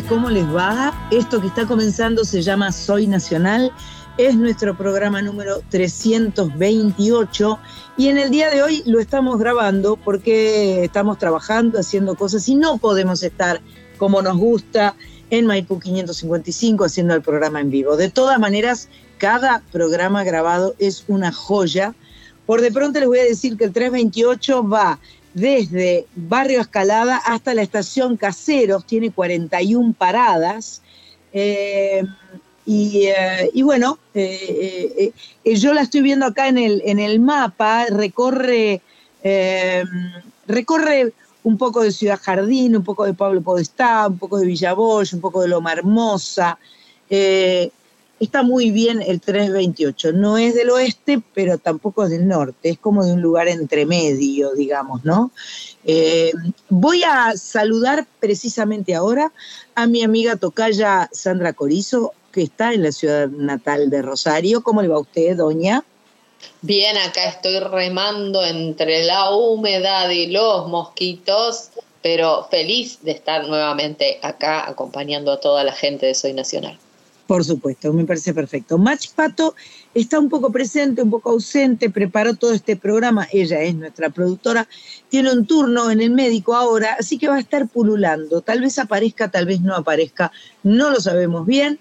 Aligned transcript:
¿cómo 0.00 0.30
les 0.30 0.46
va? 0.46 0.94
Esto 1.10 1.38
que 1.38 1.48
está 1.48 1.66
comenzando 1.66 2.24
se 2.24 2.40
llama 2.40 2.72
Soy 2.72 3.06
Nacional, 3.06 3.70
es 4.16 4.34
nuestro 4.36 4.74
programa 4.74 5.20
número 5.20 5.60
328 5.68 7.58
y 7.98 8.08
en 8.08 8.16
el 8.16 8.30
día 8.30 8.48
de 8.48 8.62
hoy 8.62 8.82
lo 8.86 9.00
estamos 9.00 9.38
grabando 9.38 9.96
porque 9.96 10.84
estamos 10.84 11.18
trabajando, 11.18 11.78
haciendo 11.78 12.14
cosas 12.14 12.48
y 12.48 12.54
no 12.54 12.78
podemos 12.78 13.22
estar 13.22 13.60
como 13.98 14.22
nos 14.22 14.38
gusta 14.38 14.94
en 15.28 15.44
Maipú 15.44 15.78
555 15.78 16.84
haciendo 16.84 17.14
el 17.14 17.20
programa 17.20 17.60
en 17.60 17.70
vivo. 17.70 17.94
De 17.96 18.08
todas 18.08 18.38
maneras, 18.38 18.88
cada 19.18 19.62
programa 19.72 20.24
grabado 20.24 20.74
es 20.78 21.04
una 21.08 21.32
joya. 21.32 21.94
Por 22.46 22.62
de 22.62 22.72
pronto 22.72 22.98
les 22.98 23.08
voy 23.08 23.18
a 23.18 23.24
decir 23.24 23.58
que 23.58 23.64
el 23.64 23.72
328 23.72 24.66
va 24.66 24.98
desde 25.34 26.06
Barrio 26.14 26.60
Escalada 26.60 27.16
hasta 27.16 27.54
la 27.54 27.62
estación 27.62 28.16
Caseros, 28.16 28.86
tiene 28.86 29.10
41 29.10 29.94
paradas. 29.94 30.82
Eh, 31.32 32.04
y, 32.64 33.06
eh, 33.06 33.50
y 33.52 33.62
bueno, 33.62 33.98
eh, 34.14 35.12
eh, 35.44 35.56
yo 35.56 35.74
la 35.74 35.82
estoy 35.82 36.02
viendo 36.02 36.26
acá 36.26 36.48
en 36.48 36.58
el, 36.58 36.82
en 36.84 37.00
el 37.00 37.18
mapa, 37.18 37.86
recorre, 37.86 38.80
recorre 40.46 41.12
un 41.42 41.58
poco 41.58 41.82
de 41.82 41.90
Ciudad 41.90 42.20
Jardín, 42.22 42.76
un 42.76 42.84
poco 42.84 43.04
de 43.04 43.14
Pablo 43.14 43.40
Podestá, 43.40 44.06
un 44.06 44.18
poco 44.18 44.38
de 44.38 44.46
Villaboy, 44.46 45.06
un 45.12 45.20
poco 45.20 45.42
de 45.42 45.48
Loma 45.48 45.72
Hermosa. 45.72 46.58
Está 48.22 48.44
muy 48.44 48.70
bien 48.70 49.02
el 49.02 49.20
328. 49.20 50.12
No 50.12 50.38
es 50.38 50.54
del 50.54 50.70
oeste, 50.70 51.20
pero 51.34 51.58
tampoco 51.58 52.04
es 52.04 52.10
del 52.10 52.28
norte. 52.28 52.68
Es 52.68 52.78
como 52.78 53.04
de 53.04 53.14
un 53.14 53.20
lugar 53.20 53.48
entre 53.48 53.84
medio, 53.84 54.52
digamos, 54.52 55.04
¿no? 55.04 55.32
Eh, 55.84 56.30
voy 56.68 57.02
a 57.02 57.36
saludar 57.36 58.06
precisamente 58.20 58.94
ahora 58.94 59.32
a 59.74 59.88
mi 59.88 60.04
amiga 60.04 60.36
tocaya 60.36 61.08
Sandra 61.10 61.52
Corizo, 61.52 62.12
que 62.30 62.42
está 62.42 62.72
en 62.72 62.84
la 62.84 62.92
ciudad 62.92 63.26
natal 63.26 63.90
de 63.90 64.02
Rosario. 64.02 64.62
¿Cómo 64.62 64.82
le 64.82 64.88
va 64.88 64.98
a 64.98 65.00
usted, 65.00 65.36
doña? 65.36 65.82
Bien, 66.60 66.96
acá 66.98 67.24
estoy 67.24 67.58
remando 67.58 68.44
entre 68.44 69.02
la 69.02 69.34
humedad 69.34 70.08
y 70.10 70.28
los 70.28 70.68
mosquitos, 70.68 71.70
pero 72.02 72.46
feliz 72.52 73.00
de 73.02 73.10
estar 73.10 73.48
nuevamente 73.48 74.20
acá 74.22 74.70
acompañando 74.70 75.32
a 75.32 75.40
toda 75.40 75.64
la 75.64 75.72
gente 75.72 76.06
de 76.06 76.14
Soy 76.14 76.34
Nacional. 76.34 76.78
Por 77.26 77.44
supuesto, 77.44 77.92
me 77.92 78.04
parece 78.04 78.34
perfecto. 78.34 78.78
Mach 78.78 79.08
Pato 79.14 79.54
está 79.94 80.18
un 80.18 80.28
poco 80.28 80.50
presente, 80.50 81.02
un 81.02 81.10
poco 81.10 81.30
ausente, 81.30 81.88
preparó 81.88 82.34
todo 82.34 82.52
este 82.52 82.76
programa, 82.76 83.28
ella 83.32 83.60
es 83.62 83.74
nuestra 83.74 84.10
productora, 84.10 84.68
tiene 85.08 85.32
un 85.32 85.46
turno 85.46 85.90
en 85.90 86.00
el 86.00 86.10
médico 86.10 86.54
ahora, 86.54 86.96
así 86.98 87.18
que 87.18 87.28
va 87.28 87.36
a 87.36 87.40
estar 87.40 87.68
pululando. 87.68 88.40
Tal 88.40 88.60
vez 88.60 88.78
aparezca, 88.78 89.30
tal 89.30 89.46
vez 89.46 89.60
no 89.60 89.74
aparezca, 89.74 90.32
no 90.62 90.90
lo 90.90 91.00
sabemos 91.00 91.46
bien. 91.46 91.78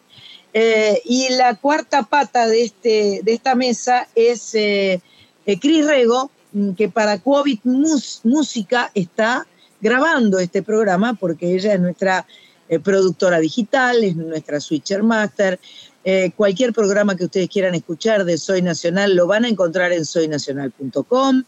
Eh, 0.53 1.01
y 1.05 1.29
la 1.33 1.55
cuarta 1.55 2.03
pata 2.03 2.47
de, 2.47 2.63
este, 2.63 3.21
de 3.23 3.33
esta 3.33 3.55
mesa 3.55 4.07
es 4.15 4.53
eh, 4.53 5.01
eh, 5.45 5.59
Cris 5.59 5.85
Rego, 5.85 6.29
mm, 6.51 6.71
que 6.73 6.89
para 6.89 7.19
COVID 7.19 7.59
Música 7.63 8.91
está 8.93 9.47
grabando 9.79 10.39
este 10.39 10.61
programa 10.61 11.13
porque 11.13 11.55
ella 11.55 11.73
es 11.73 11.79
nuestra 11.79 12.27
eh, 12.71 12.79
productora 12.79 13.39
digital, 13.39 14.03
es 14.03 14.15
nuestra 14.15 14.59
switcher 14.59 15.03
master. 15.03 15.59
Eh, 16.03 16.31
cualquier 16.35 16.73
programa 16.73 17.15
que 17.15 17.25
ustedes 17.25 17.49
quieran 17.49 17.75
escuchar 17.75 18.25
de 18.25 18.37
Soy 18.37 18.63
Nacional 18.63 19.15
lo 19.15 19.27
van 19.27 19.45
a 19.45 19.49
encontrar 19.49 19.91
en 19.91 20.05
soynacional.com. 20.05 21.43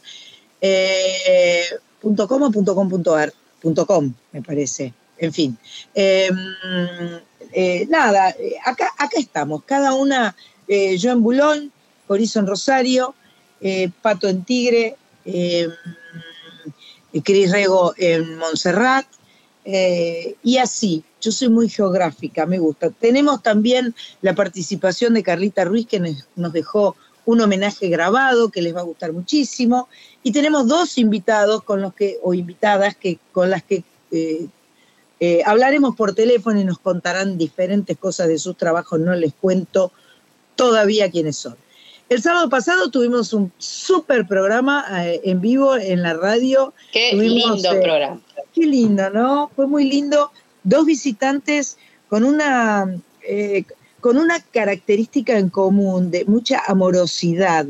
Eh, 0.62 1.64
punto 2.00 2.28
.com 2.28 2.44
o 2.44 2.52
punto 2.52 2.76
.com 2.76 2.90
punto 2.90 4.14
me 4.34 4.42
parece. 4.42 4.94
En 5.18 5.32
fin. 5.32 5.58
Eh, 5.96 6.30
eh, 7.54 7.88
nada, 7.90 8.36
acá, 8.66 8.92
acá 8.98 9.18
estamos, 9.18 9.64
cada 9.64 9.94
una, 9.94 10.36
yo 10.68 11.12
en 11.12 11.24
Bulón, 11.24 11.72
Corizo 12.08 12.40
en 12.40 12.48
Rosario, 12.48 13.16
Pato 14.02 14.28
en 14.28 14.44
Tigre, 14.44 14.98
eh, 15.24 15.70
Cris 17.24 17.52
Rego 17.52 17.94
en 17.98 18.38
Montserrat, 18.38 19.06
y 19.66 20.58
así. 20.58 21.04
Yo 21.24 21.32
soy 21.32 21.48
muy 21.50 21.70
geográfica, 21.70 22.46
me 22.46 22.60
gusta. 22.60 22.90
Tenemos 22.90 23.42
también 23.42 23.96
la 24.22 24.36
participación 24.36 25.14
de 25.14 25.24
Carlita 25.24 25.64
Ruiz, 25.64 25.88
que 25.88 26.00
nos- 26.00 26.54
dejó 26.54 26.96
un 27.26 27.40
homenaje 27.40 27.88
grabado 27.88 28.50
que 28.50 28.62
les 28.62 28.76
va 28.76 28.82
a 28.82 28.84
gustar 28.84 29.14
muchísimo. 29.14 29.88
Y 30.24 30.34
tenemos 30.34 30.68
dos 30.68 30.98
invitados 30.98 31.64
con 31.64 31.82
los 31.82 31.94
que, 31.94 32.18
o 32.22 32.34
invitadas 32.34 32.98
que, 32.98 33.20
con 33.32 33.50
las 33.50 33.64
que 33.64 33.84
eh, 34.12 34.48
eh, 35.22 35.42
hablaremos 35.46 35.96
por 35.96 36.14
teléfono 36.14 36.60
y 36.60 36.66
nos 36.66 36.80
contarán 36.80 37.38
diferentes 37.38 37.98
cosas 37.98 38.28
de 38.28 38.38
sus 38.38 38.58
trabajos. 38.58 39.00
No 39.00 39.16
les 39.16 39.34
cuento 39.34 39.94
todavía 40.58 41.10
quiénes 41.10 41.38
son. 41.38 41.56
El 42.10 42.22
sábado 42.22 42.50
pasado 42.50 42.92
tuvimos 42.92 43.32
un 43.34 43.52
súper 43.58 44.28
programa 44.28 44.86
eh, 45.06 45.22
en 45.24 45.40
vivo 45.40 45.78
en 45.78 46.02
la 46.02 46.14
radio. 46.14 46.74
Qué 46.92 47.12
Tuvimos, 47.12 47.56
lindo 47.56 47.70
programa. 47.82 48.22
Qué 48.54 48.66
lindo, 48.66 49.10
¿no? 49.10 49.50
Fue 49.56 49.66
muy 49.66 49.90
lindo. 49.90 50.32
Dos 50.64 50.86
visitantes 50.86 51.78
con 52.10 52.24
una, 52.24 52.86
eh, 53.28 53.64
con 54.00 54.18
una 54.18 54.40
característica 54.40 55.38
en 55.38 55.50
común 55.50 56.12
de 56.12 56.26
mucha 56.26 56.62
amorosidad, 56.68 57.66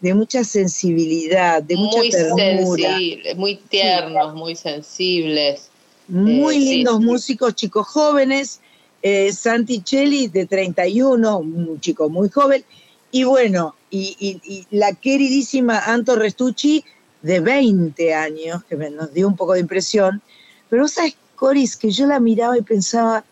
de 0.00 0.14
mucha 0.14 0.44
sensibilidad, 0.44 1.62
de 1.62 1.76
mucha 1.76 1.98
Muy 1.98 2.10
ternura. 2.10 2.88
sensibles, 2.90 3.36
muy 3.36 3.56
tiernos, 3.56 4.34
muy 4.34 4.54
sensibles. 4.56 5.70
Muy 6.08 6.56
Eh, 6.56 6.60
lindos 6.60 6.98
sí. 6.98 7.04
músicos, 7.04 7.54
chicos 7.54 7.86
jóvenes. 7.86 8.60
Eh, 9.02 9.32
Santi 9.32 9.80
Cheli, 9.82 10.28
de 10.28 10.46
31, 10.46 11.38
un 11.38 11.80
chico 11.80 12.08
muy 12.08 12.28
joven. 12.28 12.64
Y 13.12 13.24
bueno, 13.24 13.74
y, 13.90 14.16
y- 14.18 14.40
y 14.44 14.66
la 14.76 14.92
queridísima 14.92 15.78
Anto 15.78 16.16
Restucci, 16.16 16.84
de 17.22 17.40
20 17.40 18.14
años, 18.14 18.62
que 18.68 18.76
nos 18.76 19.12
dio 19.12 19.26
un 19.26 19.36
poco 19.36 19.54
de 19.54 19.60
impresión. 19.60 20.22
Pero 20.68 20.82
vos 20.82 20.92
sabés, 20.92 21.16
Coris, 21.36 21.76
que 21.76 21.90
yo 21.90 22.06
la 22.06 22.18
miraba 22.18 22.58
y 22.58 22.62
pensaba, 22.62 23.24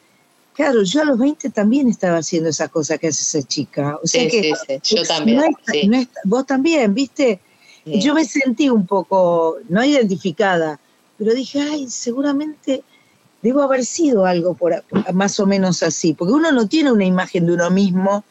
claro, 0.54 0.82
yo 0.82 1.02
a 1.02 1.04
los 1.04 1.18
20 1.18 1.50
también 1.50 1.88
estaba 1.88 2.18
haciendo 2.18 2.50
esa 2.50 2.68
cosa 2.68 2.98
que 2.98 3.08
hace 3.08 3.38
esa 3.38 3.46
chica. 3.48 3.98
O 4.02 4.06
sea 4.06 4.22
Sí, 4.22 4.28
que 4.30 4.54
sí, 4.54 4.78
sí, 4.82 4.96
yo 4.96 5.02
también. 5.04 5.38
no 5.38 5.44
es- 5.44 5.54
sí. 5.72 5.86
no 5.88 5.96
es- 5.98 6.08
vos 6.24 6.46
también, 6.46 6.94
¿viste? 6.94 7.40
Yo 7.86 8.14
me 8.14 8.24
sentí 8.24 8.70
un 8.70 8.86
poco, 8.86 9.58
no 9.68 9.84
identificada, 9.84 10.80
pero 11.18 11.34
dije, 11.34 11.60
ay, 11.60 11.86
seguramente 11.88 12.82
debo 13.42 13.60
haber 13.60 13.84
sido 13.84 14.24
algo 14.24 14.54
por, 14.54 14.82
más 15.12 15.38
o 15.38 15.44
menos 15.46 15.82
así, 15.82 16.14
porque 16.14 16.32
uno 16.32 16.50
no 16.50 16.66
tiene 16.66 16.90
una 16.90 17.04
imagen 17.04 17.44
de 17.46 17.52
uno 17.52 17.70
mismo 17.70 18.24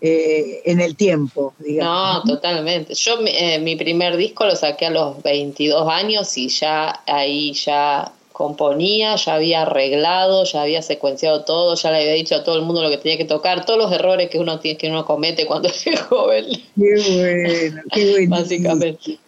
eh, 0.00 0.62
en 0.64 0.80
el 0.80 0.96
tiempo, 0.96 1.54
No, 1.60 2.22
totalmente. 2.24 2.94
Yo 2.94 3.18
eh, 3.26 3.58
mi 3.58 3.74
primer 3.76 4.16
disco 4.16 4.44
lo 4.46 4.54
saqué 4.54 4.86
a 4.86 4.90
los 4.90 5.22
22 5.22 5.88
años 5.88 6.36
y 6.38 6.48
ya 6.48 7.00
ahí 7.06 7.52
ya 7.52 8.12
componía, 8.38 9.16
ya 9.16 9.34
había 9.34 9.62
arreglado, 9.62 10.44
ya 10.44 10.62
había 10.62 10.80
secuenciado 10.80 11.44
todo, 11.44 11.74
ya 11.74 11.90
le 11.90 12.02
había 12.02 12.12
dicho 12.12 12.36
a 12.36 12.44
todo 12.44 12.54
el 12.56 12.62
mundo 12.62 12.84
lo 12.84 12.88
que 12.88 12.98
tenía 12.98 13.18
que 13.18 13.24
tocar, 13.24 13.66
todos 13.66 13.80
los 13.80 13.90
errores 13.90 14.30
que 14.30 14.38
uno 14.38 14.60
tiene 14.60 14.78
que 14.78 14.88
uno 14.88 15.04
comete 15.04 15.44
cuando 15.44 15.68
es 15.84 16.00
joven, 16.02 16.44
Qué 16.76 17.64
bueno, 17.66 17.82
qué 17.92 18.10
bueno. 18.12 18.36
básicamente. 18.36 19.18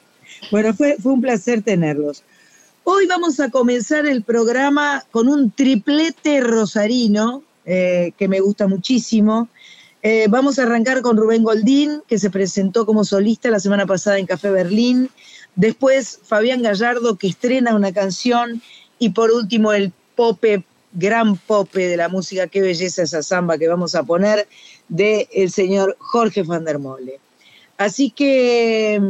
Bueno, 0.52 0.72
fue, 0.74 0.96
fue 1.02 1.12
un 1.12 1.20
placer 1.20 1.60
tenerlos. 1.62 2.22
Hoy 2.84 3.08
vamos 3.08 3.40
a 3.40 3.50
comenzar 3.50 4.06
el 4.06 4.22
programa 4.22 5.04
con 5.10 5.28
un 5.28 5.50
triplete 5.50 6.40
rosarino 6.40 7.42
eh, 7.64 8.12
que 8.16 8.28
me 8.28 8.38
gusta 8.38 8.68
muchísimo. 8.68 9.48
Eh, 10.04 10.26
vamos 10.30 10.60
a 10.60 10.62
arrancar 10.62 11.02
con 11.02 11.16
Rubén 11.16 11.42
Goldín, 11.42 12.02
que 12.06 12.20
se 12.20 12.30
presentó 12.30 12.86
como 12.86 13.02
solista 13.02 13.50
la 13.50 13.58
semana 13.58 13.86
pasada 13.86 14.20
en 14.20 14.26
Café 14.26 14.52
Berlín. 14.52 15.10
Después 15.56 16.20
Fabián 16.22 16.62
Gallardo, 16.62 17.16
que 17.16 17.26
estrena 17.26 17.74
una 17.74 17.92
canción. 17.92 18.62
Y 19.00 19.08
por 19.08 19.32
último 19.32 19.72
el 19.72 19.92
Pope 20.14 20.64
gran 20.92 21.36
pope 21.36 21.88
de 21.88 21.96
la 21.96 22.08
música, 22.08 22.48
qué 22.48 22.60
belleza 22.60 23.02
esa 23.02 23.22
samba 23.22 23.58
que 23.58 23.68
vamos 23.68 23.94
a 23.94 24.02
poner, 24.02 24.48
del 24.88 25.28
el 25.32 25.50
señor 25.50 25.96
Jorge 25.98 26.42
van 26.42 26.64
der 26.64 26.78
Mole. 26.78 27.20
Así 27.78 28.10
que 28.10 29.00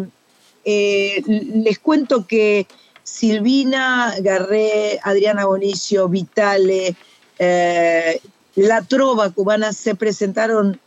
eh, 0.64 1.22
les 1.26 1.78
cuento 1.78 2.26
que 2.26 2.66
Silvina 3.02 4.14
Garré, 4.20 5.00
Adriana 5.02 5.46
Bonicio, 5.46 6.08
Vitale, 6.08 6.94
eh, 7.38 8.20
La 8.56 8.82
Trova 8.82 9.30
Cubana 9.30 9.72
se 9.72 9.94
presentaron 9.94 10.78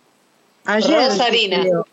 ayer. 0.66 1.10
Rosarina. 1.10 1.84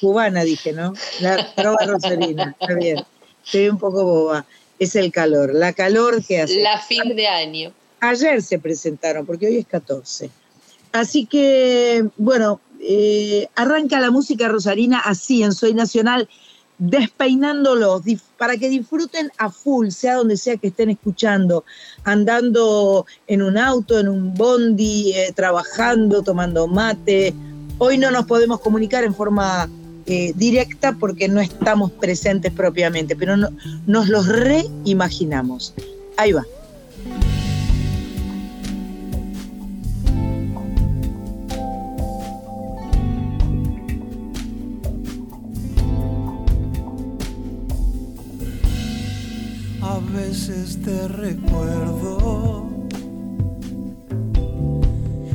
Cubana 0.00 0.42
dije, 0.42 0.72
¿no? 0.72 0.92
La 1.20 1.54
Trova 1.54 1.78
Rosarina, 1.86 2.54
está 2.60 2.74
bien. 2.74 3.04
Estoy 3.44 3.68
un 3.68 3.78
poco 3.78 4.04
boba. 4.04 4.44
Es 4.78 4.96
el 4.96 5.10
calor, 5.12 5.54
la 5.54 5.72
calor 5.72 6.24
que 6.24 6.42
hace. 6.42 6.62
La 6.62 6.80
fin 6.80 7.16
de 7.16 7.26
año. 7.26 7.72
Ayer 8.00 8.42
se 8.42 8.58
presentaron, 8.58 9.24
porque 9.24 9.46
hoy 9.46 9.56
es 9.56 9.66
14. 9.66 10.30
Así 10.92 11.26
que, 11.26 12.06
bueno, 12.16 12.60
eh, 12.80 13.48
arranca 13.54 14.00
la 14.00 14.10
música 14.10 14.48
rosarina 14.48 14.98
así 15.00 15.42
en 15.42 15.52
Soy 15.52 15.74
Nacional 15.74 16.28
despeinándolos 16.78 18.02
para 18.36 18.56
que 18.56 18.68
disfruten 18.68 19.30
a 19.38 19.50
full, 19.50 19.88
sea 19.88 20.16
donde 20.16 20.36
sea 20.36 20.56
que 20.56 20.68
estén 20.68 20.90
escuchando, 20.90 21.64
andando 22.04 23.06
en 23.26 23.42
un 23.42 23.56
auto, 23.56 23.98
en 23.98 24.08
un 24.08 24.34
bondi, 24.34 25.12
eh, 25.12 25.32
trabajando, 25.34 26.22
tomando 26.22 26.66
mate. 26.66 27.34
Hoy 27.78 27.98
no 27.98 28.10
nos 28.10 28.26
podemos 28.26 28.60
comunicar 28.60 29.04
en 29.04 29.14
forma 29.14 29.68
eh, 30.06 30.32
directa 30.36 30.92
porque 30.98 31.28
no 31.28 31.40
estamos 31.40 31.92
presentes 31.92 32.52
propiamente, 32.52 33.16
pero 33.16 33.36
nos 33.36 34.08
los 34.08 34.26
reimaginamos. 34.26 35.74
Ahí 36.16 36.32
va. 36.32 36.44
veces 50.16 50.80
te 50.82 51.08
recuerdo 51.08 52.68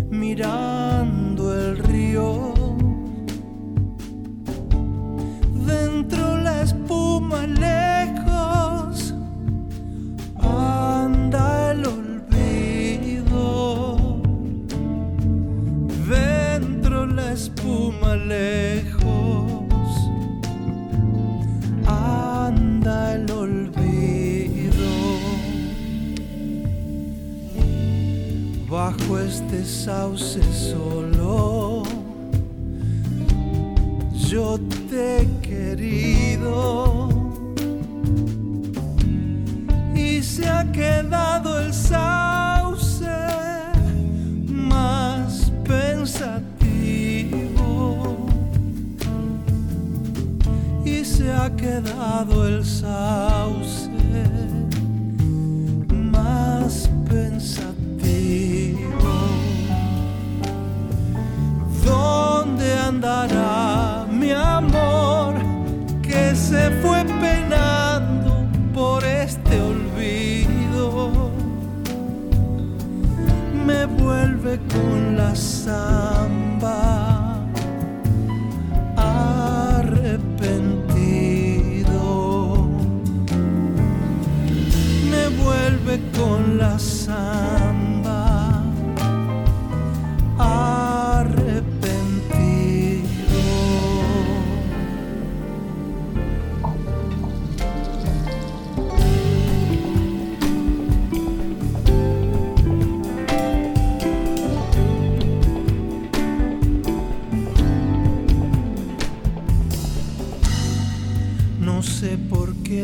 mirando 0.10 1.58
el 1.60 1.78
río. 1.78 2.61
Dentro 5.72 6.38
la 6.38 6.62
espuma 6.64 7.48
lejos 7.48 9.14
anda 10.38 11.72
el 11.72 11.86
olvido. 11.86 13.40
Dentro 16.10 17.06
la 17.06 17.32
espuma 17.34 18.16
lejos. 18.16 19.02
bajo 28.72 29.20
este 29.20 29.66
sauce 29.66 30.42
solo. 30.54 31.61
Yo 34.32 34.58
te 34.90 35.24
he 35.24 35.28
querido. 35.42 37.10
Y 39.94 40.24
se 40.24 40.48
ha 40.48 40.64
quedado 40.72 41.60
el 41.60 41.74
sauce 41.74 43.12
más 44.48 45.52
pensativo. 45.66 46.56
Y 50.86 51.04
se 51.04 51.30
ha 51.30 51.54
quedado 51.54 52.48
el 52.48 52.64
sauce 52.64 53.31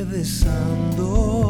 desando 0.05 1.07
viejos 1.17 1.46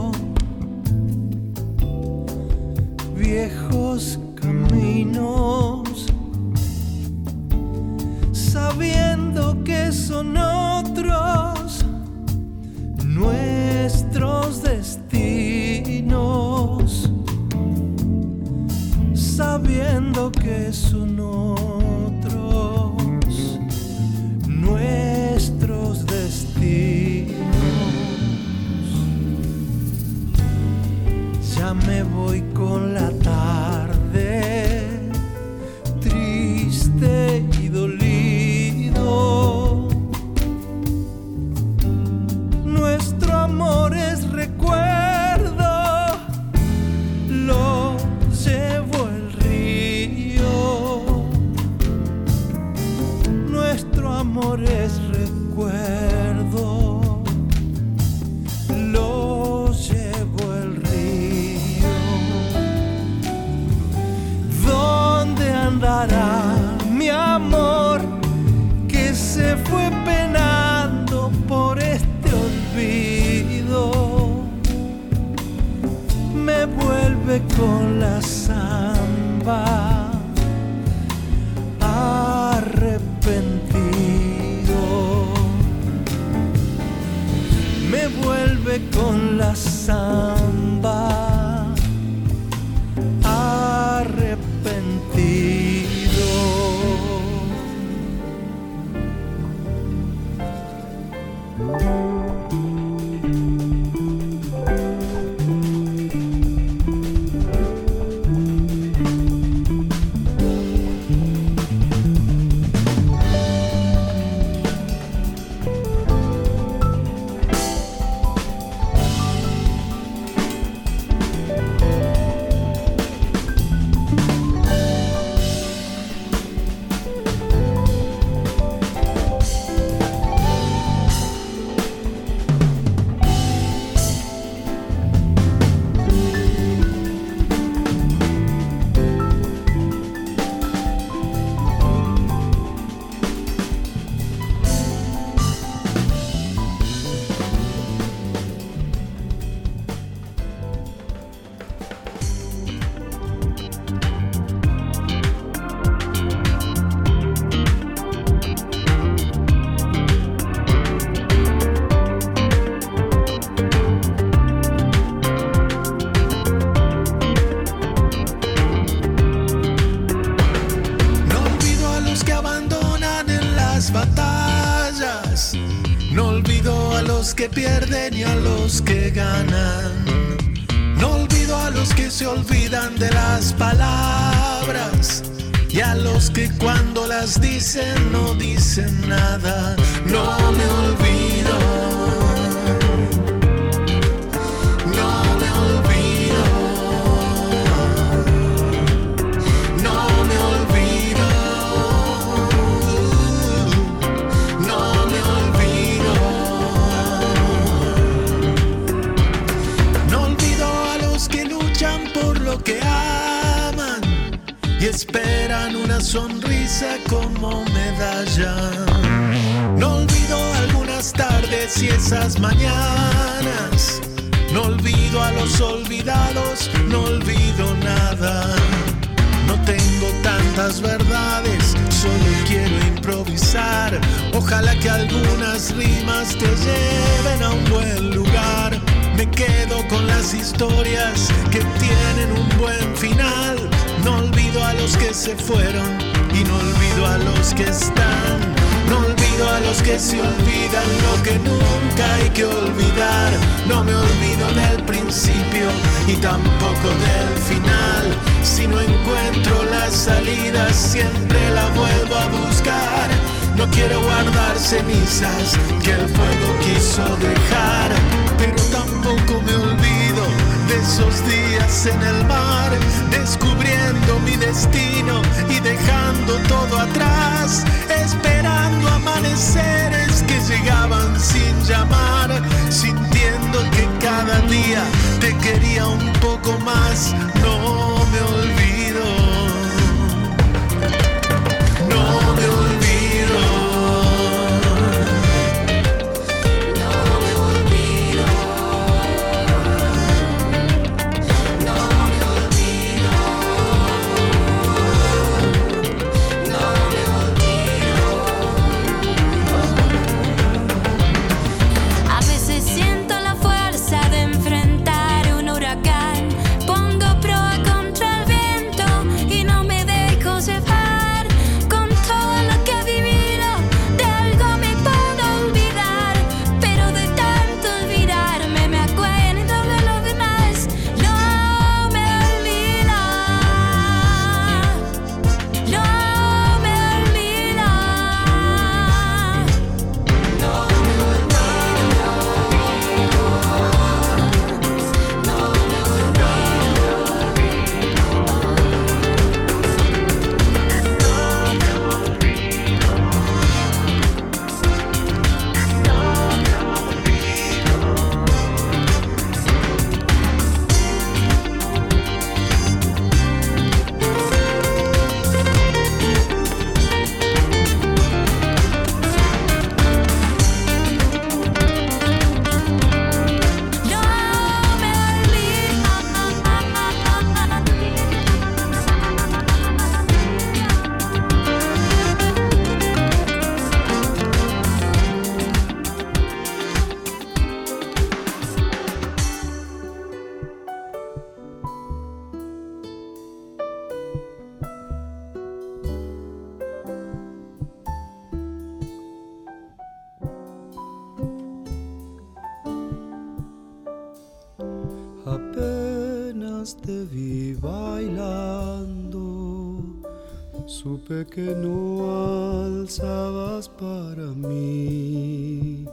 que 411.26 411.56
no 411.56 412.64
alzabas 412.66 413.68
para 413.70 414.28
mí. 414.36 415.86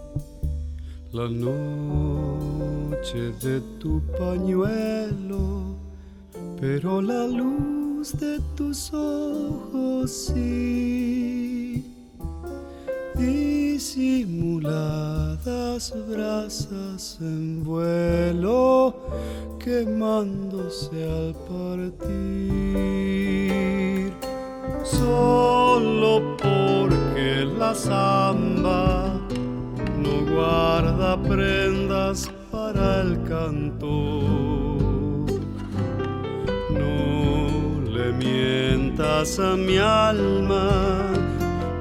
La 1.12 1.28
noche 1.28 2.52
de 3.42 3.60
tu 3.78 4.02
pañuelo, 4.18 5.76
pero 6.60 7.00
la 7.00 7.26
luz 7.26 8.12
de 8.18 8.38
tus 8.56 8.92
ojos 8.92 10.10
sí. 10.10 11.84
Disimuladas 13.16 14.34
brasas 16.08 17.18
en 17.20 17.62
vuelo, 17.64 18.94
quemándose 19.58 21.04
al 21.04 21.34
partir 21.48 23.33
solo 24.84 26.36
porque 26.36 27.46
la 27.58 27.74
samba 27.74 29.14
no 29.98 30.34
guarda 30.34 31.16
prendas 31.22 32.30
para 32.52 33.00
el 33.00 33.22
cantor. 33.24 34.34
No 36.70 37.80
le 37.90 38.12
mientas 38.12 39.38
a 39.38 39.56
mi 39.56 39.78
alma, 39.78 40.68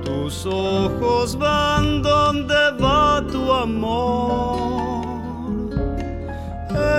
tus 0.03 0.45
ojos 0.45 1.38
van 1.38 2.01
donde 2.01 2.72
va 2.81 3.22
tu 3.31 3.51
amor. 3.51 4.74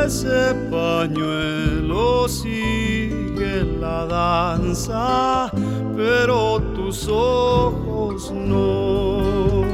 Ese 0.05 0.55
pañuelo 0.71 2.29
sigue 2.29 3.65
la 3.81 4.05
danza 4.05 5.51
pero 5.97 6.61
tus 6.75 7.09
ojos 7.09 8.31
no. 8.33 9.65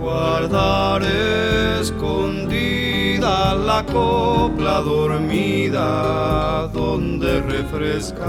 Guardaré 0.00 1.80
escondida 1.80 3.54
la 3.54 3.84
copla 3.84 4.80
dormida 4.80 6.68
donde 6.72 7.40
refresca 7.42 8.26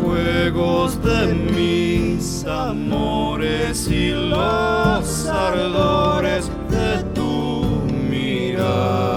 Juegos 0.00 1.02
de 1.02 1.34
mis 1.34 2.44
amores 2.46 3.88
y 3.88 4.10
los 4.10 5.26
ardores 5.26 6.50
de 6.70 7.02
tu 7.14 7.64
mirar. 8.10 9.15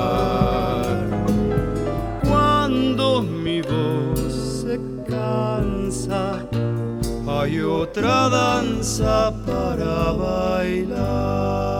Hay 7.39 7.61
otra 7.61 8.27
danza 8.29 9.31
para 9.45 10.11
bailar. 10.11 11.78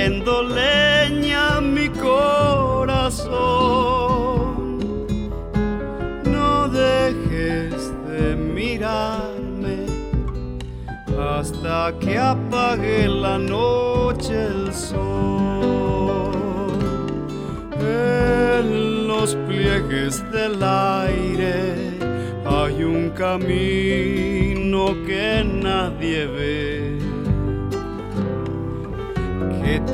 Volviendo 0.00 0.42
leña 0.42 1.60
mi 1.60 1.88
corazón. 1.90 3.28
No 6.24 6.68
dejes 6.68 7.92
de 8.08 8.34
mirarme 8.34 9.84
hasta 11.18 11.92
que 12.00 12.18
apague 12.18 13.08
la 13.08 13.38
noche 13.38 14.46
el 14.46 14.72
sol. 14.72 16.30
En 17.78 19.06
los 19.06 19.34
pliegues 19.46 20.22
del 20.32 20.62
aire 20.62 21.74
hay 22.46 22.84
un 22.84 23.10
camino 23.10 24.94
que 25.06 25.44
nadie 25.44 26.26
ve, 26.26 26.98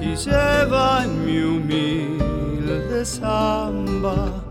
y 0.00 0.14
lleva 0.16 1.04
en 1.04 1.24
mi 1.26 1.38
humilde 1.42 3.04
samba 3.04 4.44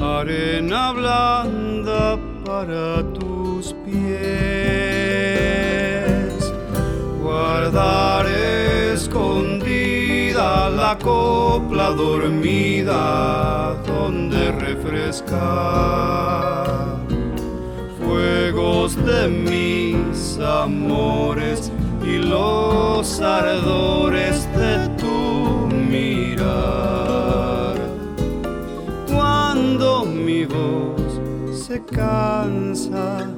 arena 0.00 0.92
blanda 0.92 2.18
para 2.44 3.02
tus 3.12 3.74
pies. 3.84 4.20
Guardar 7.22 8.26
escondida 8.92 10.70
la 10.70 10.98
copla 10.98 11.90
dormida 11.90 13.76
donde 14.10 14.50
refrescar 14.50 15.36
fuegos 18.00 18.96
de 19.06 19.28
mis 19.28 20.36
amores 20.40 21.70
y 22.04 22.16
los 22.16 23.20
ardores 23.20 24.48
de 24.56 24.88
tu 25.00 25.68
mirar. 25.92 27.76
Cuando 29.06 30.04
mi 30.04 30.44
voz 30.44 31.20
se 31.54 31.80
cansa, 31.84 33.30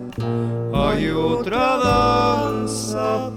hay 0.73 1.11
otra 1.11 1.77
danza 1.77 3.32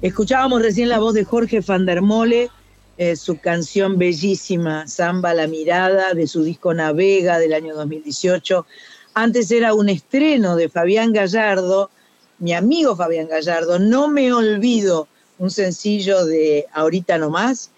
Escuchábamos 0.00 0.62
recién 0.62 0.90
la 0.90 1.00
voz 1.00 1.14
de 1.14 1.24
Jorge 1.24 1.58
van 1.58 1.84
der 1.84 2.02
Mole, 2.02 2.50
eh, 2.98 3.16
su 3.16 3.36
canción 3.40 3.98
bellísima, 3.98 4.86
Samba 4.86 5.34
la 5.34 5.48
Mirada, 5.48 6.14
de 6.14 6.28
su 6.28 6.44
disco 6.44 6.72
Navega 6.72 7.40
del 7.40 7.52
año 7.52 7.74
2018. 7.74 8.64
Antes 9.14 9.50
era 9.50 9.74
un 9.74 9.88
estreno 9.88 10.54
de 10.54 10.68
Fabián 10.68 11.12
Gallardo, 11.12 11.90
mi 12.38 12.52
amigo 12.52 12.94
Fabián 12.94 13.26
Gallardo, 13.26 13.80
No 13.80 14.06
me 14.06 14.32
olvido, 14.32 15.08
un 15.36 15.50
sencillo 15.50 16.24
de 16.26 16.66
Ahorita 16.72 17.18
Nomás, 17.18 17.72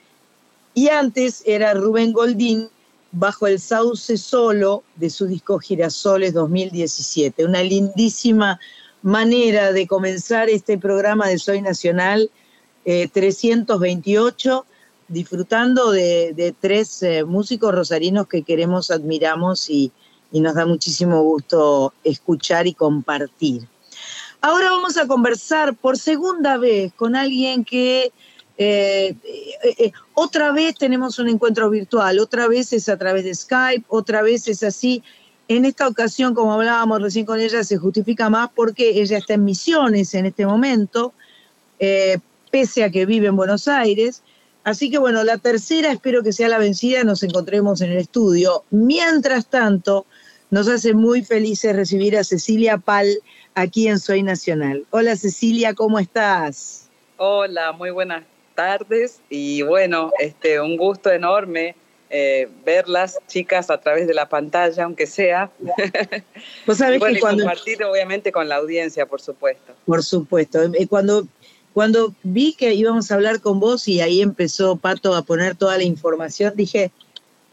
y 0.74 0.88
antes 0.88 1.42
era 1.46 1.72
Rubén 1.72 2.12
Goldín 2.12 2.68
bajo 3.12 3.46
el 3.46 3.58
sauce 3.58 4.18
solo 4.18 4.82
de 4.96 5.08
su 5.08 5.26
disco 5.26 5.58
Girasoles 5.58 6.34
2017. 6.34 7.46
Una 7.46 7.62
lindísima 7.62 8.60
manera 9.02 9.72
de 9.72 9.86
comenzar 9.86 10.48
este 10.48 10.78
programa 10.78 11.28
de 11.28 11.38
Soy 11.38 11.62
Nacional 11.62 12.30
328, 12.84 14.66
eh, 14.66 14.72
disfrutando 15.08 15.90
de, 15.90 16.54
tres 16.60 17.02
eh, 17.02 17.24
músicos 17.24 17.74
rosarinos 17.74 18.26
que 18.26 18.42
queremos, 18.42 18.90
admiramos 18.90 19.68
y, 19.70 19.92
nos 20.32 20.54
da 20.54 20.64
muchísimo 20.64 21.22
gusto 21.22 21.92
escuchar 22.04 22.68
y 22.68 22.74
compartir. 22.74 23.66
Ahora 24.40 24.70
vamos 24.70 24.96
a 24.96 25.08
conversar 25.08 25.74
por 25.74 25.98
segunda 25.98 26.56
vez 26.56 26.92
con 26.94 27.16
alguien 27.16 27.64
que 27.64 28.12
eh, 28.56 29.16
otra 30.14 30.52
vez 30.52 30.76
tenemos 30.76 31.18
un 31.18 31.28
encuentro 31.28 31.68
virtual, 31.68 32.20
otra 32.20 32.46
vez 32.46 32.72
es 32.72 32.88
a 32.88 32.96
través 32.96 33.24
de 33.24 33.34
Skype, 33.34 33.86
otra 33.88 34.22
vez 34.22 34.46
es 34.46 34.62
así. 34.62 35.02
En 35.50 35.64
esta 35.64 35.88
ocasión, 35.88 36.32
como 36.32 36.52
hablábamos 36.52 37.02
recién 37.02 37.26
con 37.26 37.40
ella, 37.40 37.64
se 37.64 37.76
justifica 37.76 38.30
más 38.30 38.50
porque 38.54 39.00
ella 39.00 39.18
está 39.18 39.34
en 39.34 39.44
misiones 39.44 40.14
en 40.14 40.26
este 40.26 40.46
momento, 40.46 41.12
pese 42.52 42.84
a 42.84 42.90
que 42.90 43.04
vive 43.04 43.26
en 43.26 43.34
Buenos 43.34 43.66
Aires. 43.66 44.22
Así 44.62 44.92
que 44.92 44.98
bueno, 44.98 45.24
la 45.24 45.38
tercera 45.38 45.90
espero 45.90 46.22
que 46.22 46.32
sea 46.32 46.48
la 46.48 46.58
vencida, 46.58 47.02
nos 47.02 47.24
encontremos 47.24 47.80
en 47.80 47.90
el 47.90 47.98
estudio. 47.98 48.62
Mientras 48.70 49.48
tanto, 49.48 50.06
nos 50.50 50.68
hace 50.68 50.94
muy 50.94 51.24
felices 51.24 51.74
recibir 51.74 52.16
a 52.16 52.22
Cecilia 52.22 52.78
Pal 52.78 53.08
aquí 53.56 53.88
en 53.88 53.98
Soy 53.98 54.22
Nacional. 54.22 54.86
Hola 54.90 55.16
Cecilia, 55.16 55.74
¿cómo 55.74 55.98
estás? 55.98 56.88
Hola, 57.16 57.72
muy 57.72 57.90
buenas 57.90 58.22
tardes 58.54 59.20
y 59.28 59.62
bueno, 59.62 60.12
este, 60.20 60.60
un 60.60 60.76
gusto 60.76 61.10
enorme 61.10 61.74
eh, 62.10 62.48
ver 62.64 62.88
las 62.88 63.18
chicas 63.28 63.70
a 63.70 63.78
través 63.78 64.08
de 64.08 64.14
la 64.14 64.28
pantalla, 64.28 64.84
aunque 64.84 65.06
sea. 65.06 65.50
Vos 66.66 66.78
sabés 66.78 67.00
que 67.00 67.20
cuando... 67.20 67.44
compartir 67.44 67.82
obviamente 67.84 68.32
con 68.32 68.48
la 68.48 68.56
audiencia, 68.56 69.06
por 69.06 69.20
supuesto. 69.20 69.72
Por 69.86 70.02
supuesto. 70.02 70.60
Eh, 70.62 70.88
cuando, 70.88 71.28
cuando 71.72 72.12
vi 72.24 72.54
que 72.54 72.74
íbamos 72.74 73.10
a 73.10 73.14
hablar 73.14 73.40
con 73.40 73.60
vos 73.60 73.86
y 73.86 74.00
ahí 74.00 74.22
empezó 74.22 74.74
Pato 74.74 75.14
a 75.14 75.22
poner 75.22 75.54
toda 75.54 75.76
la 75.76 75.84
información, 75.84 76.52
dije, 76.56 76.90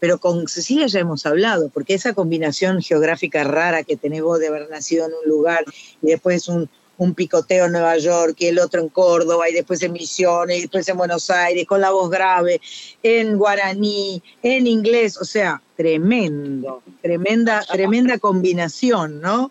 pero 0.00 0.18
con 0.18 0.48
Cecilia 0.48 0.88
ya 0.88 1.00
hemos 1.00 1.24
hablado, 1.24 1.68
porque 1.68 1.94
esa 1.94 2.12
combinación 2.12 2.82
geográfica 2.82 3.44
rara 3.44 3.84
que 3.84 3.96
tenés 3.96 4.22
vos 4.22 4.40
de 4.40 4.48
haber 4.48 4.68
nacido 4.70 5.06
en 5.06 5.12
un 5.12 5.28
lugar 5.28 5.64
y 6.02 6.08
después 6.08 6.48
un, 6.48 6.68
un 6.98 7.14
picoteo 7.14 7.66
en 7.66 7.72
Nueva 7.72 7.96
York 7.96 8.36
y 8.38 8.46
el 8.46 8.58
otro 8.58 8.80
en 8.82 8.88
Córdoba 8.88 9.48
y 9.48 9.54
después 9.54 9.82
en 9.82 9.92
Misiones 9.92 10.58
y 10.58 10.60
después 10.62 10.86
en 10.88 10.98
Buenos 10.98 11.30
Aires 11.30 11.66
con 11.66 11.80
la 11.80 11.90
voz 11.90 12.10
grave, 12.10 12.60
en 13.02 13.38
guaraní, 13.38 14.22
en 14.42 14.66
inglés, 14.66 15.16
o 15.16 15.24
sea, 15.24 15.62
tremendo, 15.76 16.82
tremenda, 17.00 17.64
tremenda 17.64 18.18
combinación, 18.18 19.20
¿no? 19.20 19.50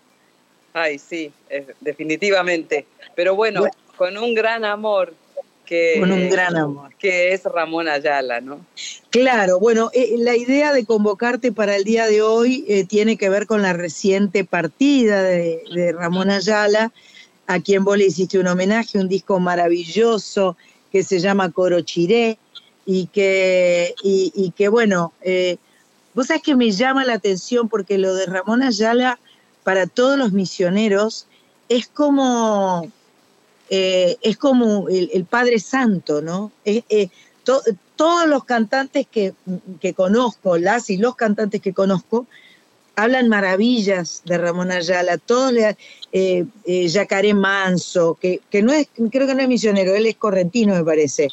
Ay, 0.74 0.98
sí, 0.98 1.32
definitivamente. 1.80 2.86
Pero 3.16 3.34
bueno, 3.34 3.64
con 3.96 4.16
un 4.16 4.34
gran 4.34 4.64
amor 4.64 5.14
que, 5.64 5.96
con 6.00 6.12
un 6.12 6.30
gran 6.30 6.56
amor. 6.56 6.94
que 6.98 7.32
es 7.32 7.44
Ramón 7.44 7.88
Ayala, 7.88 8.40
¿no? 8.40 8.64
Claro, 9.10 9.58
bueno, 9.58 9.90
eh, 9.92 10.14
la 10.18 10.36
idea 10.36 10.72
de 10.72 10.86
convocarte 10.86 11.52
para 11.52 11.76
el 11.76 11.84
día 11.84 12.06
de 12.06 12.22
hoy 12.22 12.64
eh, 12.68 12.84
tiene 12.84 13.16
que 13.16 13.28
ver 13.28 13.46
con 13.46 13.62
la 13.62 13.72
reciente 13.72 14.44
partida 14.44 15.22
de, 15.22 15.62
de 15.74 15.92
Ramón 15.92 16.30
Ayala, 16.30 16.92
a 17.48 17.58
quien 17.60 17.82
vos 17.82 17.98
le 17.98 18.06
hiciste 18.06 18.38
un 18.38 18.46
homenaje, 18.46 18.98
un 18.98 19.08
disco 19.08 19.40
maravilloso 19.40 20.56
que 20.92 21.02
se 21.02 21.18
llama 21.18 21.50
Coro 21.50 21.80
Chiré. 21.80 22.38
y 22.90 23.06
que, 23.08 23.94
y, 24.02 24.50
que 24.56 24.68
bueno, 24.68 25.12
eh, 25.20 25.58
vos 26.14 26.28
sabés 26.28 26.42
que 26.42 26.56
me 26.56 26.70
llama 26.70 27.04
la 27.04 27.14
atención 27.14 27.68
porque 27.68 27.98
lo 27.98 28.14
de 28.14 28.24
Ramón 28.24 28.62
Ayala 28.62 29.18
para 29.62 29.86
todos 29.86 30.16
los 30.18 30.32
misioneros 30.32 31.26
es 31.68 31.86
como, 31.88 32.90
eh, 33.68 34.16
es 34.22 34.38
como 34.38 34.88
el, 34.88 35.26
Padre 35.26 35.58
Santo, 35.58 36.22
¿no? 36.22 36.50
Eh, 36.64 37.08
to- 37.44 37.60
todos 37.94 38.26
los 38.26 38.44
cantantes 38.44 39.06
que, 39.06 39.34
que 39.80 39.92
conozco, 39.92 40.56
las 40.56 40.88
y 40.88 40.96
los 40.96 41.14
cantantes 41.14 41.60
que 41.60 41.74
conozco, 41.74 42.26
hablan 42.98 43.28
maravillas 43.28 44.22
de 44.24 44.38
Ramón 44.38 44.72
Ayala, 44.72 45.18
todos 45.18 45.52
le, 45.52 45.76
eh, 46.10 46.44
eh, 46.64 46.88
Yacaré 46.88 47.32
Manso, 47.32 48.18
que, 48.20 48.40
que 48.50 48.60
no 48.60 48.72
es, 48.72 48.88
creo 49.10 49.26
que 49.28 49.34
no 49.36 49.42
es 49.42 49.48
misionero, 49.48 49.94
él 49.94 50.06
es 50.06 50.16
correntino, 50.16 50.74
me 50.74 50.82
parece, 50.82 51.28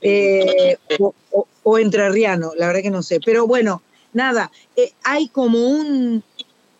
eh, 0.00 0.76
o, 0.98 1.14
o- 1.30 1.46
o 1.62 1.78
la 1.78 2.66
verdad 2.66 2.82
que 2.82 2.90
no 2.90 3.02
sé, 3.02 3.20
pero 3.24 3.46
bueno, 3.46 3.80
nada, 4.12 4.50
eh, 4.76 4.92
hay 5.04 5.28
como 5.28 5.68
un, 5.68 6.22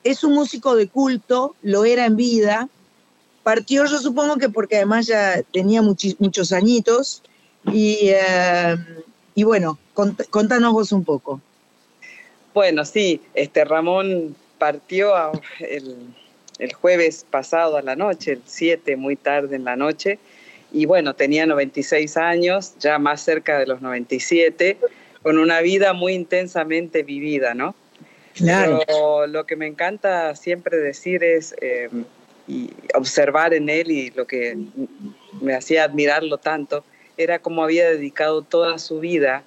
es 0.02 0.24
un 0.24 0.34
músico 0.34 0.74
de 0.74 0.88
culto, 0.88 1.54
lo 1.62 1.84
era 1.84 2.04
en 2.04 2.16
vida, 2.16 2.68
partió 3.44 3.86
yo 3.86 3.98
supongo 3.98 4.36
que 4.36 4.48
porque 4.48 4.76
además 4.76 5.06
ya 5.06 5.42
tenía 5.52 5.80
muchi- 5.80 6.16
muchos 6.18 6.52
añitos, 6.52 7.22
y, 7.72 7.98
eh, 8.02 8.76
y 9.36 9.44
bueno, 9.44 9.78
cont- 9.94 10.28
contanos 10.28 10.72
vos 10.72 10.90
un 10.90 11.04
poco. 11.04 11.40
Bueno, 12.54 12.84
sí, 12.84 13.20
este 13.34 13.64
Ramón 13.64 14.36
partió 14.58 15.14
a- 15.14 15.32
el, 15.58 15.96
el 16.58 16.72
jueves 16.72 17.26
pasado 17.28 17.76
a 17.76 17.82
la 17.82 17.96
noche, 17.96 18.32
el 18.32 18.42
7, 18.46 18.96
muy 18.96 19.16
tarde 19.16 19.56
en 19.56 19.64
la 19.64 19.76
noche, 19.76 20.18
y 20.72 20.86
bueno, 20.86 21.14
tenía 21.14 21.46
96 21.46 22.16
años, 22.16 22.74
ya 22.78 22.98
más 22.98 23.20
cerca 23.20 23.58
de 23.58 23.66
los 23.66 23.80
97, 23.82 24.78
con 25.22 25.38
una 25.38 25.60
vida 25.60 25.92
muy 25.92 26.14
intensamente 26.14 27.02
vivida, 27.02 27.54
¿no? 27.54 27.74
Claro. 28.34 28.80
Pero 28.86 29.26
lo 29.26 29.46
que 29.46 29.56
me 29.56 29.66
encanta 29.66 30.34
siempre 30.36 30.76
decir 30.76 31.22
es 31.22 31.54
eh, 31.60 31.88
y 32.48 32.70
observar 32.94 33.54
en 33.54 33.68
él 33.68 33.90
y 33.90 34.10
lo 34.10 34.26
que 34.26 34.56
me 35.40 35.54
hacía 35.54 35.84
admirarlo 35.84 36.38
tanto 36.38 36.84
era 37.16 37.38
cómo 37.38 37.62
había 37.62 37.88
dedicado 37.88 38.42
toda 38.42 38.78
su 38.78 39.00
vida, 39.00 39.44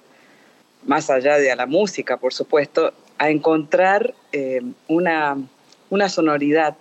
más 0.88 1.10
allá 1.10 1.36
de 1.36 1.52
a 1.52 1.56
la 1.56 1.66
música, 1.66 2.16
por 2.16 2.32
supuesto, 2.32 2.92
a 3.18 3.28
encontrar 3.28 4.14
eh, 4.32 4.62
una, 4.88 5.36
una 5.90 6.08
sonoridad 6.08 6.76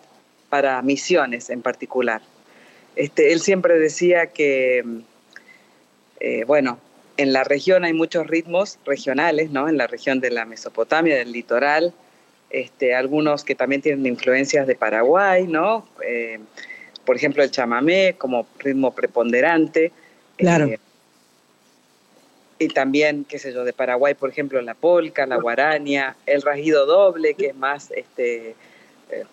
para 0.50 0.82
misiones 0.82 1.50
en 1.50 1.62
particular. 1.62 2.22
Este, 2.96 3.34
él 3.34 3.42
siempre 3.42 3.78
decía 3.78 4.28
que, 4.28 4.84
eh, 6.22 6.46
bueno, 6.46 6.80
en 7.18 7.34
la 7.34 7.44
región 7.44 7.84
hay 7.84 7.92
muchos 7.92 8.26
ritmos 8.28 8.80
regionales, 8.86 9.52
¿no? 9.52 9.68
En 9.68 9.78
la 9.78 9.88
región 9.88 10.22
de 10.22 10.32
la 10.32 10.46
Mesopotamia, 10.46 11.18
del 11.18 11.34
litoral, 11.34 11.94
este, 12.50 12.96
algunos 12.96 13.44
que 13.44 13.56
también 13.56 13.82
tienen 13.82 14.06
influencias 14.06 14.68
de 14.68 14.76
Paraguay, 14.76 15.48
¿no? 15.48 15.86
Eh, 16.08 16.40
por 17.06 17.18
ejemplo, 17.18 17.44
el 17.44 17.52
chamamé 17.52 18.16
como 18.18 18.48
ritmo 18.60 18.96
preponderante. 18.96 19.92
Claro. 20.38 20.68
Eh, 20.68 20.80
y 22.60 22.70
también, 22.70 23.26
qué 23.26 23.40
sé 23.40 23.54
yo, 23.54 23.64
de 23.64 23.74
Paraguay, 23.74 24.14
por 24.14 24.30
ejemplo, 24.30 24.62
la 24.62 24.74
polca, 24.74 25.26
la 25.26 25.38
guarania, 25.38 26.16
el 26.26 26.42
rajido 26.42 26.86
doble, 26.86 27.36
que 27.36 27.48
es 27.48 27.56
más 27.56 27.92
este, 27.92 28.56
eh, 29.12 29.24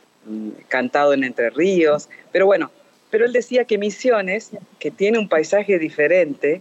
cantado 0.68 1.14
en 1.14 1.24
Entre 1.24 1.50
Ríos. 1.50 2.08
Pero 2.32 2.46
bueno, 2.46 2.70
pero 3.10 3.24
él 3.24 3.32
decía 3.32 3.64
que 3.64 3.78
Misiones, 3.78 4.50
que 4.78 4.90
tiene 4.90 5.18
un 5.18 5.28
paisaje 5.28 5.78
diferente, 5.78 6.60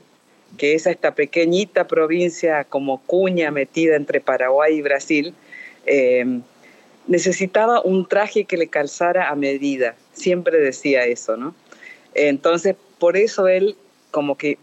que 0.58 0.76
es 0.76 0.86
esta 0.86 1.16
pequeñita 1.16 1.88
provincia 1.88 2.64
como 2.64 3.02
cuña 3.02 3.52
metida 3.52 3.96
entre 3.96 4.22
Paraguay 4.22 4.76
y 4.76 4.82
Brasil, 4.82 5.34
eh, 5.86 6.42
necesitaba 7.08 7.82
un 7.82 8.08
traje 8.08 8.46
que 8.46 8.58
le 8.58 8.68
calzara 8.68 9.30
a 9.30 9.36
medida. 9.36 9.96
Siempre 10.14 10.60
decía 10.60 11.06
eso, 11.06 11.36
¿no? 11.36 11.56
Entonces, 12.14 12.76
por 13.00 13.18
eso 13.18 13.48
él 13.48 13.76
como 14.12 14.38
que 14.38 14.58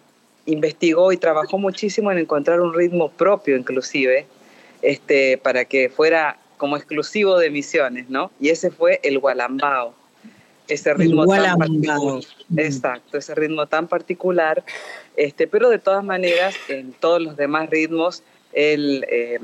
investigó 0.47 1.13
y 1.13 1.17
trabajó 1.17 1.59
muchísimo 1.59 2.11
en 2.11 2.19
encontrar 2.19 2.61
un 2.61 2.75
ritmo 2.75 3.11
propio, 3.11 3.57
inclusive, 3.57 4.27
este, 4.83 5.39
para 5.39 5.65
que 5.65 5.89
fuera 5.89 6.39
como 6.57 6.77
exclusivo 6.77 7.39
de 7.39 7.51
Misiones, 7.51 8.09
¿no? 8.11 8.31
Y 8.41 8.51
ese 8.51 8.71
fue 8.71 9.01
el 9.03 9.19
gualambao. 9.19 9.95
Ese 10.69 10.95
ritmo 10.95 11.27
tan 11.27 11.59
particular. 11.59 12.23
Exacto, 12.57 13.19
ese 13.19 13.35
ritmo 13.35 13.67
tan 13.67 13.89
particular. 13.89 14.63
Este, 15.17 15.49
pero 15.49 15.69
de 15.69 15.79
todas 15.79 16.05
maneras, 16.05 16.55
en 16.69 16.93
todos 16.93 17.21
los 17.21 17.37
demás 17.37 17.69
ritmos, 17.71 18.23
él 18.53 19.05
eh, 19.09 19.41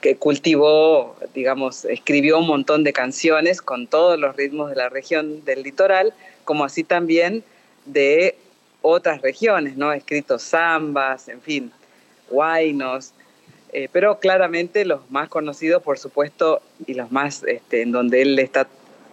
que 0.00 0.16
cultivó, 0.16 1.16
digamos, 1.34 1.84
escribió 1.84 2.38
un 2.38 2.46
montón 2.46 2.82
de 2.82 2.92
canciones 2.92 3.62
con 3.62 3.86
todos 3.86 4.18
los 4.18 4.36
ritmos 4.36 4.70
de 4.70 4.76
la 4.76 4.88
región 4.88 5.44
del 5.44 5.62
litoral, 5.62 6.12
como 6.44 6.64
así 6.64 6.82
también 6.82 7.44
de 7.84 8.36
otras 8.88 9.20
regiones, 9.22 9.76
¿no? 9.76 9.92
Escritos 9.92 10.42
zambas, 10.42 11.28
en 11.28 11.40
fin, 11.40 11.72
guainos, 12.30 13.12
eh, 13.72 13.88
pero 13.92 14.18
claramente 14.18 14.84
los 14.84 15.10
más 15.10 15.28
conocidos, 15.28 15.82
por 15.82 15.98
supuesto, 15.98 16.62
y 16.86 16.94
los 16.94 17.12
más 17.12 17.42
este, 17.44 17.82
en 17.82 17.92
donde 17.92 18.22
él 18.22 18.38
está 18.38 18.66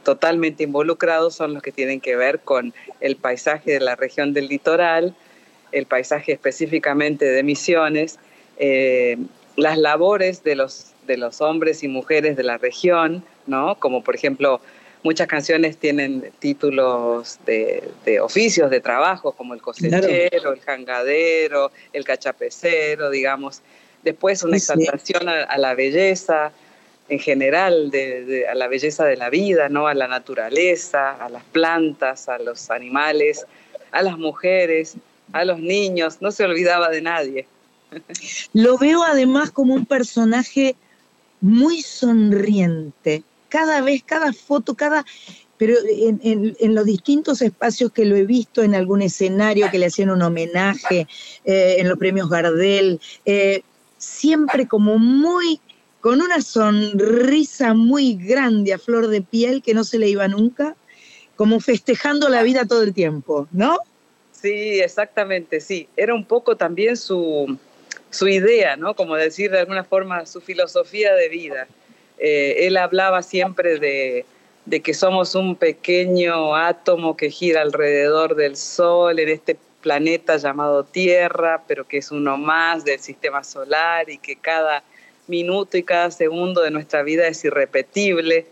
totalmente 0.04 0.64
involucrado 0.64 1.32
son 1.32 1.54
los 1.54 1.64
que 1.64 1.72
tienen 1.72 2.00
que 2.00 2.16
ver 2.16 2.40
con 2.40 2.74
el 3.02 3.16
paisaje 3.18 3.72
de 3.72 3.80
la 3.80 3.96
región 3.96 4.34
del 4.34 4.48
litoral, 4.48 5.16
el 5.72 5.86
paisaje 5.88 6.32
específicamente 6.32 7.26
de 7.26 7.44
Misiones, 7.44 8.20
eh, 8.58 9.18
las 9.58 9.78
labores 9.78 10.44
de 10.44 10.56
los, 10.56 10.94
de 11.08 11.18
los 11.18 11.42
hombres 11.42 11.84
y 11.84 11.88
mujeres 11.88 12.38
de 12.38 12.44
la 12.44 12.58
región, 12.58 13.26
¿no? 13.48 13.76
Como 13.76 14.04
por 14.04 14.16
ejemplo, 14.16 14.62
muchas 15.06 15.28
canciones 15.28 15.78
tienen 15.78 16.32
títulos 16.40 17.40
de, 17.46 17.84
de 18.06 18.20
oficios, 18.20 18.72
de 18.72 18.82
trabajo, 18.82 19.32
como 19.34 19.54
el 19.54 19.62
cosechero, 19.62 20.52
el 20.52 20.60
jangadero, 20.62 21.72
el 21.94 22.04
cachapecero, 22.04 23.12
digamos. 23.12 23.62
Después 24.04 24.42
una 24.42 24.58
sí. 24.58 24.64
exaltación 24.64 25.30
a, 25.30 25.44
a 25.44 25.58
la 25.60 25.76
belleza, 25.76 26.52
en 27.08 27.20
general, 27.20 27.92
de, 27.92 28.26
de- 28.26 28.48
a 28.48 28.56
la 28.56 28.68
belleza 28.68 29.06
de 29.06 29.16
la 29.16 29.30
vida, 29.30 29.70
¿no? 29.70 29.88
a 29.88 29.94
la 29.94 30.08
naturaleza, 30.08 31.12
a 31.24 31.30
las 31.30 31.44
plantas, 31.44 32.28
a 32.28 32.40
los 32.40 32.72
animales, 32.72 33.46
a 33.92 34.02
las 34.02 34.18
mujeres, 34.18 34.96
a 35.34 35.46
los 35.46 35.60
niños, 35.60 36.18
no 36.20 36.32
se 36.32 36.44
olvidaba 36.46 36.90
de 36.90 37.02
nadie. 37.04 37.48
Lo 38.54 38.80
veo 38.80 39.04
además 39.04 39.52
como 39.52 39.76
un 39.76 39.86
personaje 39.86 40.76
muy 41.42 41.84
sonriente. 41.84 43.22
Cada 43.50 43.82
vez, 43.82 44.04
cada 44.04 44.34
foto, 44.34 44.76
cada. 44.76 45.06
Pero 45.58 45.76
en, 45.90 46.20
en- 46.60 46.76
los 46.76 46.86
distintos 46.86 47.42
espacios 47.42 47.92
que 47.92 48.04
lo 48.06 48.16
he 48.16 48.26
visto, 48.26 48.62
en 48.64 48.76
algún 48.76 49.02
escenario 49.02 49.72
que 49.72 49.80
le 49.80 49.86
hacían 49.86 50.10
un 50.10 50.22
homenaje, 50.22 51.08
eh, 51.46 51.76
en 51.80 51.88
los 51.88 51.98
premios 51.98 52.30
Gardel, 52.30 53.00
eh, 53.26 53.62
siempre 53.98 54.68
como 54.68 54.98
muy. 54.98 55.60
con 56.02 56.22
una 56.22 56.40
sonrisa 56.42 57.74
muy 57.74 58.16
grande 58.16 58.74
a 58.74 58.78
flor 58.78 59.08
de 59.08 59.22
piel 59.22 59.64
que 59.64 59.74
no 59.74 59.84
se 59.84 59.98
le 59.98 60.08
iba 60.08 60.28
nunca, 60.28 60.76
como 61.36 61.60
festejando 61.60 62.30
la 62.30 62.44
vida 62.44 62.66
todo 62.66 62.84
el 62.84 62.94
tiempo, 62.94 63.48
¿no? 63.52 63.80
Sí, 64.32 64.80
exactamente, 64.82 65.60
sí. 65.62 65.88
Era 65.98 66.14
un 66.14 66.26
poco 66.26 66.56
también 66.58 66.96
su, 66.96 67.58
su 68.12 68.28
idea, 68.28 68.76
¿no? 68.78 68.96
Como 68.96 69.16
decir 69.16 69.50
de 69.50 69.60
alguna 69.60 69.84
forma 69.84 70.26
su 70.28 70.42
filosofía 70.42 71.14
de 71.16 71.30
vida. 71.30 71.68
Eh, 72.18 72.68
él 72.68 72.78
hablaba 72.78 73.22
siempre 73.22 73.80
de, 73.80 74.26
de 74.66 74.82
que 74.82 74.94
somos 74.94 75.36
un 75.36 75.56
pequeño 75.56 76.56
átomo 76.56 77.16
que 77.18 77.30
gira 77.30 77.62
alrededor 77.62 78.36
del 78.36 78.58
Sol 78.58 79.20
en 79.20 79.30
este 79.30 79.58
planeta 79.82 80.38
llamado 80.38 80.84
Tierra, 80.84 81.64
pero 81.68 81.88
que 81.88 81.98
es 81.98 82.12
uno 82.12 82.38
más 82.38 82.84
del 82.86 83.00
sistema 83.00 83.44
solar 83.44 84.10
y 84.10 84.18
que 84.18 84.36
cada 84.36 84.84
minuto 85.28 85.78
y 85.78 85.84
cada 85.84 86.10
segundo 86.12 86.62
de 86.62 86.72
nuestra 86.72 87.04
vida 87.04 87.28
es 87.28 87.44
irrepetible 87.46 88.48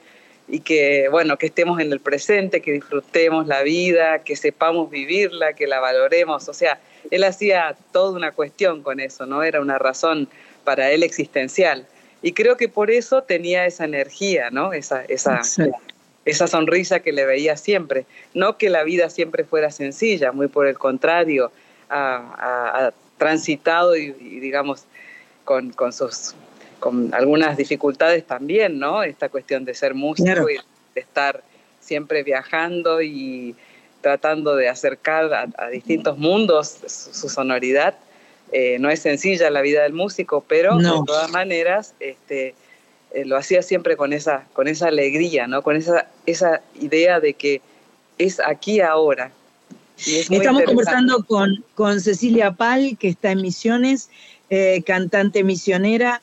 y 0.47 0.59
que, 0.59 1.07
bueno, 1.09 1.37
que 1.37 1.47
estemos 1.47 1.79
en 1.79 1.91
el 1.91 1.99
presente, 1.99 2.61
que 2.61 2.73
disfrutemos 2.73 3.47
la 3.47 3.63
vida, 3.63 4.19
que 4.19 4.35
sepamos 4.35 4.89
vivirla, 4.89 5.53
que 5.53 5.67
la 5.67 5.79
valoremos. 5.79 6.47
O 6.49 6.53
sea, 6.53 6.79
él 7.11 7.23
hacía 7.23 7.75
toda 7.91 8.11
una 8.11 8.31
cuestión 8.31 8.83
con 8.83 8.99
eso, 8.99 9.25
¿no? 9.25 9.43
Era 9.43 9.61
una 9.61 9.79
razón 9.79 10.27
para 10.63 10.91
él 10.91 11.03
existencial. 11.03 11.87
Y 12.23 12.31
creo 12.31 12.57
que 12.57 12.67
por 12.69 12.89
eso 12.89 13.21
tenía 13.21 13.65
esa 13.67 13.85
energía, 13.85 14.49
¿no? 14.49 14.73
Esa, 14.73 15.03
esa, 15.05 15.41
esa 16.25 16.47
sonrisa 16.47 17.01
que 17.01 17.11
le 17.11 17.25
veía 17.25 17.57
siempre. 17.57 18.05
No 18.33 18.57
que 18.57 18.69
la 18.69 18.83
vida 18.83 19.09
siempre 19.11 19.43
fuera 19.43 19.69
sencilla, 19.69 20.31
muy 20.31 20.47
por 20.47 20.65
el 20.65 20.79
contrario, 20.79 21.51
ha 21.89 22.91
transitado 23.17 23.95
y, 23.95 24.15
y, 24.19 24.39
digamos, 24.39 24.85
con, 25.45 25.71
con 25.71 25.93
sus 25.93 26.33
con 26.79 27.13
algunas 27.13 27.55
dificultades 27.55 28.25
también, 28.25 28.77
¿no? 28.77 29.03
Esta 29.03 29.29
cuestión 29.29 29.63
de 29.63 29.73
ser 29.73 29.93
músico 29.93 30.25
Claro. 30.25 30.49
y 30.49 30.57
de 30.93 31.01
estar 31.01 31.41
siempre 31.79 32.23
viajando 32.23 33.01
y 33.01 33.55
tratando 34.01 34.57
de 34.57 34.67
acercar 34.67 35.33
a, 35.33 35.47
a 35.57 35.69
distintos 35.69 36.17
mundos 36.17 36.79
su, 36.85 37.13
su 37.13 37.29
sonoridad. 37.29 37.95
Eh, 38.55 38.77
no 38.79 38.91
es 38.91 38.99
sencilla 38.99 39.49
la 39.49 39.61
vida 39.61 39.81
del 39.81 39.93
músico, 39.93 40.45
pero 40.47 40.79
No. 40.79 40.99
de 40.99 41.05
todas 41.07 41.31
maneras 41.31 41.95
este, 41.99 42.53
eh, 43.11 43.25
lo 43.25 43.35
hacía 43.35 43.63
siempre 43.63 43.97
con 43.97 44.13
esa, 44.13 44.45
con 44.53 44.67
esa 44.67 44.89
alegría, 44.89 45.47
¿no? 45.47 45.63
con 45.63 45.75
esa, 45.75 46.07
esa 46.27 46.61
idea 46.79 47.19
de 47.19 47.33
que 47.33 47.61
es 48.19 48.39
aquí 48.39 48.79
ahora. 48.79 49.31
Y 50.05 50.17
es 50.17 50.29
Estamos 50.29 50.63
conversando 50.63 51.23
con, 51.25 51.65
con 51.73 51.99
Cecilia 51.99 52.51
Pal, 52.51 52.95
que 52.99 53.09
está 53.09 53.31
en 53.31 53.41
Misiones, 53.41 54.09
eh, 54.51 54.83
cantante 54.85 55.43
misionera. 55.43 56.21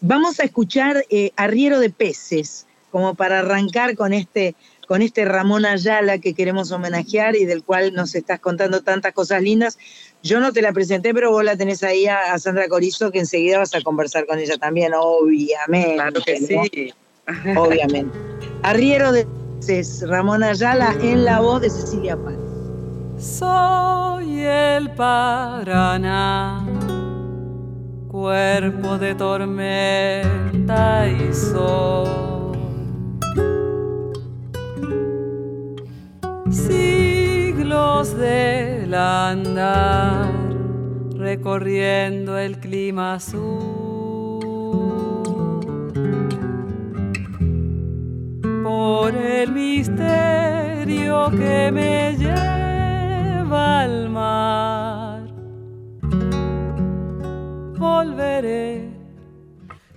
Vamos 0.00 0.40
a 0.40 0.44
escuchar 0.44 1.04
Arriero 1.36 1.80
de 1.80 1.90
Peces, 1.90 2.66
como 2.90 3.14
para 3.14 3.40
arrancar 3.40 3.94
con 3.94 4.14
este, 4.14 4.54
con 4.86 5.02
este 5.02 5.24
Ramón 5.24 5.66
Ayala 5.66 6.18
que 6.18 6.34
queremos 6.34 6.70
homenajear 6.70 7.36
y 7.36 7.44
del 7.44 7.62
cual 7.62 7.92
nos 7.92 8.14
estás 8.14 8.40
contando 8.40 8.82
tantas 8.82 9.12
cosas 9.12 9.42
lindas. 9.42 9.78
Yo 10.24 10.40
no 10.40 10.52
te 10.54 10.62
la 10.62 10.72
presenté, 10.72 11.12
pero 11.12 11.30
vos 11.30 11.44
la 11.44 11.54
tenés 11.54 11.82
ahí 11.82 12.06
a, 12.06 12.32
a 12.32 12.38
Sandra 12.38 12.66
Corizo, 12.66 13.12
que 13.12 13.18
enseguida 13.18 13.58
vas 13.58 13.74
a 13.74 13.82
conversar 13.82 14.26
con 14.26 14.38
ella 14.38 14.56
también, 14.56 14.94
obviamente. 14.98 15.96
Claro 15.96 16.22
que 16.24 16.40
¿no? 16.40 16.64
sí. 16.64 16.94
Obviamente. 17.56 18.18
Arriero 18.62 19.12
de 19.12 19.26
Ramón 20.06 20.42
Ayala 20.42 20.96
en 21.02 21.26
la 21.26 21.40
voz 21.40 21.60
de 21.60 21.68
Cecilia 21.68 22.16
Pal. 22.16 22.38
Soy 23.18 24.40
el 24.40 24.90
Paraná, 24.92 26.66
cuerpo 28.08 28.96
de 28.98 29.14
tormenta 29.14 31.06
y 31.06 31.34
sol. 31.34 32.54
Siglos 37.64 38.14
del 38.18 38.92
andar, 38.92 40.30
recorriendo 41.16 42.36
el 42.36 42.58
clima 42.58 43.14
azul. 43.14 43.40
Por 48.62 49.14
el 49.14 49.50
misterio 49.50 51.30
que 51.30 51.70
me 51.72 52.14
lleva 52.18 53.80
al 53.80 54.10
mar, 54.10 55.22
volveré 57.78 58.90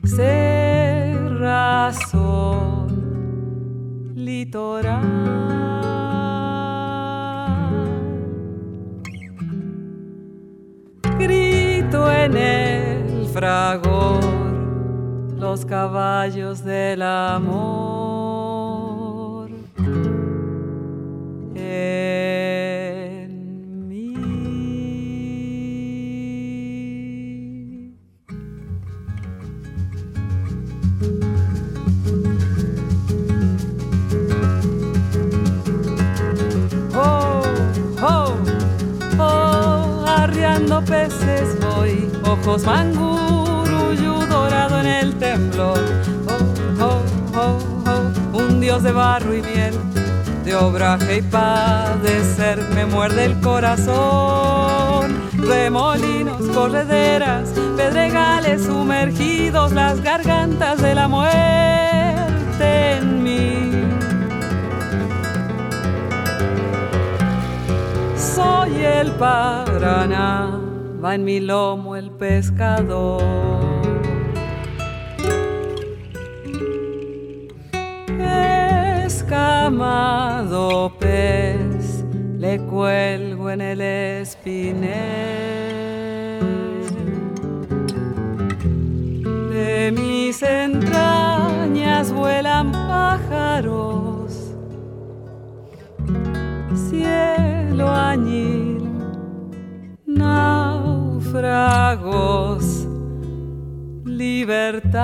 ser 0.05 1.37
razón 1.37 2.87
litoral. 4.15 5.76
Grito 11.19 12.11
en 12.11 12.37
el 12.37 13.25
fragor 13.33 14.23
los 15.35 15.65
caballos 15.65 16.63
del 16.63 17.01
amor. 17.01 18.37
En 21.55 22.26
arriando 40.67 40.81
peces 40.85 41.57
voy, 41.61 42.11
ojos 42.23 42.63
manguruyú 42.63 44.25
dorado 44.27 44.79
en 44.79 44.87
el 44.87 45.15
temblor. 45.15 45.79
Oh, 46.27 46.83
oh, 46.83 47.03
oh, 47.35 47.59
oh, 47.85 48.37
un 48.37 48.59
dios 48.59 48.83
de 48.83 48.91
barro 48.91 49.33
y 49.33 49.41
miel, 49.41 49.73
de 50.43 50.55
obraje 50.55 51.17
y 51.17 51.21
padecer, 51.21 52.61
me 52.75 52.85
muerde 52.85 53.25
el 53.25 53.39
corazón. 53.39 55.27
Remolinos, 55.37 56.41
correderas, 56.53 57.49
pedregales 57.77 58.63
sumergidos, 58.63 59.71
las 59.71 60.01
gargantas 60.01 60.81
de 60.81 60.95
la 60.95 61.07
muerte 61.07 62.97
en 62.97 63.23
mí. 63.23 63.71
Soy 68.17 68.83
el 68.83 69.11
Paraná, 69.11 70.56
en 71.13 71.23
mi 71.23 71.39
lomo 71.39 71.95
el 71.95 72.11
pescador. 72.11 73.21
Escamado 79.05 80.93
pez, 80.99 82.03
le 82.37 82.59
cuelgo 82.59 83.49
en 83.49 83.61
el 83.61 83.81
espinel. 83.81 84.87
De 89.51 89.91
mis 89.95 90.43
entrañas 90.43 92.11
vuelan 92.11 92.71
pájaros 92.71 94.47
cielo 96.89 97.89
añil, 97.89 98.89
náufragos, 101.41 102.87
libertad. 104.05 104.97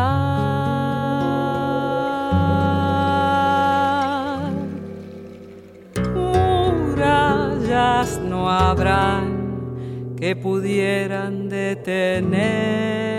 Murallas 6.85 8.19
no 8.19 8.49
habrán 8.49 10.15
que 10.17 10.35
pudieran 10.35 11.49
detener 11.49 13.12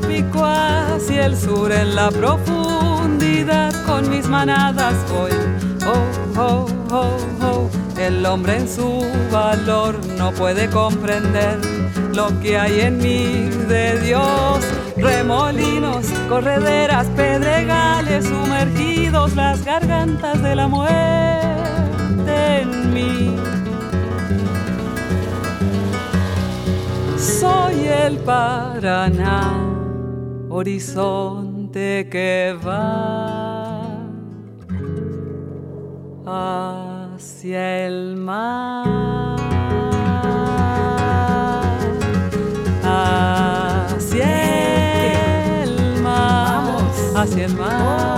trópico 0.00 0.44
hacia 0.44 1.26
el 1.26 1.36
sur 1.36 1.70
en 1.70 1.94
la 1.94 2.10
profundidad 2.10 3.72
con 3.86 4.10
mis 4.10 4.26
manadas 4.26 4.94
voy. 5.08 5.30
Oh, 5.86 6.40
oh, 6.40 6.66
oh, 6.90 7.16
oh. 7.42 7.70
El 7.96 8.26
hombre 8.26 8.56
en 8.56 8.68
su 8.68 9.06
valor 9.30 10.00
no 10.18 10.32
puede 10.32 10.68
comprender 10.68 11.60
lo 12.12 12.28
que 12.40 12.58
hay 12.58 12.80
en 12.80 12.98
mí 12.98 13.48
de 13.68 14.00
Dios. 14.00 14.64
Remolinos, 14.96 16.06
correderas, 16.28 17.06
pedregales 17.14 18.24
sumergidos, 18.24 19.36
las 19.36 19.64
gargantas 19.64 20.42
de 20.42 20.56
la 20.56 20.66
muerte 20.66 20.92
en 22.62 22.92
mí. 22.92 23.36
Soy 27.16 27.86
el 27.86 28.18
Paraná, 28.18 29.73
horizonte 30.56 32.08
que 32.08 32.56
va 32.64 33.98
hacia 36.24 37.86
el 37.86 38.16
mar. 38.16 39.36
Hacia 42.84 44.28
el 45.64 46.00
mar. 46.00 46.78
Hacia 47.16 47.46
el 47.46 47.54
mar. 47.56 48.13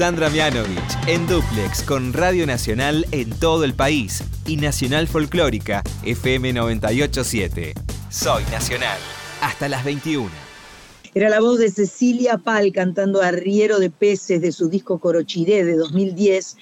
Sandra 0.00 0.30
Mianovich 0.30 0.96
en 1.08 1.26
Duplex 1.26 1.82
con 1.82 2.14
Radio 2.14 2.46
Nacional 2.46 3.06
en 3.10 3.28
todo 3.38 3.64
el 3.64 3.74
país 3.74 4.24
y 4.46 4.56
Nacional 4.56 5.06
Folclórica 5.06 5.82
FM 6.04 6.54
987. 6.54 7.74
Soy 8.08 8.42
Nacional. 8.44 8.98
Hasta 9.42 9.68
las 9.68 9.84
21. 9.84 10.30
Era 11.14 11.28
la 11.28 11.40
voz 11.40 11.58
de 11.58 11.70
Cecilia 11.70 12.38
Pal 12.38 12.72
cantando 12.72 13.20
Arriero 13.20 13.78
de 13.78 13.90
Peces 13.90 14.40
de 14.40 14.52
su 14.52 14.70
disco 14.70 14.98
Corochiré 14.98 15.66
de 15.66 15.76
2010, 15.76 16.56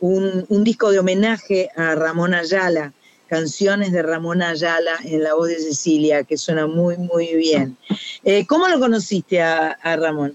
un, 0.00 0.64
disco 0.64 0.90
de 0.90 1.00
homenaje 1.00 1.68
a 1.76 1.94
Ramón 1.94 2.32
Ayala, 2.32 2.94
canciones 3.26 3.92
de 3.92 4.00
Ramón 4.00 4.40
Ayala 4.40 4.92
en 5.04 5.22
la 5.22 5.34
voz 5.34 5.48
de 5.48 5.58
Cecilia, 5.58 6.24
que 6.24 6.38
suena 6.38 6.66
muy, 6.66 6.96
muy 6.96 7.34
bien. 7.34 7.76
Eh, 8.24 8.46
¿Cómo 8.46 8.66
lo 8.68 8.80
conociste 8.80 9.42
a 9.42 9.76
Ramón? 9.82 10.34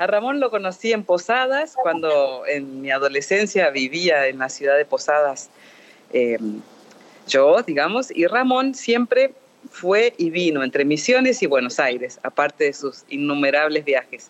A 0.00 0.06
Ramón 0.06 0.40
lo 0.40 0.48
conocí 0.48 0.94
en 0.94 1.04
Posadas, 1.04 1.74
cuando 1.82 2.46
en 2.46 2.80
mi 2.80 2.90
adolescencia 2.90 3.68
vivía 3.68 4.28
en 4.28 4.38
la 4.38 4.48
ciudad 4.48 4.78
de 4.78 4.86
Posadas, 4.86 5.50
eh, 6.14 6.38
yo, 7.28 7.60
digamos, 7.60 8.10
y 8.10 8.26
Ramón 8.26 8.74
siempre 8.74 9.34
fue 9.70 10.14
y 10.16 10.30
vino 10.30 10.64
entre 10.64 10.86
Misiones 10.86 11.42
y 11.42 11.46
Buenos 11.46 11.78
Aires, 11.78 12.18
aparte 12.22 12.64
de 12.64 12.72
sus 12.72 13.04
innumerables 13.10 13.84
viajes. 13.84 14.28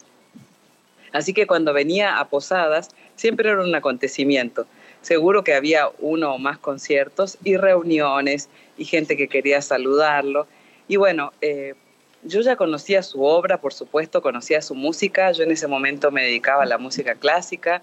Así 1.12 1.32
que 1.32 1.46
cuando 1.46 1.72
venía 1.72 2.18
a 2.18 2.26
Posadas, 2.26 2.88
siempre 3.14 3.48
era 3.48 3.62
un 3.62 3.72
acontecimiento 3.72 4.66
seguro 5.02 5.44
que 5.44 5.54
había 5.54 5.88
uno 6.00 6.34
o 6.34 6.38
más 6.38 6.58
conciertos 6.58 7.38
y 7.44 7.56
reuniones 7.56 8.48
y 8.76 8.86
gente 8.86 9.16
que 9.16 9.28
quería 9.28 9.62
saludarlo. 9.62 10.48
Y 10.88 10.96
bueno, 10.96 11.32
eh, 11.40 11.74
yo 12.22 12.40
ya 12.40 12.56
conocía 12.56 13.02
su 13.02 13.22
obra, 13.24 13.60
por 13.60 13.72
supuesto, 13.72 14.22
conocía 14.22 14.62
su 14.62 14.74
música. 14.74 15.32
Yo 15.32 15.44
en 15.44 15.52
ese 15.52 15.66
momento 15.66 16.10
me 16.10 16.24
dedicaba 16.24 16.64
a 16.64 16.66
la 16.66 16.78
música 16.78 17.14
clásica, 17.14 17.82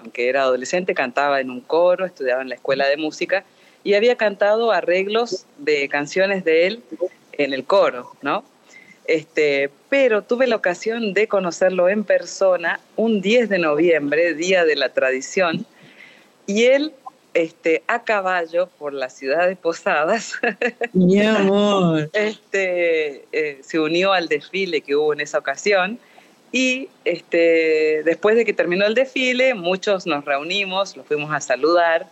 aunque 0.00 0.28
era 0.28 0.42
adolescente, 0.42 0.94
cantaba 0.94 1.40
en 1.40 1.50
un 1.50 1.60
coro, 1.60 2.06
estudiaba 2.06 2.42
en 2.42 2.48
la 2.48 2.54
escuela 2.54 2.88
de 2.88 2.96
música 2.96 3.44
y 3.82 3.94
había 3.94 4.16
cantado 4.16 4.72
arreglos 4.72 5.44
de 5.58 5.88
canciones 5.88 6.44
de 6.44 6.66
él 6.66 6.82
en 7.32 7.52
el 7.52 7.64
coro, 7.64 8.12
¿no? 8.22 8.44
Este, 9.06 9.70
pero 9.90 10.22
tuve 10.22 10.46
la 10.46 10.56
ocasión 10.56 11.12
de 11.12 11.28
conocerlo 11.28 11.90
en 11.90 12.04
persona 12.04 12.80
un 12.96 13.20
10 13.20 13.50
de 13.50 13.58
noviembre, 13.58 14.32
Día 14.32 14.64
de 14.64 14.76
la 14.76 14.88
Tradición, 14.88 15.66
y 16.46 16.64
él, 16.64 16.92
este, 17.34 17.82
a 17.88 18.04
caballo 18.04 18.68
por 18.78 18.92
la 18.94 19.10
ciudad 19.10 19.48
de 19.48 19.56
Posadas, 19.56 20.34
Mi 20.92 21.20
amor. 21.20 22.08
este, 22.12 23.24
eh, 23.32 23.58
se 23.60 23.80
unió 23.80 24.12
al 24.12 24.28
desfile 24.28 24.80
que 24.80 24.94
hubo 24.94 25.12
en 25.12 25.20
esa 25.20 25.38
ocasión. 25.38 25.98
Y 26.52 26.88
este, 27.04 28.02
después 28.04 28.36
de 28.36 28.44
que 28.44 28.52
terminó 28.52 28.86
el 28.86 28.94
desfile, 28.94 29.54
muchos 29.54 30.06
nos 30.06 30.24
reunimos, 30.24 30.96
los 30.96 31.04
fuimos 31.04 31.32
a 31.32 31.40
saludar. 31.40 32.08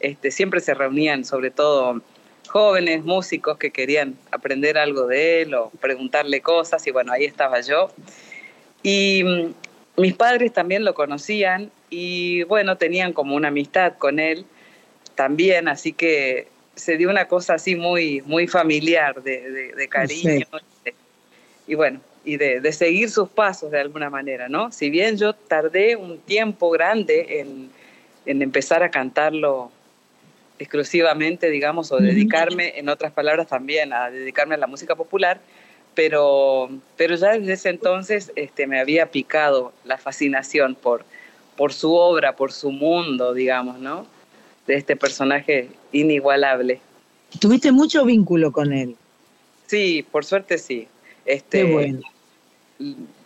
Este, 0.00 0.30
siempre 0.30 0.60
se 0.60 0.72
reunían, 0.72 1.26
sobre 1.26 1.50
todo 1.50 2.00
jóvenes 2.48 3.04
músicos 3.04 3.58
que 3.58 3.70
querían 3.70 4.16
aprender 4.30 4.78
algo 4.78 5.06
de 5.06 5.42
él 5.42 5.54
o 5.54 5.70
preguntarle 5.80 6.40
cosas. 6.40 6.86
Y 6.86 6.90
bueno, 6.90 7.12
ahí 7.12 7.26
estaba 7.26 7.60
yo. 7.60 7.90
Y 8.82 9.22
mm, 9.22 10.00
mis 10.00 10.14
padres 10.14 10.54
también 10.54 10.84
lo 10.86 10.94
conocían 10.94 11.70
y 11.90 12.44
bueno, 12.44 12.78
tenían 12.78 13.12
como 13.12 13.36
una 13.36 13.48
amistad 13.48 13.98
con 13.98 14.18
él 14.18 14.46
también, 15.14 15.68
así 15.68 15.92
que 15.92 16.48
se 16.74 16.96
dio 16.96 17.10
una 17.10 17.26
cosa 17.26 17.54
así 17.54 17.76
muy, 17.76 18.22
muy 18.22 18.46
familiar 18.46 19.22
de, 19.22 19.72
de, 19.76 19.88
cariño. 19.88 20.46
Sí. 20.84 20.90
Y 21.66 21.74
bueno, 21.74 22.00
y 22.24 22.36
de, 22.36 22.60
de, 22.60 22.72
seguir 22.72 23.10
sus 23.10 23.28
pasos 23.28 23.70
de 23.70 23.80
alguna 23.80 24.10
manera, 24.10 24.48
¿no? 24.48 24.72
Si 24.72 24.90
bien 24.90 25.16
yo 25.16 25.34
tardé 25.34 25.96
un 25.96 26.18
tiempo 26.18 26.70
grande 26.70 27.40
en, 27.40 27.70
en 28.26 28.42
empezar 28.42 28.82
a 28.82 28.90
cantarlo 28.90 29.70
exclusivamente, 30.58 31.50
digamos, 31.50 31.90
o 31.92 31.98
dedicarme, 31.98 32.78
en 32.78 32.88
otras 32.88 33.12
palabras 33.12 33.48
también, 33.48 33.92
a 33.92 34.10
dedicarme 34.10 34.54
a 34.54 34.58
la 34.58 34.66
música 34.66 34.94
popular, 34.94 35.40
pero, 35.94 36.70
pero 36.96 37.16
ya 37.16 37.32
desde 37.32 37.52
ese 37.52 37.68
entonces 37.70 38.32
este, 38.36 38.66
me 38.66 38.80
había 38.80 39.06
picado 39.06 39.72
la 39.84 39.98
fascinación 39.98 40.74
por, 40.74 41.04
por 41.56 41.72
su 41.72 41.94
obra, 41.94 42.36
por 42.36 42.52
su 42.52 42.70
mundo, 42.70 43.34
digamos, 43.34 43.78
¿no? 43.78 44.06
De 44.66 44.74
este 44.74 44.96
personaje 44.96 45.68
inigualable. 45.92 46.80
¿Tuviste 47.38 47.72
mucho 47.72 48.04
vínculo 48.04 48.52
con 48.52 48.72
él? 48.72 48.96
Sí, 49.66 50.04
por 50.10 50.24
suerte 50.24 50.58
sí. 50.58 50.88
Este, 51.24 51.62
Qué 51.62 51.72
bueno. 51.72 52.00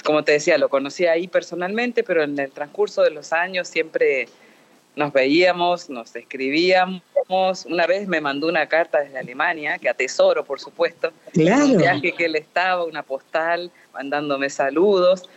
Como 0.04 0.24
te 0.24 0.32
decía, 0.32 0.58
lo 0.58 0.68
conocí 0.68 1.06
ahí 1.06 1.28
personalmente, 1.28 2.02
pero 2.02 2.22
en 2.22 2.38
el 2.38 2.50
transcurso 2.50 3.02
de 3.02 3.10
los 3.10 3.32
años 3.32 3.68
siempre 3.68 4.28
nos 4.96 5.12
veíamos, 5.12 5.88
nos 5.88 6.14
escribíamos. 6.16 7.02
Una 7.66 7.86
vez 7.86 8.08
me 8.08 8.20
mandó 8.20 8.48
una 8.48 8.66
carta 8.66 9.00
desde 9.00 9.18
Alemania, 9.18 9.78
que 9.78 9.88
atesoro, 9.88 10.44
por 10.44 10.60
supuesto. 10.60 11.12
Claro. 11.32 11.66
Un 11.66 11.78
viaje 11.78 12.12
que 12.12 12.24
él 12.24 12.36
estaba, 12.36 12.84
una 12.84 13.02
postal, 13.02 13.70
mandándome 13.92 14.50
saludos. 14.50 15.28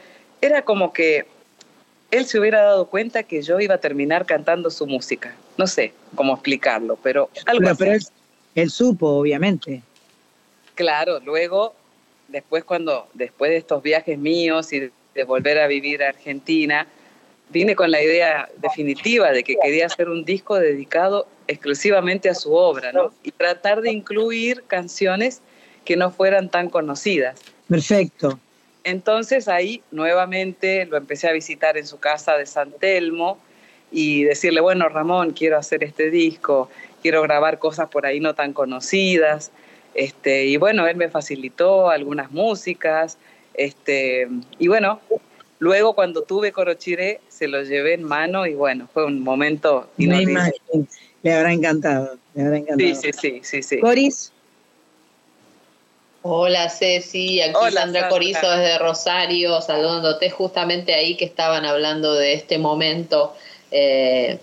Era 0.42 0.64
como 0.64 0.94
que 0.94 1.26
él 2.10 2.26
se 2.26 2.40
hubiera 2.40 2.64
dado 2.64 2.88
cuenta 2.88 3.24
que 3.24 3.42
yo 3.42 3.60
iba 3.60 3.76
a 3.76 3.78
terminar 3.78 4.26
cantando 4.26 4.70
su 4.72 4.88
música. 4.88 5.36
No 5.62 5.68
sé 5.68 5.94
cómo 6.16 6.34
explicarlo, 6.34 6.98
pero 7.04 7.30
algo 7.46 7.60
pero, 7.60 7.70
así. 7.70 7.78
pero 7.78 7.92
él, 7.92 8.02
él, 8.56 8.70
supo, 8.72 9.10
obviamente. 9.10 9.84
Claro, 10.74 11.20
luego, 11.20 11.76
después 12.30 12.64
cuando, 12.64 13.08
después 13.14 13.52
de 13.52 13.58
estos 13.58 13.84
viajes 13.84 14.18
míos 14.18 14.74
y 14.74 14.90
de 15.14 15.24
volver 15.24 15.60
a 15.60 15.68
vivir 15.68 16.02
a 16.02 16.10
Argentina, 16.10 16.88
vine 17.50 17.76
con 17.76 17.92
la 17.92 18.02
idea 18.02 18.50
definitiva 18.58 19.32
de 19.32 19.44
que 19.44 19.56
quería 19.62 19.86
hacer 19.86 20.10
un 20.10 20.26
disco 20.26 20.58
dedicado 20.58 21.28
exclusivamente 21.48 22.28
a 22.28 22.34
su 22.34 22.56
obra, 22.56 22.92
¿no? 22.92 23.14
Y 23.22 23.30
tratar 23.30 23.82
de 23.82 23.92
incluir 23.92 24.64
canciones 24.66 25.42
que 25.86 25.96
no 25.96 26.10
fueran 26.10 26.50
tan 26.50 26.72
conocidas. 26.72 27.40
Perfecto. 27.70 28.40
Entonces 28.84 29.48
ahí 29.48 29.84
nuevamente 29.92 30.88
lo 30.88 30.98
empecé 30.98 31.28
a 31.28 31.34
visitar 31.34 31.78
en 31.78 31.86
su 31.86 32.00
casa 32.00 32.36
de 32.36 32.48
San 32.48 32.72
Telmo 32.72 33.38
y 33.92 34.24
decirle, 34.24 34.62
bueno, 34.62 34.88
Ramón, 34.90 35.32
quiero 35.32 35.58
hacer 35.58 35.84
este 35.84 36.10
disco, 36.10 36.70
quiero 37.02 37.22
grabar 37.22 37.60
cosas 37.60 37.90
por 37.90 38.06
ahí 38.06 38.20
no 38.20 38.34
tan 38.34 38.54
conocidas. 38.54 39.52
Este, 39.94 40.46
y 40.46 40.58
bueno, 40.58 40.88
él 40.88 40.96
me 40.96 41.10
facilitó 41.10 41.90
algunas 41.90 42.32
músicas. 42.32 43.18
Este, 43.54 44.30
y 44.58 44.68
bueno, 44.68 45.02
luego 45.60 45.94
cuando 45.94 46.24
tuve 46.24 46.52
Corochiré, 46.52 47.20
se 47.28 47.48
lo 47.48 47.62
llevé 47.64 47.96
en 47.96 48.04
mano 48.04 48.46
y 48.48 48.54
bueno, 48.54 48.88
fue 48.94 49.06
un 49.06 49.22
momento 49.22 49.90
inolvidable. 49.98 50.54
Le 51.24 51.34
habrá 51.34 51.52
encantado, 51.52 52.18
le 52.34 52.44
habrá 52.44 52.58
encantado. 52.58 52.96
Sí, 52.96 52.96
sí, 52.96 53.12
sí, 53.14 53.40
sí. 53.44 53.64
sí. 53.64 53.80
Coris. 53.80 54.32
Hola 56.24 56.70
Ceci, 56.70 57.42
aquí 57.42 57.54
Hola, 57.56 57.82
Sandra 57.82 58.02
Sandra. 58.02 58.10
Corizo 58.10 58.50
desde 58.52 58.78
Rosario, 58.78 59.60
saludándote 59.60 60.30
justamente 60.30 60.94
ahí 60.94 61.18
que 61.18 61.26
estaban 61.26 61.66
hablando 61.66 62.14
de 62.14 62.34
este 62.34 62.60
momento. 62.60 63.34
Eh, 63.72 64.40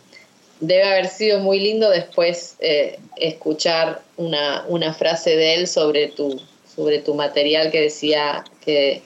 debe 0.61 0.83
haber 0.85 1.09
sido 1.09 1.41
muy 1.41 1.61
lindo 1.61 1.91
después 1.91 2.57
eh, 2.61 2.99
escuchar 3.16 4.03
una, 4.16 4.64
una, 4.68 4.93
frase 4.93 5.37
de 5.37 5.55
él 5.55 5.66
sobre 5.68 6.09
tu, 6.09 6.41
sobre 6.74 6.99
tu 6.99 7.14
material 7.14 7.70
que 7.70 7.83
decía 7.83 8.45
que, 8.64 9.03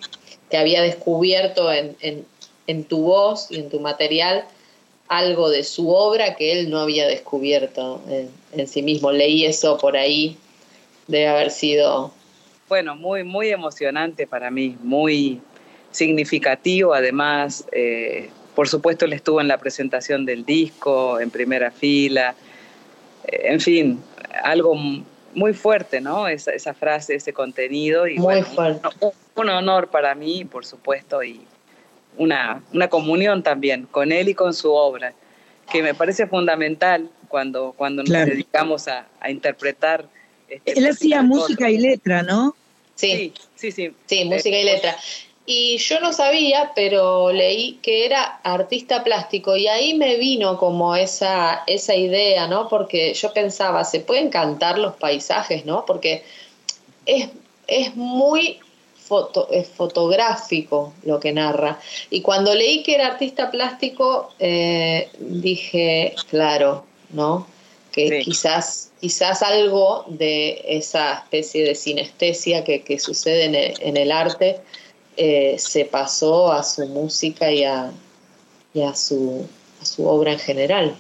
que 0.51 0.57
había 0.57 0.81
descubierto 0.83 1.71
en, 1.73 1.97
en, 2.01 2.25
en, 2.67 2.85
tu 2.85 3.03
voz 3.03 3.51
y 3.51 3.57
en 3.57 3.69
tu 3.69 3.81
material 3.81 4.45
algo 5.09 5.51
de 5.51 5.65
su 5.65 5.91
obra 5.91 6.37
que 6.37 6.53
él 6.53 6.71
no 6.71 6.79
había 6.79 7.07
descubierto 7.07 8.01
en, 8.09 8.31
en 8.53 8.67
sí 8.67 8.83
mismo. 8.83 9.13
Leí 9.13 9.45
eso 9.45 9.77
por 9.77 9.97
ahí, 9.97 10.39
debe 11.07 11.29
haber 11.29 11.51
sido 11.51 12.13
bueno, 12.73 12.97
muy, 12.97 13.23
muy 13.23 13.51
emocionante 13.51 14.27
para 14.27 14.51
mí, 14.51 14.79
muy 14.83 15.43
significativo. 15.91 16.95
Además, 16.95 17.67
eh, 17.71 18.31
por 18.55 18.69
supuesto, 18.69 19.05
él 19.05 19.13
estuvo 19.13 19.41
en 19.41 19.49
la 19.49 19.59
presentación 19.59 20.27
del 20.27 20.45
disco, 20.45 21.19
en 21.21 21.31
primera 21.31 21.71
fila. 21.71 22.35
Eh, 23.27 23.41
en 23.45 23.61
fin, 23.61 24.01
algo 24.45 24.75
muy 25.35 25.55
fuerte, 25.55 26.01
¿no? 26.01 26.29
Esa, 26.29 26.53
esa 26.53 26.75
frase, 26.75 27.15
ese 27.15 27.33
contenido. 27.33 28.07
Y 28.07 28.17
muy 28.17 28.25
bueno, 28.43 28.47
fuerte. 28.47 28.89
Un, 29.01 29.13
un, 29.37 29.49
honor 29.49 29.89
para 29.89 30.15
mí, 30.15 30.45
por 30.45 30.67
supuesto, 30.67 31.23
y 31.23 31.41
una, 32.19 32.63
una 32.73 32.89
comunión 32.89 33.43
también 33.43 33.87
con 33.91 34.13
él 34.13 34.29
y 34.29 34.35
con 34.35 34.53
su 34.55 34.71
obra, 34.73 35.15
que 35.71 35.83
me 35.83 35.95
parece 35.95 36.27
fundamental 36.27 37.09
cuando, 37.29 37.73
cuando 37.77 38.03
nos 38.03 38.27
dedicamos 38.27 38.89
a, 38.89 39.07
a 39.21 39.31
interpretar. 39.31 40.07
este, 40.49 40.79
Él 40.79 40.87
hacía 40.87 41.23
música 41.23 41.71
y 41.71 41.79
letra, 41.79 42.23
¿no? 42.23 42.55
Sí, 42.95 43.33
Sí, 43.57 43.73
sí, 43.73 43.73
sí. 43.73 43.95
sí, 44.07 44.25
música 44.27 44.59
y 44.59 44.65
letra. 44.65 44.97
Y 45.45 45.79
yo 45.79 45.99
no 46.01 46.13
sabía, 46.13 46.73
pero 46.75 47.33
leí 47.33 47.79
que 47.83 48.07
era 48.07 48.41
artista 48.45 49.03
plástico 49.03 49.57
y 49.57 49.67
ahí 49.67 49.95
me 49.95 50.17
vino 50.17 50.57
como 50.57 50.95
esa, 50.95 51.65
esa 51.67 51.97
idea, 51.97 52.47
¿no? 52.47 52.69
Porque 52.69 53.13
yo 53.15 53.33
pensaba, 53.33 53.85
se 53.85 54.01
pueden 54.01 54.31
cantar 54.31 54.79
los 54.79 54.95
paisajes, 54.95 55.67
¿no? 55.67 55.85
Porque 55.85 56.23
es, 57.07 57.29
es 57.67 57.97
muy 57.97 58.61
foto, 58.97 59.49
es 59.51 59.69
fotográfico 59.69 60.93
lo 61.05 61.19
que 61.19 61.33
narra. 61.33 61.81
Y 62.09 62.21
cuando 62.21 62.55
leí 62.55 62.85
que 62.85 62.95
era 62.95 63.09
artista 63.09 63.51
plástico, 63.51 64.33
eh, 64.39 65.09
dije, 65.19 66.15
claro, 66.31 66.85
¿no? 67.11 67.47
que 67.93 68.21
quizás, 68.25 68.91
quizás 69.01 69.43
algo 69.43 70.05
de 70.09 70.65
esa 70.67 71.15
especie 71.15 71.65
de 71.65 71.75
sinestesia 71.75 72.65
que, 72.65 72.99
sucede 72.99 73.77
en 73.81 73.97
el, 73.97 74.11
arte 74.11 74.61
eh, 75.17 75.57
se 75.59 75.85
pasó 75.85 76.53
a 76.53 76.63
su 76.63 76.87
música 76.87 77.51
y 77.51 77.65
a, 77.65 77.93
su, 78.95 79.47
su 79.83 80.07
obra 80.07 80.33
en 80.33 80.39
general. 80.39 80.95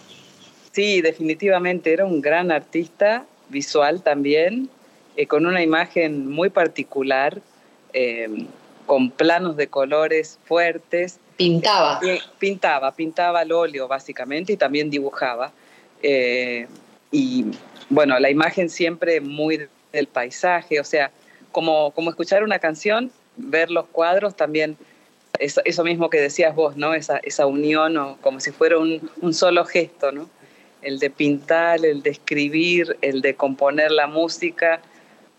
Sí, 0.73 1.01
definitivamente 1.01 1.93
era 1.93 2.05
un 2.05 2.21
gran 2.21 2.51
artista 2.51 3.27
visual 3.49 4.03
también, 4.03 4.69
eh, 5.17 5.27
con 5.27 5.47
una 5.47 5.63
imagen 5.63 6.29
muy 6.29 6.51
particular, 6.51 7.41
eh, 7.93 8.47
con 8.87 9.11
planos 9.11 9.57
de 9.57 9.69
colores 9.69 10.39
fuertes. 10.45 11.19
Pintaba. 11.37 12.01
pintaba, 12.39 12.93
pintaba 12.95 13.41
al 13.41 13.53
óleo 13.53 13.89
básicamente 13.89 14.53
y 14.53 14.57
también 14.57 14.91
dibujaba. 14.91 15.53
Y 17.11 17.45
bueno, 17.89 18.19
la 18.19 18.31
imagen 18.31 18.69
siempre 18.69 19.21
muy 19.21 19.69
del 19.93 20.07
paisaje, 20.07 20.81
o 20.81 20.85
sea, 20.85 21.11
como, 21.53 21.91
como 21.93 22.11
escuchar 22.11 22.43
una 22.43 22.59
canción, 22.59 23.13
ver 23.37 23.71
los 23.71 23.87
cuadros 23.87 24.37
también, 24.37 24.77
eso, 25.39 25.61
eso 25.65 25.85
mismo 25.85 26.11
que 26.11 26.21
decías 26.21 26.55
vos, 26.55 26.77
¿no? 26.77 26.95
Esa, 26.95 27.19
esa 27.19 27.47
unión 27.47 27.97
o 27.97 28.17
como 28.21 28.41
si 28.41 28.51
fuera 28.51 28.79
un, 28.79 29.11
un 29.21 29.35
solo 29.35 29.65
gesto, 29.65 30.13
¿no? 30.13 30.29
El 30.83 30.99
de 30.99 31.11
pintar, 31.11 31.85
el 31.85 32.03
de 32.03 32.11
escribir, 32.11 32.97
el 33.03 33.23
de 33.23 33.35
componer 33.35 33.91
la 33.91 34.07
música, 34.07 34.81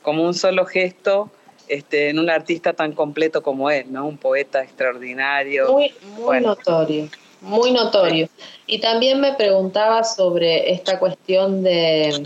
como 0.01 0.23
un 0.23 0.33
solo 0.33 0.65
gesto 0.65 1.29
este, 1.67 2.09
en 2.09 2.19
un 2.19 2.29
artista 2.29 2.73
tan 2.73 2.93
completo 2.93 3.43
como 3.43 3.69
él, 3.69 3.85
¿no? 3.91 4.05
Un 4.07 4.17
poeta 4.17 4.63
extraordinario. 4.63 5.71
Muy, 5.71 5.93
muy 6.17 6.41
notorio 6.41 7.09
muy 7.43 7.71
notorio. 7.71 8.29
Y 8.65 8.79
también 8.79 9.19
me 9.19 9.33
preguntaba 9.33 10.03
sobre 10.03 10.71
esta 10.71 10.97
cuestión 10.97 11.61
de, 11.61 12.23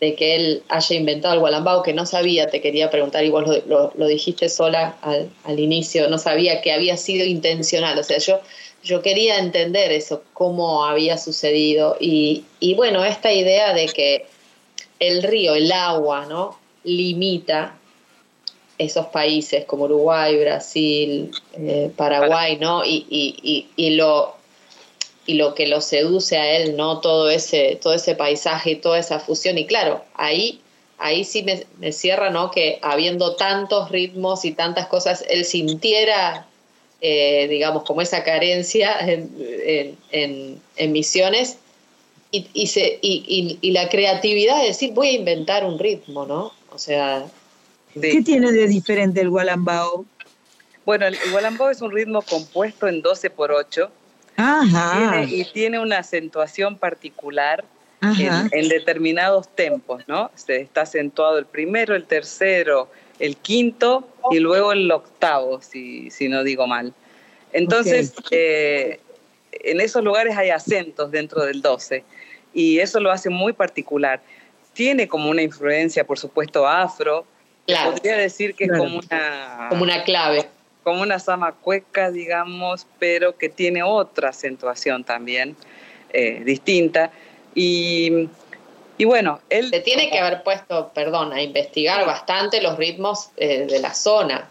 de 0.00 0.14
que 0.14 0.36
él 0.36 0.62
haya 0.68 0.96
inventado 0.96 1.34
el 1.34 1.40
Gualambao, 1.40 1.82
que 1.82 1.92
no 1.92 2.06
sabía, 2.06 2.46
te 2.48 2.60
quería 2.60 2.90
preguntar, 2.90 3.24
y 3.24 3.30
vos 3.30 3.44
lo, 3.66 3.92
lo, 3.94 4.06
dijiste 4.06 4.48
sola 4.48 4.96
al, 5.02 5.28
al, 5.44 5.58
inicio, 5.58 6.08
no 6.08 6.18
sabía 6.18 6.60
que 6.60 6.72
había 6.72 6.96
sido 6.96 7.26
intencional, 7.26 7.98
o 7.98 8.04
sea, 8.04 8.18
yo, 8.18 8.40
yo 8.84 9.02
quería 9.02 9.38
entender 9.38 9.90
eso, 9.90 10.22
cómo 10.34 10.84
había 10.84 11.18
sucedido, 11.18 11.96
y, 11.98 12.44
y 12.60 12.74
bueno, 12.74 13.04
esta 13.04 13.32
idea 13.32 13.74
de 13.74 13.86
que 13.86 14.26
el 15.00 15.22
río, 15.22 15.54
el 15.54 15.72
agua, 15.72 16.26
¿no? 16.26 16.58
limita 16.84 17.76
esos 18.78 19.06
países 19.06 19.64
como 19.64 19.84
Uruguay, 19.84 20.38
Brasil, 20.38 21.30
eh, 21.54 21.90
Paraguay, 21.96 22.56
¿no? 22.58 22.84
Y, 22.84 23.06
y, 23.10 23.66
y, 23.76 23.90
lo, 23.96 24.36
y 25.28 25.34
lo 25.34 25.54
que 25.54 25.66
lo 25.66 25.82
seduce 25.82 26.38
a 26.38 26.56
él, 26.56 26.74
¿no? 26.74 27.02
Todo 27.02 27.28
ese, 27.28 27.78
todo 27.82 27.92
ese 27.92 28.14
paisaje 28.14 28.70
y 28.70 28.76
toda 28.76 28.98
esa 28.98 29.20
fusión. 29.20 29.58
Y 29.58 29.66
claro, 29.66 30.02
ahí, 30.14 30.62
ahí 30.96 31.22
sí 31.22 31.44
me, 31.44 31.92
cierra, 31.92 32.30
¿no? 32.30 32.50
Que 32.50 32.78
habiendo 32.80 33.36
tantos 33.36 33.90
ritmos 33.90 34.46
y 34.46 34.52
tantas 34.52 34.86
cosas, 34.86 35.22
él 35.28 35.44
sintiera, 35.44 36.46
eh, 37.02 37.46
digamos, 37.46 37.82
como 37.82 38.00
esa 38.00 38.24
carencia 38.24 38.98
en, 39.00 39.30
en, 40.12 40.62
en, 40.76 40.92
misiones. 40.92 41.58
Y, 42.30 42.46
y, 42.54 42.68
se, 42.68 42.98
y, 43.02 43.58
y 43.60 43.70
la 43.72 43.90
creatividad 43.90 44.62
de 44.62 44.68
decir, 44.68 44.94
voy 44.94 45.08
a 45.08 45.12
inventar 45.12 45.62
un 45.62 45.78
ritmo, 45.78 46.24
¿no? 46.24 46.54
O 46.72 46.78
sea, 46.78 47.26
¿Qué 48.00 48.22
tiene 48.22 48.50
de 48.50 48.66
diferente 48.66 49.20
el 49.20 49.28
gualambao? 49.28 50.06
Bueno, 50.86 51.06
el, 51.06 51.18
gualambao 51.32 51.68
es 51.68 51.82
un 51.82 51.92
ritmo 51.92 52.22
compuesto 52.22 52.88
en 52.88 53.02
12 53.02 53.28
por 53.28 53.52
8 53.52 53.90
Ajá. 54.38 55.24
y 55.24 55.44
tiene 55.52 55.80
una 55.80 55.98
acentuación 55.98 56.78
particular 56.78 57.64
en, 58.00 58.68
determinados 58.68 59.48
tempos, 59.48 60.04
¿no? 60.06 60.30
Se 60.36 60.60
está 60.60 60.82
acentuado 60.82 61.38
el 61.38 61.46
primero, 61.46 61.96
el 61.96 62.04
tercero, 62.04 62.88
el 63.18 63.36
quinto 63.36 64.08
y 64.30 64.38
luego 64.38 64.72
el 64.72 64.90
octavo, 64.90 65.60
si, 65.60 66.10
si 66.10 66.28
no 66.28 66.44
digo 66.44 66.66
mal. 66.68 66.94
Entonces, 67.52 68.14
eh, 68.30 69.00
en 69.50 69.80
esos 69.80 70.04
lugares 70.04 70.36
hay 70.36 70.50
acentos 70.50 71.10
dentro 71.10 71.44
del 71.44 71.60
12 71.60 72.04
y 72.54 72.78
eso 72.78 73.00
lo 73.00 73.10
hace 73.10 73.30
muy 73.30 73.52
particular. 73.52 74.20
Tiene 74.72 75.08
como 75.08 75.30
una 75.30 75.42
influencia, 75.42 76.04
por 76.06 76.18
supuesto, 76.18 76.68
afro, 76.68 77.26
Podría 77.84 78.16
decir 78.16 78.54
que 78.54 78.64
es 78.64 78.70
como 78.70 78.98
una... 78.98 79.66
Como 79.68 79.82
una 79.82 80.02
clave. 80.02 80.46
Como 80.88 81.02
una 81.02 81.18
cueca, 81.60 82.10
digamos, 82.10 82.86
pero 82.98 83.36
que 83.36 83.50
tiene 83.50 83.82
otra 83.82 84.30
acentuación 84.30 85.04
también 85.04 85.54
eh, 86.14 86.40
distinta. 86.46 87.10
Y, 87.54 88.26
y, 88.96 89.04
bueno, 89.04 89.38
él... 89.50 89.68
Se 89.68 89.80
tiene 89.80 90.08
que 90.08 90.18
haber 90.18 90.42
puesto, 90.42 90.90
perdón, 90.94 91.34
a 91.34 91.42
investigar 91.42 92.06
bastante 92.06 92.62
los 92.62 92.78
ritmos 92.78 93.32
eh, 93.36 93.66
de 93.66 93.80
la 93.80 93.92
zona. 93.92 94.48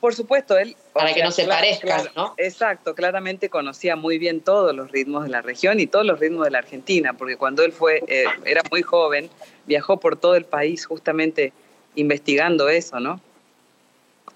Por 0.00 0.16
supuesto, 0.16 0.58
él... 0.58 0.76
Para 0.92 1.14
que 1.14 1.22
no 1.22 1.30
se 1.30 1.44
parezcan, 1.44 2.08
¿no? 2.16 2.34
Exacto, 2.38 2.96
claramente 2.96 3.48
conocía 3.48 3.94
muy 3.94 4.18
bien 4.18 4.40
todos 4.40 4.74
los 4.74 4.90
ritmos 4.90 5.22
de 5.26 5.30
la 5.30 5.42
región 5.42 5.78
y 5.78 5.86
todos 5.86 6.04
los 6.04 6.18
ritmos 6.18 6.44
de 6.44 6.50
la 6.50 6.58
Argentina, 6.58 7.12
porque 7.12 7.36
cuando 7.36 7.62
él 7.62 7.70
fue, 7.70 8.02
eh, 8.08 8.24
era 8.44 8.62
muy 8.68 8.82
joven, 8.82 9.30
viajó 9.66 9.98
por 10.00 10.16
todo 10.16 10.34
el 10.34 10.44
país 10.44 10.86
justamente 10.86 11.52
investigando 11.94 12.68
eso, 12.68 12.98
¿no? 12.98 13.20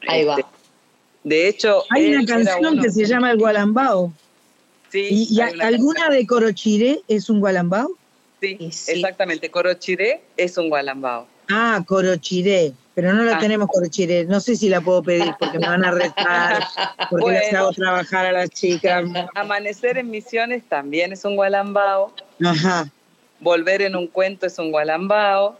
Ahí 0.07 0.24
va. 0.24 0.36
De 1.25 1.49
hecho... 1.49 1.85
Hay 1.91 2.14
una 2.14 2.25
canción 2.25 2.81
que 2.81 2.91
se 2.91 3.05
llama 3.05 3.31
El 3.31 3.39
Gualambao. 3.39 4.12
Sí. 4.91 5.27
¿Y, 5.31 5.41
alguna 5.41 6.11
de 6.11 6.27
Corochiré 6.27 7.01
es 7.09 7.31
un 7.31 7.41
Gualambao? 7.41 7.91
Sí, 8.41 8.59
exactamente. 8.61 9.51
Corochiré 9.51 10.20
es 10.37 10.59
un 10.59 10.68
Gualambao. 10.68 11.27
Ah, 11.49 11.83
Corochiré. 11.87 12.73
Pero 12.95 13.14
no 13.14 13.23
la 13.23 13.37
ah. 13.37 13.39
tenemos 13.39 13.68
Corochiré. 13.68 14.25
No 14.27 14.41
sé 14.41 14.57
si 14.57 14.68
la 14.68 14.81
puedo 14.81 15.03
pedir 15.03 15.33
porque 15.39 15.59
me 15.59 15.66
van 15.66 15.85
a 15.85 15.93
retar, 15.93 16.64
porque 17.09 17.31
les 17.31 17.55
hago 17.55 17.73
trabajar 17.73 18.27
a 18.27 18.33
las 18.33 18.51
chicas. 18.51 19.09
Amanecer 19.35 19.97
en 19.97 20.11
Misiones 20.11 20.64
también 20.68 21.12
es 21.12 21.25
un 21.25 21.37
Gualambao. 21.37 22.12
Ajá. 22.45 22.91
Volver 23.41 23.83
en 23.83 23.97
un 23.97 24.09
cuento 24.09 24.47
es 24.47 24.59
un 24.59 24.70
Gualambao. 24.70 25.59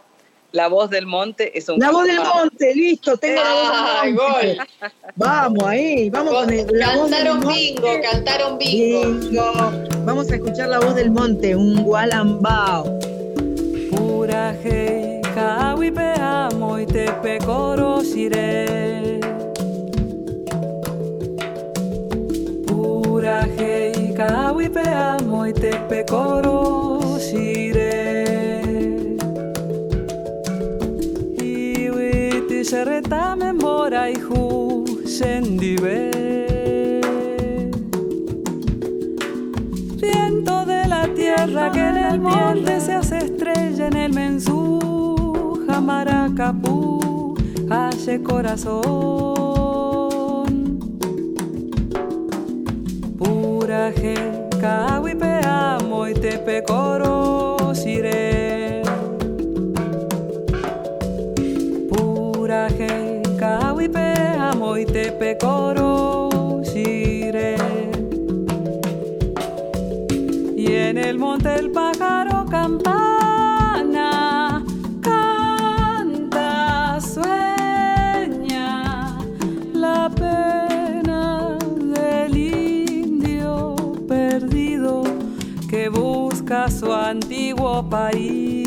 La 0.53 0.69
voz 0.69 0.91
del 0.91 1.07
monte 1.07 1.57
es 1.57 1.67
un. 1.71 1.81
La 1.81 1.91
voz 1.91 2.05
del 2.05 2.21
monte, 2.21 2.75
listo, 2.75 3.17
tengo 3.17 3.41
la 3.43 3.55
voz 3.55 4.03
del 4.03 4.15
monte. 4.15 4.59
Vamos 5.17 5.65
ahí, 5.65 6.11
vamos 6.11 6.35
con 6.35 6.53
el, 6.53 6.67
la 6.73 6.93
Cantaron 6.93 7.41
bingo, 7.41 7.89
cantaron 8.03 8.59
bingo. 8.59 9.51
Vamos 10.05 10.31
a 10.31 10.35
escuchar 10.35 10.69
la 10.69 10.79
voz 10.79 10.95
del 10.95 11.11
monte, 11.11 11.57
un 11.57 11.83
gualambao. 11.83 12.99
Uraje, 13.93 15.23
kawipe 15.35 16.13
amo 16.21 16.79
y 16.79 16.85
te 16.85 17.11
pecorosiré. 17.23 19.21
Uraje, 22.71 24.13
kawipe 24.15 24.87
amo 24.87 25.47
y 25.47 25.55
te 25.55 25.75
pecorosiré. 25.89 27.03
Serreta 32.73 33.37
memora 33.37 34.09
y 34.09 34.15
sendive. 35.05 36.11
Viento 40.01 40.65
de 40.65 40.87
la 40.89 41.07
tierra 41.13 41.71
que 41.71 41.87
en 41.87 41.99
el 41.99 42.19
monte 42.19 42.81
se 42.81 42.95
hace 42.95 43.19
estrella 43.19 43.89
en 43.89 43.97
el 43.99 44.13
mensú, 44.15 45.63
jamaracapú, 45.67 47.35
hace 47.69 48.23
corazón. 48.23 48.81
Pura 53.19 53.93
je, 53.93 54.15
amo 55.45 56.09
y 56.09 56.15
te 56.15 56.39
pecoro. 56.39 57.75
Y 70.57 70.67
en 70.67 70.99
el 70.99 71.19
monte 71.19 71.55
el 71.55 71.71
pájaro 71.71 72.45
campana 72.51 74.63
canta, 75.01 76.99
sueña 77.01 78.85
la 79.73 80.11
pena 80.11 81.57
del 81.59 82.37
indio 82.37 83.77
perdido 84.07 85.05
que 85.71 85.89
busca 85.89 86.71
su 86.71 86.93
antiguo 86.93 87.89
país. 87.89 88.62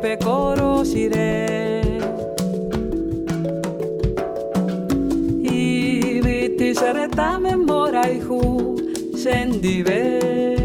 Pecoro 0.00 0.84
shire 0.84 1.82
y 5.42 6.20
viti 6.20 6.74
sereta 6.74 7.38
memora 7.38 8.10
y 8.10 8.20
ju 8.20 8.76
sendive 9.16 10.56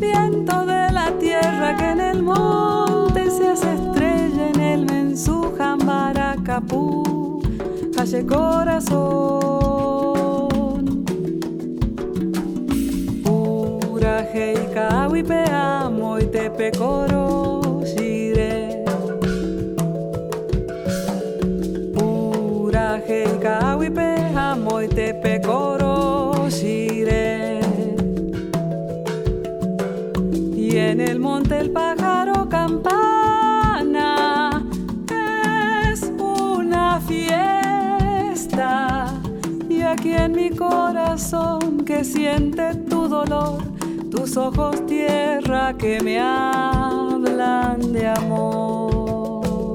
viento 0.00 0.66
de 0.66 0.92
la 0.92 1.12
tierra 1.18 1.76
que 1.76 1.90
en 1.90 2.00
el 2.00 2.22
monte 2.22 3.30
se 3.30 3.48
hace 3.48 3.74
estrella 3.74 4.48
en 4.54 4.60
el 4.60 4.84
mensu 4.86 5.52
jambaracapú 5.56 7.42
calle 7.94 8.26
corazón 8.26 9.41
pe 15.20 15.44
amo 15.50 16.18
y 16.18 16.26
te 16.26 16.50
pecoro 16.50 17.82
shire. 17.84 18.84
Pura 21.92 23.02
y 23.84 23.90
pe 23.90 24.14
amo 24.34 24.80
y 24.80 24.88
te 24.88 25.14
pecoro 25.14 26.48
shire. 26.48 27.60
Y 30.56 30.76
en 30.76 31.00
el 31.00 31.18
monte 31.18 31.58
el 31.58 31.70
pájaro 31.70 32.48
campana 32.48 34.64
es 35.90 36.10
una 36.18 37.00
fiesta. 37.00 39.06
Y 39.68 39.82
aquí 39.82 40.14
en 40.14 40.32
mi 40.32 40.50
corazón 40.50 41.84
que 41.84 42.04
siente 42.04 42.74
tu 42.88 43.08
dolor 43.08 43.71
tus 44.22 44.36
ojos 44.36 44.86
tierra 44.86 45.74
que 45.76 46.00
me 46.00 46.20
hablan 46.20 47.92
de 47.92 48.06
amor. 48.06 49.74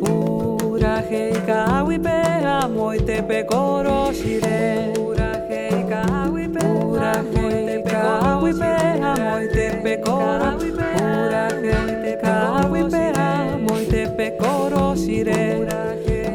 Pura 0.00 1.04
heica 1.10 1.84
pe 2.02 2.46
amo 2.46 2.94
y 2.94 3.00
te 3.00 3.22
pecoro 3.22 4.10
shire. 4.10 4.92
Pura 4.94 5.32
heica 5.50 6.30
pe 6.32 6.48
pura 6.48 7.12
heica 7.34 8.40
pe 8.40 9.02
amo 9.04 9.40
y 9.42 9.48
te 9.50 9.66
pecoro. 9.84 10.56
Pura 10.58 11.48
heica 11.48 12.70
pe 12.90 13.12
amo 13.20 13.78
y 13.78 13.84
te 13.84 14.08
pecoro 14.08 14.94
shire. 14.96 15.66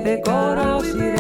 Pecoro 0.04 0.84
shire. 0.84 1.11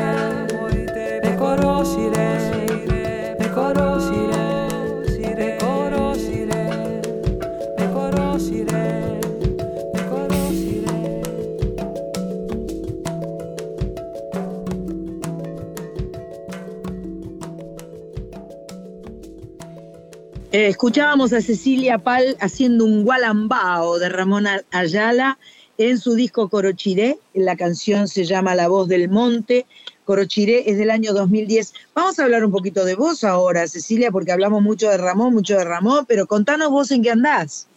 Eh, 20.52 20.68
escuchábamos 20.68 21.32
a 21.32 21.39
Cecilia 21.39 21.97
Pal 21.97 22.36
haciendo 22.41 22.84
un 22.84 23.06
gualambao 23.06 23.97
de 23.99 24.10
Ramón 24.10 24.45
Ayala 24.72 25.39
en 25.78 25.97
su 25.97 26.14
disco 26.14 26.49
Corochiré. 26.49 27.18
La 27.34 27.56
canción 27.56 28.10
se 28.10 28.26
llama 28.26 28.54
La 28.54 28.68
voz 28.68 28.89
del 28.89 29.08
monte. 29.08 29.66
Corochiré 30.04 30.70
es 30.70 30.78
del 30.78 30.91
año 30.91 31.14
2010. 31.14 31.74
Vamos 31.93 32.20
a 32.20 32.26
hablar 32.26 32.43
un 32.43 32.52
poquito 32.52 32.84
de 32.84 32.95
vos 32.95 33.24
ahora, 33.24 33.66
Cecilia, 33.66 34.12
porque 34.12 34.34
hablamos 34.34 34.62
mucho 34.62 34.89
de 34.89 34.97
Ramón, 34.97 35.34
mucho 35.34 35.58
de 35.58 35.64
Ramón, 35.64 36.06
pero 36.06 36.28
contanos 36.28 36.70
vos 36.70 36.91
en 36.91 37.02
qué 37.02 37.12
andás. 37.12 37.70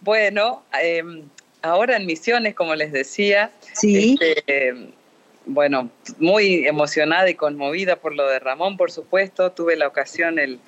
Bueno, 0.00 0.62
em, 0.80 1.24
ahora 1.60 1.98
en 1.98 2.06
Misiones, 2.06 2.54
como 2.54 2.76
les 2.76 2.92
decía, 2.92 3.50
sí. 3.74 4.16
Este, 4.18 4.72
bueno, 5.44 5.90
muy 6.18 6.66
emocionada 6.66 7.28
y 7.28 7.34
conmovida 7.34 7.96
por 7.96 8.14
lo 8.14 8.26
de 8.26 8.38
Ramón, 8.38 8.78
por 8.78 8.90
supuesto. 8.90 9.52
Tuve 9.52 9.76
la 9.76 9.86
ocasión 9.86 10.38
el 10.38 10.60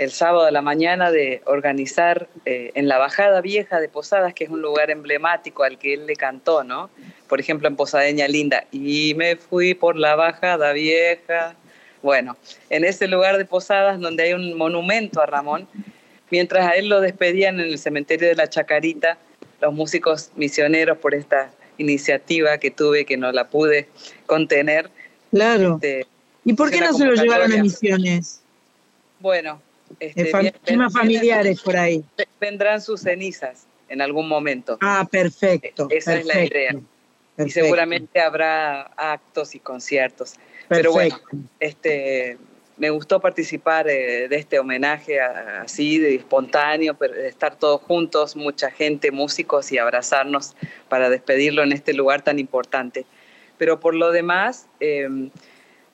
el 0.00 0.10
sábado 0.12 0.46
de 0.46 0.50
la 0.50 0.62
mañana 0.62 1.10
de 1.10 1.42
organizar 1.44 2.26
eh, 2.46 2.72
en 2.74 2.88
la 2.88 2.96
Bajada 2.96 3.42
Vieja 3.42 3.80
de 3.80 3.88
Posadas, 3.90 4.32
que 4.32 4.44
es 4.44 4.50
un 4.50 4.62
lugar 4.62 4.90
emblemático 4.90 5.62
al 5.62 5.78
que 5.78 5.92
él 5.92 6.06
le 6.06 6.16
cantó, 6.16 6.64
¿no? 6.64 6.88
Por 7.28 7.38
ejemplo, 7.38 7.68
en 7.68 7.76
Posadeña 7.76 8.26
Linda, 8.26 8.64
y 8.72 9.12
me 9.14 9.36
fui 9.36 9.74
por 9.74 9.96
la 9.96 10.16
Bajada 10.16 10.72
Vieja. 10.72 11.54
Bueno, 12.02 12.38
en 12.70 12.86
ese 12.86 13.08
lugar 13.08 13.36
de 13.36 13.44
Posadas 13.44 14.00
donde 14.00 14.22
hay 14.22 14.32
un 14.32 14.56
monumento 14.56 15.20
a 15.20 15.26
Ramón, 15.26 15.68
mientras 16.30 16.66
a 16.66 16.76
él 16.76 16.88
lo 16.88 17.02
despedían 17.02 17.60
en 17.60 17.66
el 17.66 17.78
cementerio 17.78 18.28
de 18.28 18.36
la 18.36 18.48
Chacarita, 18.48 19.18
los 19.60 19.74
músicos 19.74 20.30
misioneros 20.34 20.96
por 20.96 21.14
esta 21.14 21.50
iniciativa 21.76 22.56
que 22.56 22.70
tuve, 22.70 23.04
que 23.04 23.18
no 23.18 23.32
la 23.32 23.48
pude 23.48 23.86
contener. 24.24 24.88
Claro. 25.30 25.74
Este, 25.74 26.06
¿Y 26.46 26.54
por 26.54 26.70
qué 26.70 26.80
no 26.80 26.94
se 26.94 27.04
lo 27.04 27.12
llevaron 27.12 27.52
a 27.52 27.62
misiones? 27.62 28.40
Bueno, 29.18 29.60
este, 29.98 30.52
temas 30.64 30.92
familiares 30.92 31.60
por 31.60 31.76
ahí. 31.76 32.04
Vendrán 32.40 32.80
sus 32.80 33.02
cenizas 33.02 33.66
en 33.88 34.00
algún 34.00 34.28
momento. 34.28 34.78
Ah, 34.80 35.06
perfecto. 35.10 35.88
Esa 35.90 36.16
es 36.16 36.26
la 36.26 36.44
idea. 36.44 36.76
Y 37.38 37.50
seguramente 37.50 38.20
habrá 38.20 38.82
actos 38.96 39.54
y 39.54 39.60
conciertos. 39.60 40.34
Pero 40.68 40.92
bueno, 40.92 41.18
este, 41.58 42.38
me 42.76 42.90
gustó 42.90 43.20
participar 43.20 43.88
eh, 43.88 44.28
de 44.28 44.36
este 44.36 44.58
homenaje 44.58 45.20
así, 45.20 45.98
de 45.98 46.14
espontáneo, 46.14 46.96
de 46.98 47.28
estar 47.28 47.56
todos 47.56 47.82
juntos, 47.82 48.36
mucha 48.36 48.70
gente, 48.70 49.10
músicos 49.10 49.72
y 49.72 49.78
abrazarnos 49.78 50.54
para 50.88 51.10
despedirlo 51.10 51.62
en 51.62 51.72
este 51.72 51.92
lugar 51.92 52.22
tan 52.22 52.38
importante. 52.38 53.04
Pero 53.58 53.80
por 53.80 53.94
lo 53.94 54.12
demás, 54.12 54.66
em, 54.80 55.30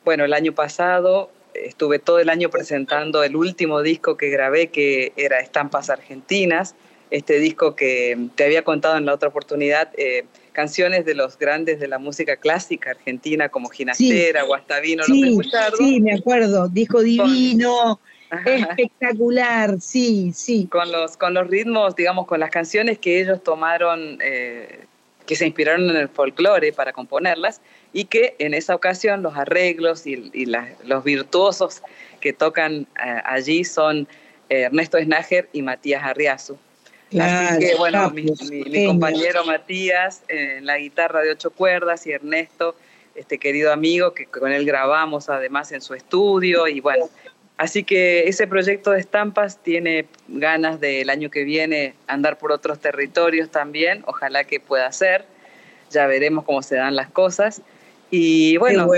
bueno, 0.05 0.25
el 0.25 0.33
año 0.33 0.53
pasado 0.53 1.31
estuve 1.65 1.99
todo 1.99 2.19
el 2.19 2.29
año 2.29 2.51
presentando 2.51 3.23
el 3.25 3.37
último 3.37 3.83
disco 3.83 4.17
que 4.17 4.29
grabé, 4.31 4.69
que 4.69 5.13
era 5.17 5.41
Estampas 5.41 5.91
Argentinas, 5.91 6.75
este 7.11 7.39
disco 7.39 7.77
que 7.77 8.19
te 8.35 8.45
había 8.45 8.63
contado 8.63 8.97
en 8.97 9.07
la 9.07 9.15
otra 9.15 9.29
oportunidad, 9.29 9.91
eh, 9.97 10.25
canciones 10.53 11.05
de 11.05 11.15
los 11.15 11.39
grandes 11.39 11.79
de 11.79 11.89
la 11.89 11.99
música 11.99 12.37
clásica 12.37 12.91
argentina, 12.91 13.49
como 13.49 13.69
Ginastera, 13.69 14.43
Guastavino, 14.43 15.05
sí, 15.05 15.39
Sí, 15.79 16.01
me 16.01 16.15
acuerdo, 16.15 16.69
disco 16.69 17.01
divino. 17.03 18.01
espectacular, 18.45 19.81
sí, 19.81 20.33
sí. 20.35 20.67
Con 20.67 20.91
los, 20.91 21.17
con 21.17 21.35
los 21.35 21.47
ritmos, 21.49 21.95
digamos, 21.95 22.27
con 22.27 22.41
las 22.41 22.51
canciones 22.51 22.99
que 22.99 23.21
ellos 23.21 23.43
tomaron, 23.43 24.19
eh, 24.21 24.87
que 25.27 25.37
se 25.37 25.47
inspiraron 25.47 25.91
en 25.91 25.97
el 25.97 26.09
folclore 26.09 26.73
para 26.73 26.93
componerlas, 26.93 27.61
y 27.93 28.05
que 28.05 28.37
en 28.39 28.55
esa 28.55 28.75
ocasión 28.75 29.23
los 29.23 29.37
arreglos 29.37 30.07
y, 30.07 30.47
los 30.85 31.05
virtuosos 31.05 31.83
que 32.21 32.33
tocan 32.33 32.87
eh, 33.05 33.21
allí 33.25 33.65
son 33.65 34.09
eh, 34.49 34.63
Ernesto 34.63 34.99
Snager 34.99 35.49
y 35.53 35.63
Matías 35.63 36.03
Arriazu. 36.05 36.57
Así 37.19 37.59
que 37.61 37.75
bueno, 37.77 38.11
mi, 38.11 38.27
compañero 38.87 39.45
Matías 39.45 40.23
en 40.29 40.67
la 40.67 40.79
guitarra 40.79 41.23
de 41.23 41.31
ocho 41.31 41.51
cuerdas 41.51 42.07
y 42.07 42.13
Ernesto, 42.13 42.75
este 43.15 43.39
querido 43.39 43.73
amigo 43.73 44.13
que 44.13 44.27
con 44.27 44.53
él 44.53 44.67
grabamos 44.67 45.29
además 45.29 45.71
en 45.73 45.81
su 45.81 45.95
estudio 45.95 46.67
y 46.67 46.81
bueno, 46.81 47.09
así 47.59 47.85
que 47.85 48.29
ese 48.29 48.49
proyecto 48.49 48.91
de 48.91 49.01
estampas 49.01 49.63
tiene 49.63 50.07
ganas 50.29 50.81
del 50.81 51.09
año 51.09 51.31
que 51.31 51.45
viene 51.45 51.95
andar 52.09 52.39
por 52.39 52.51
otros 52.51 52.81
territorios 52.81 53.51
también, 53.51 54.03
ojalá 54.07 54.43
que 54.45 54.59
pueda 54.59 54.91
ser, 54.91 55.25
ya 55.91 56.07
veremos 56.07 56.45
cómo 56.45 56.61
se 56.63 56.75
dan 56.75 56.97
las 56.97 57.11
cosas. 57.11 57.63
Y 58.11 58.57
bueno, 58.59 58.89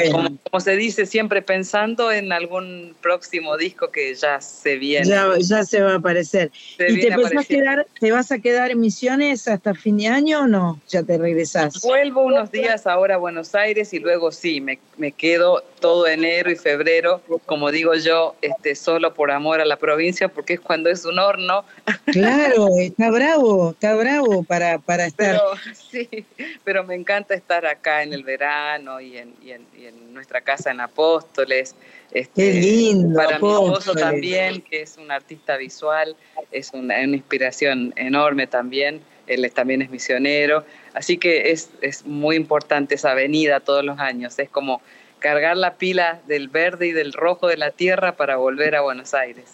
Como, 0.50 0.60
se 0.60 0.76
dice, 0.76 1.06
siempre 1.06 1.40
pensando 1.40 2.12
en 2.12 2.30
algún 2.32 2.94
próximo 3.00 3.56
disco 3.56 3.90
que 3.90 4.14
ya 4.14 4.40
se 4.40 4.76
viene. 4.76 5.08
Ya, 5.40 5.64
se 5.64 5.80
va 5.80 5.92
a 5.92 5.96
aparecer. 5.96 6.50
¿Y 6.78 7.00
te, 7.00 7.16
vas 7.16 7.34
a 7.34 7.44
quedar, 7.44 7.86
te 7.98 8.12
vas 8.12 8.30
a 8.32 8.38
quedar 8.38 8.70
en 8.70 8.80
Misiones 8.80 9.48
hasta 9.48 9.74
fin 9.74 9.96
de 9.96 10.08
año 10.08 10.40
o 10.40 10.46
no? 10.46 10.80
¿Ya 10.88 11.02
te 11.02 11.16
regresás? 11.16 11.80
Vuelvo 11.82 12.22
unos 12.22 12.50
días 12.52 12.86
ahora 12.86 13.14
a 13.14 13.18
Buenos 13.18 13.54
Aires 13.54 13.94
y 13.94 13.98
luego 13.98 14.30
sí, 14.30 14.60
me, 14.60 14.78
me 14.98 15.12
quedo 15.12 15.62
todo 15.78 16.06
enero 16.06 16.50
y 16.50 16.56
febrero, 16.56 17.22
como 17.46 17.70
digo 17.70 17.94
yo, 17.94 18.36
este, 18.42 18.74
solo 18.74 19.14
por 19.14 19.30
amor 19.30 19.60
a 19.60 19.64
la 19.64 19.76
provincia, 19.76 20.28
porque 20.28 20.54
es 20.54 20.60
cuando 20.60 20.90
es 20.90 21.04
un 21.04 21.18
horno. 21.18 21.64
Claro, 22.06 22.68
está 22.78 23.10
bravo, 23.10 23.70
está 23.70 23.94
bravo 23.94 24.42
para, 24.42 24.78
para 24.78 25.06
estar. 25.06 25.40
Pero, 25.40 25.74
sí, 25.90 26.26
pero 26.64 26.84
me 26.84 26.94
encanta 26.94 27.34
estar 27.34 27.66
acá 27.66 28.02
en 28.02 28.12
el 28.12 28.24
verano 28.24 29.00
y 29.00 29.18
en, 29.18 29.34
y 29.42 29.52
en, 29.52 30.14
nuestra 30.14 30.40
casa 30.40 30.70
en 30.70 30.80
Apóstoles. 30.80 31.76
Este, 32.10 32.42
Qué 32.42 32.52
lindo. 32.54 33.16
Para 33.16 33.38
mi 33.38 33.48
esposo 33.48 33.94
también, 33.94 34.62
que 34.62 34.82
es 34.82 34.96
un 34.96 35.10
artista 35.10 35.56
visual, 35.56 36.16
es 36.50 36.72
una, 36.72 36.96
una 37.00 37.16
inspiración 37.16 37.92
enorme 37.96 38.46
también. 38.46 39.00
Él 39.28 39.48
también 39.52 39.82
es 39.82 39.90
misionero. 39.90 40.64
Así 40.94 41.18
que 41.18 41.50
es, 41.52 41.70
es 41.82 42.04
muy 42.04 42.34
importante 42.36 42.94
esa 42.94 43.12
avenida 43.12 43.60
todos 43.60 43.84
los 43.84 43.98
años. 43.98 44.38
Es 44.38 44.48
como 44.48 44.80
cargar 45.18 45.56
la 45.56 45.74
pila 45.74 46.20
del 46.26 46.48
verde 46.48 46.88
y 46.88 46.92
del 46.92 47.12
rojo 47.12 47.48
de 47.48 47.56
la 47.56 47.70
tierra 47.70 48.16
para 48.16 48.36
volver 48.36 48.74
a 48.76 48.82
Buenos 48.82 49.14
Aires. 49.14 49.44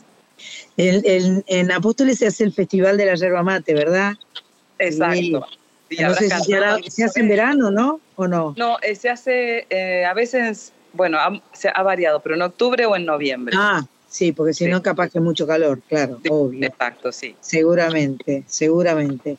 En, 0.76 1.44
en, 1.46 1.72
Apóstoles 1.72 2.18
se 2.18 2.26
hace 2.26 2.44
el 2.44 2.52
Festival 2.52 2.96
de 2.96 3.06
la 3.06 3.14
Yerba 3.14 3.42
Mate, 3.42 3.74
¿verdad? 3.74 4.14
Exacto. 4.78 5.46
no 6.00 6.14
sé 6.14 6.30
si 6.30 6.90
se, 6.90 7.04
hace 7.04 7.20
en 7.20 7.28
verano, 7.28 7.70
¿no? 7.70 8.00
¿O 8.16 8.26
no? 8.26 8.54
No, 8.56 8.78
eh, 8.82 8.94
se 8.96 9.08
hace 9.08 9.66
eh, 9.70 10.04
a 10.04 10.14
veces, 10.14 10.72
bueno, 10.92 11.18
se 11.52 11.70
ha 11.72 11.82
variado, 11.82 12.20
pero 12.20 12.34
en 12.34 12.42
octubre 12.42 12.84
o 12.86 12.96
en 12.96 13.06
noviembre. 13.06 13.54
Ah, 13.56 13.86
sí, 14.08 14.32
porque 14.32 14.52
si 14.52 14.66
no 14.66 14.82
capaz 14.82 15.10
que 15.10 15.20
mucho 15.20 15.46
calor, 15.46 15.80
claro, 15.88 16.20
obvio. 16.28 16.66
Exacto, 16.66 17.12
sí. 17.12 17.36
Seguramente, 17.40 18.42
seguramente. 18.46 19.38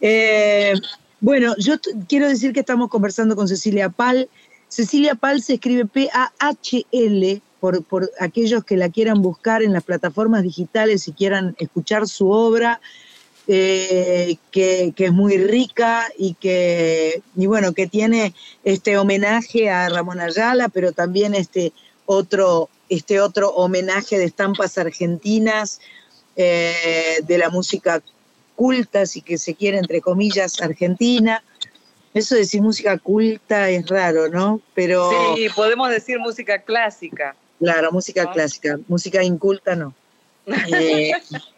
Eh, 0.00 0.74
bueno, 1.20 1.54
yo 1.58 1.76
quiero 2.08 2.28
decir 2.28 2.52
que 2.52 2.60
estamos 2.60 2.90
conversando 2.90 3.36
con 3.36 3.48
Cecilia 3.48 3.88
Pal. 3.88 4.28
Cecilia 4.74 5.14
Pal 5.14 5.40
se 5.40 5.54
escribe 5.54 5.86
P-A-H-L 5.86 7.42
por, 7.60 8.10
aquellos 8.18 8.64
que 8.64 8.76
la 8.76 8.88
quieran 8.88 9.22
buscar 9.22 9.62
en 9.62 9.72
las 9.72 9.84
plataformas 9.84 10.42
digitales 10.42 11.06
y 11.06 11.12
quieran 11.12 11.54
escuchar 11.60 12.08
su 12.08 12.28
obra, 12.28 12.80
eh, 13.46 14.36
que, 14.50 14.92
es 14.96 15.12
muy 15.12 15.38
rica 15.38 16.08
y 16.18 16.34
que, 16.34 17.22
y 17.36 17.46
bueno, 17.46 17.72
que 17.72 17.86
tiene 17.86 18.34
este 18.64 18.98
homenaje 18.98 19.70
a 19.70 19.88
Ramón 19.88 20.18
Ayala, 20.18 20.68
pero 20.68 20.90
también 20.90 21.36
este 21.36 21.72
otro, 22.04 22.68
este 22.88 23.20
otro 23.20 23.50
homenaje 23.50 24.18
de 24.18 24.24
estampas 24.24 24.76
argentinas, 24.76 25.78
eh, 26.34 27.20
de 27.22 27.38
la 27.38 27.48
música 27.48 28.02
culta, 28.56 29.06
si 29.06 29.22
que 29.22 29.38
se 29.38 29.54
quiere, 29.54 29.78
entre 29.78 30.00
comillas, 30.00 30.60
argentina. 30.60 31.44
Eso 32.14 32.36
de 32.36 32.42
decir 32.42 32.62
música 32.62 32.96
culta 32.96 33.68
es 33.68 33.88
raro, 33.88 34.28
¿no? 34.28 34.60
Pero 34.72 35.10
sí, 35.34 35.48
podemos 35.54 35.90
decir 35.90 36.20
música 36.20 36.62
clásica. 36.62 37.34
Claro, 37.58 37.90
música 37.90 38.30
clásica, 38.30 38.78
música 38.86 39.22
inculta 39.24 39.74
no. 39.74 39.92
Eh, 40.46 41.12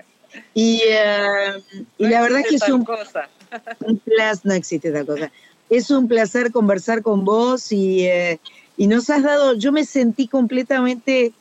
y, 0.54 0.80
eh, 0.86 1.62
y 1.98 2.06
la 2.06 2.22
verdad 2.22 2.40
es 2.40 2.48
que 2.48 2.54
es 2.56 2.68
un, 2.70 2.86
un 3.80 3.98
placer, 3.98 4.40
no 4.44 4.54
existe 4.54 4.90
tal 4.90 5.04
cosa. 5.04 5.30
Es 5.68 5.90
un 5.90 6.08
placer 6.08 6.52
conversar 6.52 7.02
con 7.02 7.26
vos 7.26 7.70
y, 7.70 8.06
eh, 8.06 8.38
y 8.78 8.86
nos 8.86 9.10
has 9.10 9.22
dado, 9.24 9.54
yo 9.54 9.72
me 9.72 9.84
sentí 9.84 10.26
completamente, 10.26 11.32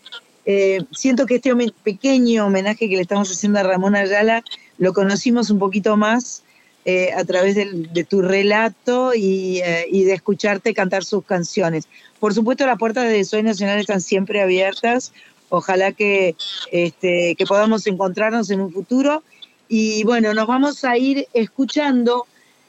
siento 0.91 1.25
que 1.25 1.35
este 1.35 1.53
pequeño 1.83 2.47
homenaje 2.47 2.89
que 2.89 2.95
le 2.95 3.01
estamos 3.01 3.31
haciendo 3.31 3.59
a 3.59 3.63
Ramón 3.63 3.95
Ayala, 3.95 4.43
lo 4.77 4.93
conocimos 4.93 5.49
un 5.49 5.59
poquito 5.59 5.95
más 5.95 6.43
a 6.85 7.23
través 7.25 7.55
de, 7.55 8.03
tu 8.03 8.21
relato 8.21 9.13
y, 9.15 9.61
y, 9.89 10.03
de 10.03 10.13
escucharte 10.13 10.73
cantar 10.73 11.03
sus 11.03 11.25
canciones. 11.25 11.87
Por 12.19 12.33
supuesto, 12.33 12.65
las 12.65 12.77
puertas 12.77 13.09
de 13.09 13.23
Soy 13.23 13.41
Nacional 13.41 13.79
están 13.79 14.01
siempre 14.01 14.41
abiertas. 14.41 15.11
Ojalá 15.49 15.91
que, 15.91 16.35
este, 16.71 17.35
que 17.35 17.45
podamos 17.45 17.87
encontrarnos 17.87 18.49
en 18.49 18.61
un 18.61 18.71
futuro. 18.71 19.23
Y 19.67 20.03
bueno, 20.03 20.33
nos 20.33 20.47
vamos 20.47 20.83
a 20.83 20.97
ir 20.97 21.27
escuchando 21.33 22.25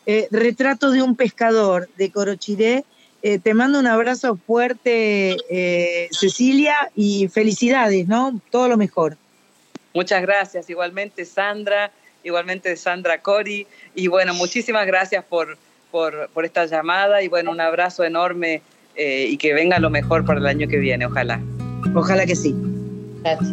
eh, 0.07 0.29
Retrato 0.31 0.91
de 0.91 1.03
un 1.03 1.17
pescador 1.17 1.89
de 1.97 2.11
Corochiré. 2.11 2.85
Eh, 3.23 3.39
te 3.39 3.55
mando 3.55 3.81
un 3.81 3.87
abrazo 3.87 4.37
fuerte, 4.37 5.37
eh, 5.51 6.09
Cecilia, 6.13 6.91
y 6.95 7.29
felicidades, 7.29 8.07
¿no? 8.07 8.41
Todo 8.51 8.69
lo 8.69 8.77
mejor. 8.77 9.17
Muchas 9.95 10.23
gracias, 10.23 10.71
igualmente 10.71 11.25
Sandra, 11.25 11.91
igualmente 12.27 12.77
Sandra 12.77 13.23
Cori, 13.23 13.67
y 13.95 14.09
bueno, 14.09 14.35
muchísimas 14.35 14.87
gracias 14.87 15.25
por, 15.25 15.57
por, 15.91 16.29
por 16.35 16.45
esta 16.45 16.67
llamada 16.67 17.23
y 17.23 17.29
bueno, 17.29 17.51
un 17.53 17.61
abrazo 17.61 18.05
enorme 18.05 18.63
eh, 18.97 19.27
y 19.31 19.37
que 19.37 19.55
venga 19.55 19.79
lo 19.79 19.91
mejor 19.91 20.25
para 20.25 20.41
el 20.41 20.47
año 20.47 20.69
que 20.69 20.79
viene, 20.79 21.07
ojalá. 21.07 21.41
Ojalá 21.95 22.27
que 22.27 22.35
sí. 22.35 22.55
Gracias. 23.23 23.53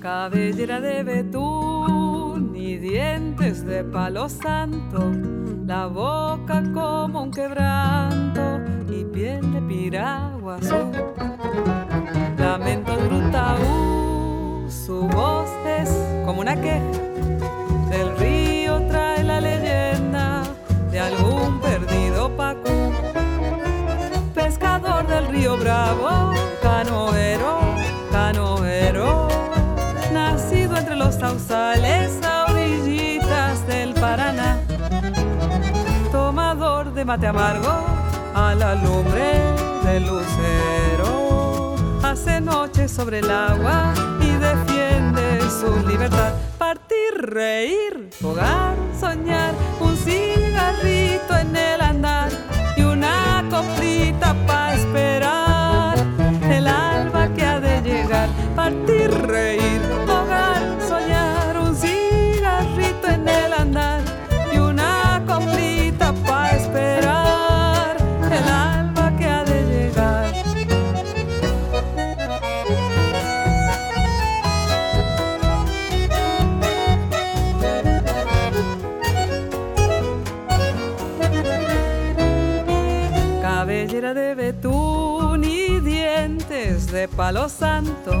Cabellera 0.00 0.80
de 0.80 1.02
betún 1.04 2.54
y 2.56 2.76
dientes 2.78 3.64
de 3.64 3.84
palo 3.84 4.28
santo, 4.28 5.12
la 5.66 5.86
boca 5.86 6.62
como 6.74 7.22
un 7.22 7.30
quebranto 7.30 8.60
y 8.90 9.04
piel 9.04 9.52
de 9.52 9.60
piragua 9.62 10.56
azul. 10.56 10.90
Lamento 12.38 12.96
brutaú, 12.96 14.68
su 14.68 15.02
voz 15.08 15.48
es 15.66 15.90
como 16.24 16.40
una 16.40 16.60
queja, 16.60 17.11
del 17.92 18.16
río 18.16 18.80
trae 18.88 19.22
la 19.22 19.38
leyenda 19.38 20.42
de 20.90 20.98
algún 20.98 21.60
perdido 21.60 22.34
pacú 22.34 22.92
pescador 24.34 25.06
del 25.06 25.26
río 25.28 25.58
Bravo, 25.58 26.32
canoero, 26.62 27.60
canoero, 28.10 29.28
nacido 30.10 30.76
entre 30.78 30.96
los 30.96 31.16
sausales 31.16 32.18
a 32.24 32.46
orillitas 32.50 33.66
del 33.66 33.92
Paraná, 33.92 34.58
tomador 36.10 36.94
de 36.94 37.04
mate 37.04 37.26
amargo 37.26 37.74
a 38.34 38.54
la 38.54 38.74
lumbre 38.74 39.28
del 39.84 40.06
lucero, 40.06 41.31
hace 42.12 42.42
noche 42.42 42.88
sobre 42.88 43.20
el 43.20 43.30
agua 43.30 43.94
y 44.20 44.30
defiende 44.32 45.40
su 45.48 45.88
libertad. 45.88 46.34
Partir, 46.58 47.12
reír, 47.22 48.10
jugar, 48.20 48.76
soñar, 49.00 49.54
un 49.80 49.96
cigarrito 49.96 51.38
en 51.38 51.56
el 51.56 51.80
andar 51.80 52.30
una 52.78 53.44
coplita 53.48 54.34
para 54.46 54.74
esperar. 54.74 55.96
El 56.50 56.66
alba 56.66 57.28
que 57.34 57.44
ha 57.44 57.60
de 57.60 57.80
llegar, 57.80 58.28
partir, 58.54 59.10
reír, 59.10 59.61
de 87.02 87.08
palo 87.08 87.48
santo, 87.48 88.12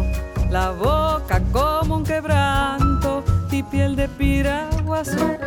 la 0.50 0.72
boca 0.72 1.40
como 1.52 1.98
un 1.98 2.04
quebranto 2.04 3.22
y 3.52 3.62
piel 3.62 3.94
de 3.94 4.08
piragua 4.08 5.02
azul. 5.02 5.38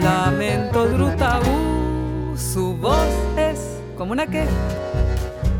Lamento 0.00 0.86
drutaú, 0.86 2.36
su 2.36 2.76
voz 2.76 3.12
es 3.36 3.58
como 3.98 4.12
una 4.12 4.28
que 4.28 4.44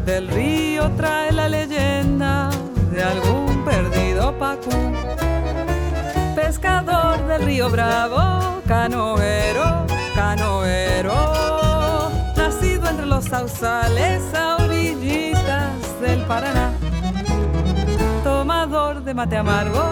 del 0.07 0.29
río 0.29 0.89
trae 0.97 1.33
la 1.33 1.49
leyenda 1.49 2.51
de 2.93 3.03
algún 3.03 3.65
perdido 3.65 4.39
pacú. 4.39 4.71
Pescador 6.37 7.27
del 7.27 7.43
río 7.43 7.71
Bravo, 7.71 8.63
canoero, 8.69 9.85
canoero 10.15 11.43
entre 12.93 13.07
los 13.07 13.25
sausales 13.25 14.23
a 14.35 14.53
del 16.03 16.21
Paraná. 16.27 16.73
Tomador 18.25 19.05
de 19.05 19.15
mate 19.15 19.37
amargo 19.37 19.83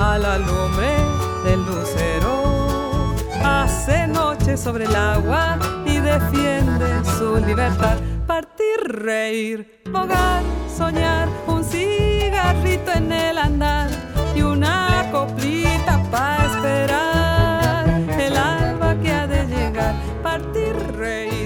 a 0.00 0.18
la 0.18 0.38
lumbre 0.38 0.96
del 1.44 1.60
lucero. 1.64 3.14
Hace 3.42 4.06
noche 4.08 4.56
sobre 4.56 4.84
el 4.84 4.96
agua 4.96 5.58
y 5.86 5.98
defiende 5.98 6.88
su 7.16 7.36
libertad. 7.36 7.96
Partir, 8.26 8.78
reír, 8.84 9.82
bogar, 9.90 10.42
soñar, 10.76 11.28
un 11.46 11.62
cigarrito 11.62 12.90
en 12.92 13.12
el 13.12 13.38
andar 13.38 13.90
y 14.34 14.42
una 14.42 15.08
coplita 15.12 16.02
para 16.10 16.46
esperar 16.46 17.88
el 18.18 18.36
alba 18.36 18.96
que 19.00 19.12
ha 19.12 19.26
de 19.26 19.46
llegar. 19.46 19.94
Partir, 20.22 20.74
reír 20.96 21.43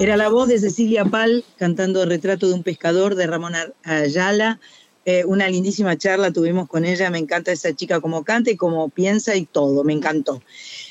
era 0.00 0.16
la 0.16 0.28
voz 0.28 0.48
de 0.48 0.58
Cecilia 0.58 1.04
Pal 1.04 1.44
cantando 1.56 2.04
Retrato 2.04 2.46
de 2.46 2.54
un 2.54 2.62
pescador 2.62 3.16
de 3.16 3.26
Ramón 3.26 3.54
Ayala. 3.82 4.60
Eh, 5.04 5.24
una 5.24 5.48
lindísima 5.48 5.96
charla 5.96 6.30
tuvimos 6.30 6.68
con 6.68 6.84
ella, 6.84 7.10
me 7.10 7.18
encanta 7.18 7.50
esa 7.50 7.74
chica 7.74 8.00
como 8.00 8.22
canta 8.24 8.50
y 8.50 8.56
como 8.56 8.90
piensa 8.90 9.34
y 9.34 9.46
todo, 9.46 9.82
me 9.82 9.94
encantó. 9.94 10.42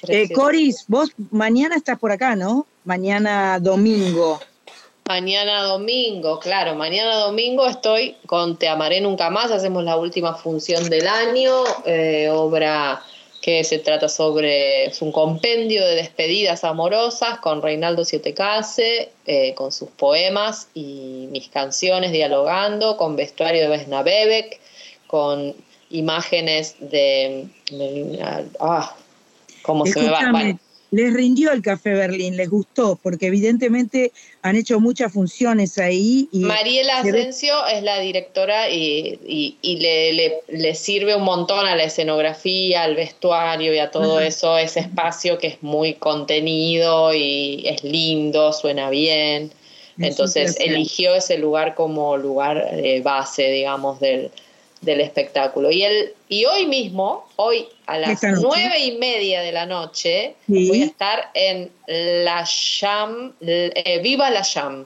Eh, 0.07 0.29
Coris, 0.33 0.85
vos 0.87 1.11
mañana 1.31 1.75
estás 1.75 1.99
por 1.99 2.11
acá, 2.11 2.35
¿no? 2.35 2.65
Mañana 2.83 3.59
domingo. 3.59 4.39
Mañana 5.07 5.63
domingo, 5.63 6.39
claro, 6.39 6.75
mañana 6.75 7.15
domingo 7.15 7.65
estoy 7.67 8.17
con 8.25 8.57
Te 8.57 8.67
Amaré 8.67 8.99
Nunca 8.99 9.29
Más, 9.29 9.51
hacemos 9.51 9.85
la 9.85 9.95
última 9.95 10.33
función 10.33 10.89
del 10.89 11.07
año, 11.07 11.53
eh, 11.85 12.29
obra 12.29 13.01
que 13.47 13.63
se 13.63 13.79
trata 13.79 14.09
sobre 14.09 14.87
es 14.87 15.01
un 15.01 15.13
compendio 15.13 15.81
de 15.85 15.95
despedidas 15.95 16.65
amorosas 16.65 17.39
con 17.39 17.61
Reinaldo 17.61 18.03
Sietecase, 18.03 19.09
eh, 19.25 19.53
con 19.53 19.71
sus 19.71 19.87
poemas 19.91 20.67
y 20.73 21.29
mis 21.31 21.47
canciones 21.47 22.11
dialogando, 22.11 22.97
con 22.97 23.15
vestuario 23.15 23.61
de 23.61 23.69
Vesna 23.69 24.03
Bebek, 24.03 24.59
con 25.07 25.55
imágenes 25.91 26.75
de... 26.81 27.47
ah, 28.59 28.93
¿Cómo 29.61 29.85
se 29.85 29.97
me 29.97 30.09
va? 30.09 30.29
Bueno, 30.29 30.59
les 30.91 31.13
rindió 31.13 31.51
el 31.51 31.61
Café 31.61 31.93
Berlín, 31.93 32.37
les 32.37 32.49
gustó, 32.49 32.97
porque 33.01 33.27
evidentemente 33.27 34.11
han 34.41 34.55
hecho 34.55 34.79
muchas 34.79 35.11
funciones 35.11 35.77
ahí. 35.77 36.29
Y 36.31 36.39
Mariela 36.39 36.99
Asensio 36.99 37.53
es 37.67 37.83
la 37.83 37.99
directora 37.99 38.69
y, 38.69 39.57
le, 39.61 40.75
sirve 40.75 41.15
un 41.15 41.23
montón 41.23 41.65
a 41.67 41.75
la 41.75 41.83
escenografía, 41.83 42.83
al 42.83 42.95
vestuario 42.95 43.73
y 43.73 43.79
a 43.79 43.91
todo 43.91 44.21
eso, 44.21 44.57
ese 44.57 44.79
espacio 44.79 45.37
que 45.37 45.47
es 45.47 45.63
muy 45.63 45.95
contenido 45.95 47.13
y 47.13 47.63
es 47.67 47.83
lindo, 47.83 48.53
suena 48.53 48.89
bien. 48.89 49.51
Entonces 49.99 50.57
eligió 50.59 51.15
ese 51.15 51.37
lugar 51.37 51.73
como 51.75 52.17
lugar 52.17 52.75
de 52.75 53.01
base, 53.01 53.49
digamos, 53.49 53.99
del, 53.99 54.29
del 54.81 55.01
espectáculo. 55.01 55.71
Y, 55.71 55.83
el, 55.83 56.13
y 56.29 56.45
hoy 56.45 56.65
mismo, 56.65 57.25
hoy 57.37 57.67
a 57.85 57.97
las 57.97 58.21
nueve 58.41 58.79
y 58.79 58.97
media 58.97 59.41
de 59.41 59.51
la 59.51 59.65
noche, 59.65 60.35
voy 60.47 60.81
a 60.81 60.85
estar 60.85 61.31
en 61.33 61.71
La 61.87 62.45
Jam, 62.45 63.33
eh, 63.41 63.99
Viva 64.03 64.29
La 64.29 64.43
Jam. 64.43 64.85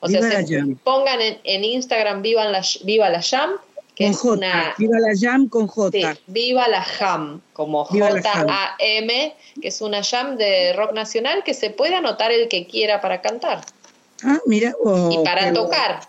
O 0.00 0.08
sea, 0.08 0.22
se 0.22 0.76
pongan 0.84 1.18
en, 1.20 1.64
Instagram 1.64 2.22
Viva 2.22 2.44
la, 2.44 2.62
Viva 2.84 3.10
la 3.10 3.20
Jam, 3.20 3.52
que 3.96 4.06
es 4.08 4.22
una... 4.22 4.74
Viva 4.78 5.00
la 5.00 5.12
Jam 5.18 5.48
con 5.48 5.66
J. 5.66 6.16
Viva 6.28 6.68
la 6.68 6.82
Jam, 6.82 7.40
como 7.52 7.84
J-A-M, 7.86 9.34
que 9.60 9.68
es 9.68 9.80
una 9.80 10.04
jam 10.04 10.36
de 10.36 10.74
rock 10.74 10.92
nacional 10.92 11.42
que 11.42 11.54
se 11.54 11.70
puede 11.70 11.96
anotar 11.96 12.30
el 12.30 12.48
que 12.48 12.66
quiera 12.66 13.00
para 13.00 13.22
cantar. 13.22 13.64
Ah, 14.22 14.38
mira. 14.46 14.74
Oh, 14.84 15.10
y 15.10 15.24
para 15.24 15.52
tocar. 15.52 16.00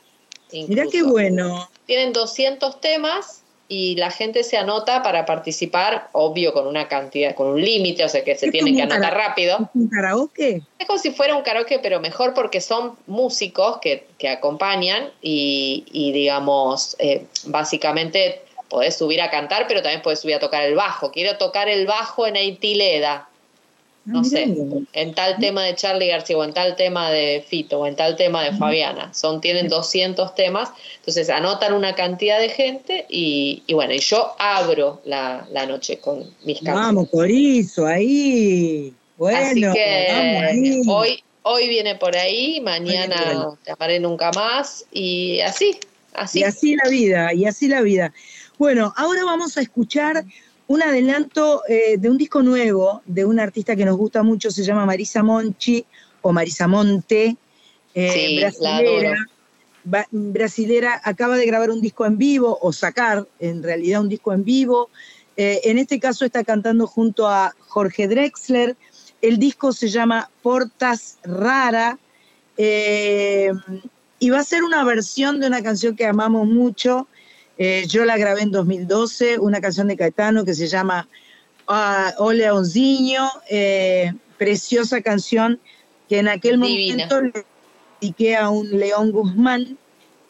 Mira 0.52 0.86
qué 0.92 1.02
bueno. 1.02 1.68
Tienen 1.86 2.14
200 2.14 2.80
temas 2.80 3.42
y 3.70 3.96
la 3.96 4.12
gente 4.12 4.44
se 4.44 4.58
anota 4.58 5.04
para 5.04 5.26
participar, 5.26 6.10
obvio 6.14 6.54
con 6.54 6.68
una 6.68 6.88
cantidad, 6.88 7.36
con 7.36 7.48
un 7.48 7.62
límite, 7.62 8.04
o 8.04 8.10
sea 8.10 8.24
que 8.24 8.36
se 8.36 8.50
tienen 8.50 8.76
que 8.76 8.84
anotar 8.84 9.14
rápido. 9.14 9.58
¿Es 9.58 9.68
un 9.74 9.90
karaoke? 9.90 10.62
Es 10.80 10.88
como 10.88 11.00
si 11.00 11.12
fuera 11.12 11.36
un 11.36 11.44
karaoke, 11.44 11.80
pero 11.80 12.00
mejor 12.00 12.34
porque 12.34 12.62
son 12.62 12.94
músicos 13.08 13.80
que, 13.80 14.08
acompañan 14.28 15.10
y, 15.22 16.12
digamos, 16.14 16.96
eh, 17.00 17.26
básicamente 17.46 18.42
podés 18.70 18.98
subir 18.98 19.22
a 19.22 19.30
cantar, 19.30 19.66
pero 19.68 19.82
también 19.82 20.02
podés 20.02 20.20
subir 20.20 20.36
a 20.36 20.40
tocar 20.40 20.64
el 20.64 20.76
bajo. 20.76 21.12
Quiero 21.12 21.38
tocar 21.38 21.70
el 21.70 21.86
bajo 21.86 22.28
en 22.28 22.36
Eitileda 22.36 23.30
no 24.08 24.24
sé, 24.24 24.48
en 24.94 25.14
tal 25.14 25.38
tema 25.38 25.64
de 25.64 25.76
Charlie 25.76 26.08
García 26.08 26.38
o 26.38 26.44
en 26.46 26.54
tal 26.54 26.78
tema 26.78 27.12
de 27.12 27.44
Fito 27.46 27.80
o 27.80 27.86
en 27.86 27.98
tal 27.98 28.16
tema 28.16 28.42
de 28.42 28.54
Fabiana. 28.54 29.14
Son, 29.14 29.42
tienen 29.42 29.68
200 29.68 30.34
temas, 30.34 30.70
entonces 31.00 31.30
anotan 31.30 31.74
una 31.74 31.94
cantidad 31.94 32.40
de 32.40 32.48
gente 32.48 33.06
y, 33.10 33.62
bueno, 33.74 33.94
y 33.94 34.00
yo 34.00 34.34
abro 34.40 35.02
la, 35.04 35.46
noche 35.68 36.00
con 36.00 36.20
mis 36.46 36.60
canciones. 36.60 36.86
Vamos, 36.86 37.10
Corizo, 37.10 37.86
ahí. 37.86 38.94
Bueno, 39.18 39.38
Así 39.38 39.62
que 39.62 40.82
hoy, 40.88 41.22
hoy 41.42 41.68
viene 41.68 41.96
por 41.96 42.16
ahí, 42.16 42.62
mañana 42.62 43.58
te 43.66 43.74
amaré 43.74 44.00
nunca 44.00 44.32
más 44.32 44.86
y 44.94 45.42
así, 45.42 45.78
así. 46.14 46.40
Y 46.40 46.44
así 46.44 46.76
la 46.78 46.90
vida, 46.90 47.34
y 47.34 47.46
así 47.46 47.68
la 47.68 47.82
vida. 47.82 48.14
Bueno, 48.58 48.94
ahora 48.96 49.26
vamos 49.26 49.58
a 49.58 49.62
escuchar 49.62 50.24
un 50.68 50.84
adelanto 50.84 51.64
eh, 51.68 51.98
de 51.98 52.10
un 52.10 52.18
disco 52.18 52.44
nuevo 52.44 53.02
de 53.06 53.26
una 53.26 53.44
artista 53.44 53.76
que 53.76 53.86
nos 53.86 53.98
gusta 53.98 54.22
mucho, 54.24 54.52
se 54.52 54.64
llama 54.64 54.86
Marisa 54.86 55.24
Monchi 55.24 55.86
o 56.22 56.34
Marisa 56.34 56.68
Monte, 56.68 57.38
eh, 57.94 58.52
brasilera, 60.12 61.02
acaba 61.04 61.38
de 61.38 61.46
grabar 61.46 61.72
un 61.72 61.82
disco 61.82 62.06
en 62.06 62.18
vivo 62.18 62.58
o 62.62 62.74
sacar 62.74 63.26
en 63.40 63.64
realidad 63.64 64.02
un 64.02 64.10
disco 64.10 64.34
en 64.34 64.44
vivo. 64.44 64.90
Eh, 65.38 65.62
en 65.64 65.78
este 65.78 66.00
caso 66.00 66.26
está 66.26 66.44
cantando 66.44 66.86
junto 66.86 67.28
a 67.28 67.56
Jorge 67.68 68.08
Drexler. 68.08 68.76
El 69.22 69.40
disco 69.40 69.72
se 69.72 69.88
llama 69.88 70.30
Portas 70.42 71.18
Rara 71.24 71.98
y 72.58 74.30
va 74.30 74.40
a 74.40 74.44
ser 74.44 74.64
una 74.64 74.84
versión 74.84 75.40
de 75.40 75.48
una 75.48 75.62
canción 75.62 75.96
que 75.96 76.06
amamos 76.06 76.48
mucho 76.48 77.08
eh, 77.58 77.86
yo 77.88 78.06
la 78.06 78.18
grabé 78.18 78.42
en 78.42 78.52
2012, 78.52 79.40
una 79.40 79.62
canción 79.62 79.88
de 79.88 79.98
Caetano 79.98 80.46
que 80.46 80.54
se 80.54 80.68
llama 80.68 81.08
uh, 81.68 82.24
O 82.24 82.32
Leonzinho, 82.32 83.30
eh, 83.50 84.14
preciosa 84.38 85.02
canción 85.02 85.60
que 86.08 86.20
en 86.20 86.28
aquel 86.28 86.58
momento 86.58 87.22
le 87.22 87.46
dediqué 88.00 88.36
a 88.36 88.50
un 88.50 88.70
León 88.70 89.12
Guzmán 89.12 89.78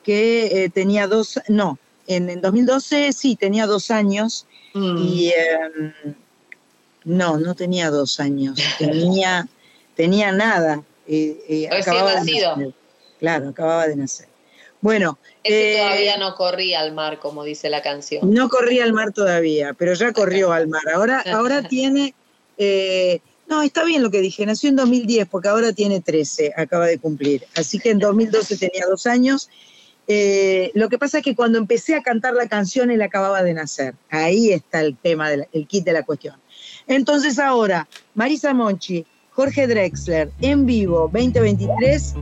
que 0.03 0.63
eh, 0.63 0.69
tenía 0.69 1.07
dos, 1.07 1.39
no, 1.49 1.77
en, 2.07 2.39
2012 2.39 3.11
sí, 3.11 3.35
tenía 3.35 3.65
dos 3.67 3.91
años 3.91 4.47
mm. 4.73 4.97
y 4.97 5.29
em, 5.29 5.93
no, 7.03 7.37
no 7.37 7.55
tenía 7.55 7.89
dos 7.91 8.21
años, 8.21 8.57
tenía, 8.79 9.47
tenía 9.95 10.31
nada. 10.31 10.81
acababa 11.71 12.11
de 12.15 12.31
nacer. 12.31 12.73
Claro, 13.19 13.49
acababa 13.49 13.87
de 13.87 13.95
nacer. 13.97 14.26
Bueno. 14.81 15.17
Ese 15.43 15.73
eh, 15.73 15.77
todavía 15.77 16.17
no 16.17 16.35
corría 16.35 16.81
al 16.81 16.93
mar, 16.93 17.19
como 17.19 17.43
dice 17.43 17.69
la 17.69 17.81
canción. 17.81 18.33
No 18.33 18.49
corría 18.49 18.83
al 18.83 18.93
mar 18.93 19.11
todavía, 19.11 19.73
pero 19.73 19.93
ya 19.93 20.13
corrió 20.13 20.51
al 20.53 20.67
mar. 20.67 20.83
Ahora, 20.93 21.23
ahora 21.31 21.67
tiene. 21.67 22.13
Eh, 22.57 23.19
no, 23.47 23.61
está 23.63 23.85
bien 23.85 24.03
lo 24.03 24.11
que 24.11 24.21
dije, 24.21 24.45
nació 24.45 24.69
en 24.69 24.75
2010, 24.75 25.27
porque 25.29 25.47
ahora 25.47 25.71
tiene 25.71 26.01
13, 26.01 26.53
acaba 26.57 26.85
de 26.85 26.99
cumplir. 26.99 27.45
Así 27.55 27.79
que 27.79 27.91
en 27.91 27.99
2012 27.99 28.57
tenía 28.57 28.85
dos 28.89 29.07
años. 29.07 29.49
Eh, 30.09 30.71
lo 30.73 30.89
que 30.89 30.97
pasa 30.97 31.19
es 31.19 31.23
que 31.23 31.35
cuando 31.35 31.57
empecé 31.57 31.95
a 31.95 32.03
cantar 32.03 32.33
la 32.33 32.47
canción, 32.47 32.91
él 32.91 33.01
acababa 33.01 33.43
de 33.43 33.53
nacer. 33.53 33.95
Ahí 34.09 34.51
está 34.51 34.81
el 34.81 34.97
tema, 34.97 35.29
del, 35.29 35.47
el 35.53 35.65
kit 35.65 35.85
de 35.85 35.93
la 35.93 36.03
cuestión. 36.03 36.35
Entonces 36.87 37.39
ahora, 37.39 37.87
Marisa 38.15 38.53
Monchi, 38.53 39.05
Jorge 39.31 39.67
Drexler, 39.67 40.31
en 40.41 40.65
vivo, 40.65 41.09
2023 41.13 42.15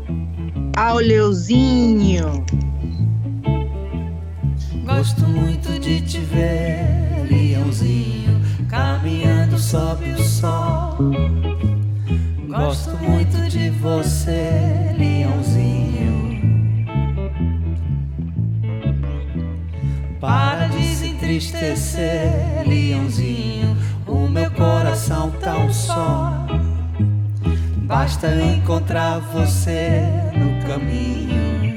ao 0.75 0.97
Leozinho. 0.97 2.45
Gosto 4.83 5.21
muito 5.21 5.79
de 5.79 6.01
te 6.01 6.19
ver, 6.19 7.25
Leãozinho, 7.29 8.41
caminhando 8.69 9.57
sobe 9.57 10.11
o 10.11 10.21
sol. 10.21 10.97
Gosto 12.47 12.91
muito 12.97 13.49
de 13.49 13.69
você, 13.69 14.93
Leãozinho. 14.97 16.35
Para 20.19 20.67
desentristecer, 20.67 22.63
Leãozinho, 22.67 23.77
o 24.07 24.27
meu 24.27 24.51
coração 24.51 25.31
um 25.65 25.71
só. 25.71 26.64
Basta 27.85 28.27
encontrar 28.41 29.19
você 29.19 30.01
no 30.33 30.67
caminho. 30.67 31.75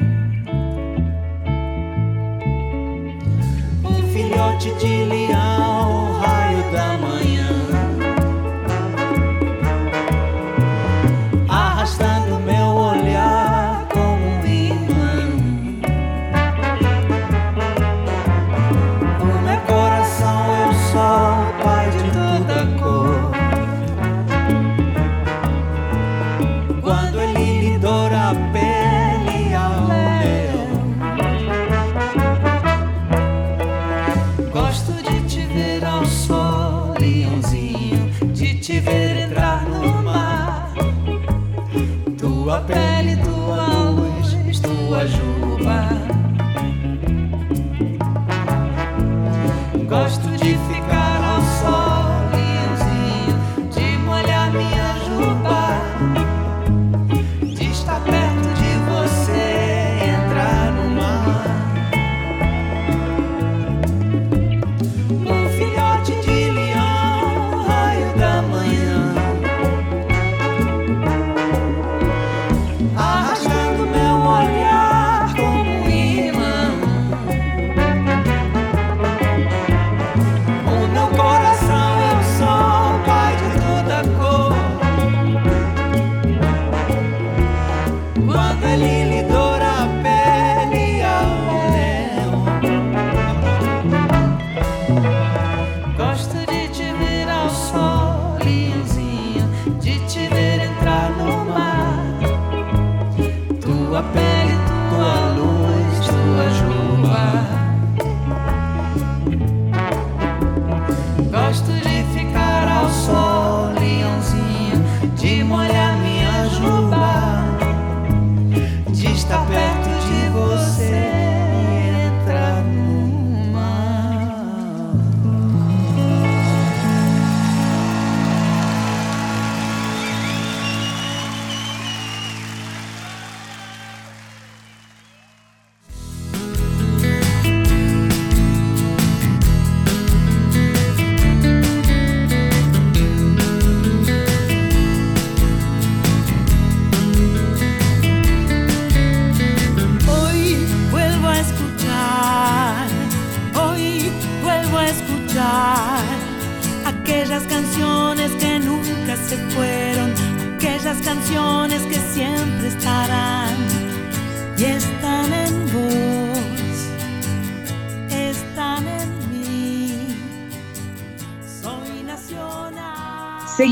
Um 3.85 4.09
filhote 4.11 4.73
de 4.77 5.05
leão, 5.05 6.19
raio 6.19 6.73
da 6.73 6.97
manhã. 6.97 7.38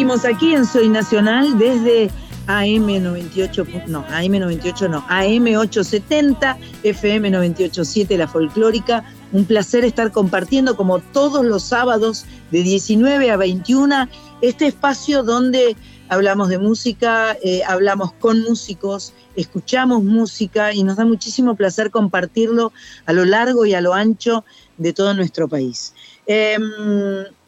Seguimos 0.06 0.24
aquí 0.24 0.54
en 0.54 0.64
Soy 0.64 0.88
Nacional 0.88 1.58
desde 1.58 2.12
AM98, 2.46 3.86
no, 3.88 4.06
AM98 4.06 4.88
no, 4.88 5.04
AM870, 5.08 6.56
FM987, 6.84 8.16
la 8.16 8.28
folclórica. 8.28 9.02
Un 9.32 9.44
placer 9.46 9.84
estar 9.84 10.12
compartiendo 10.12 10.76
como 10.76 11.00
todos 11.00 11.44
los 11.44 11.64
sábados 11.64 12.24
de 12.52 12.62
19 12.62 13.32
a 13.32 13.36
21 13.36 14.08
este 14.42 14.68
espacio 14.68 15.24
donde 15.24 15.74
hablamos 16.08 16.50
de 16.50 16.58
música, 16.58 17.36
eh, 17.42 17.62
hablamos 17.66 18.12
con 18.12 18.42
músicos, 18.42 19.12
escuchamos 19.34 20.04
música 20.04 20.72
y 20.72 20.84
nos 20.84 20.98
da 20.98 21.04
muchísimo 21.04 21.56
placer 21.56 21.90
compartirlo 21.90 22.72
a 23.06 23.12
lo 23.12 23.24
largo 23.24 23.66
y 23.66 23.74
a 23.74 23.80
lo 23.80 23.92
ancho 23.92 24.44
de 24.78 24.92
todo 24.92 25.14
nuestro 25.14 25.48
país. 25.48 25.94
Em, 26.26 26.62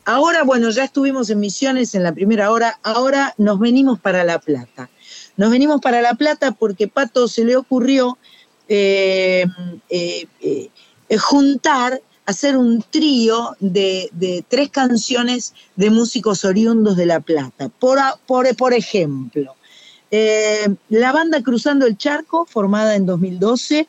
Ahora, 0.09 0.43
bueno, 0.43 0.71
ya 0.71 0.85
estuvimos 0.85 1.29
en 1.29 1.39
Misiones 1.39 1.95
en 1.95 2.03
la 2.03 2.13
primera 2.13 2.51
hora, 2.51 2.81
ahora 2.83 3.35
nos 3.37 3.61
venimos 3.61 4.01
para 4.01 4.25
La 4.25 4.39
Plata. 4.39 4.89
Nos 5.37 5.51
venimos 5.51 5.83
para 5.83 6.01
La 6.01 6.15
Plata 6.15 6.53
porque 6.53 6.89
Pato 6.89 7.29
se 7.29 7.45
le 7.45 7.57
ocurrió 7.57 8.17
eh, 8.71 9.45
eh, 9.91 10.27
eh, 10.41 11.19
juntar, 11.19 12.01
hacer 12.25 12.57
un 12.57 12.83
trío 12.89 13.55
de, 13.61 14.43
tres 14.49 14.71
canciones 14.71 15.53
de 15.77 15.91
músicos 15.91 16.43
oriundos 16.47 16.97
de 16.97 17.05
La 17.05 17.21
Plata. 17.21 17.69
Por, 17.69 17.99
por, 18.27 18.73
ejemplo, 18.73 19.57
la 20.89 21.13
banda 21.13 21.43
Cruzando 21.43 21.85
el 21.85 21.99
Charco, 21.99 22.47
formada 22.47 22.97
en 22.97 23.05
2012, 23.05 23.87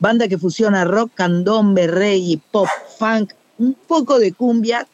banda 0.00 0.26
que 0.26 0.36
fusiona 0.36 0.84
rock, 0.84 1.12
candombe, 1.14 1.86
reggae, 1.86 2.40
pop, 2.50 2.66
funk, 2.98 3.34
un 3.58 3.74
poco 3.74 4.18
de 4.18 4.32
cumbia, 4.32 4.88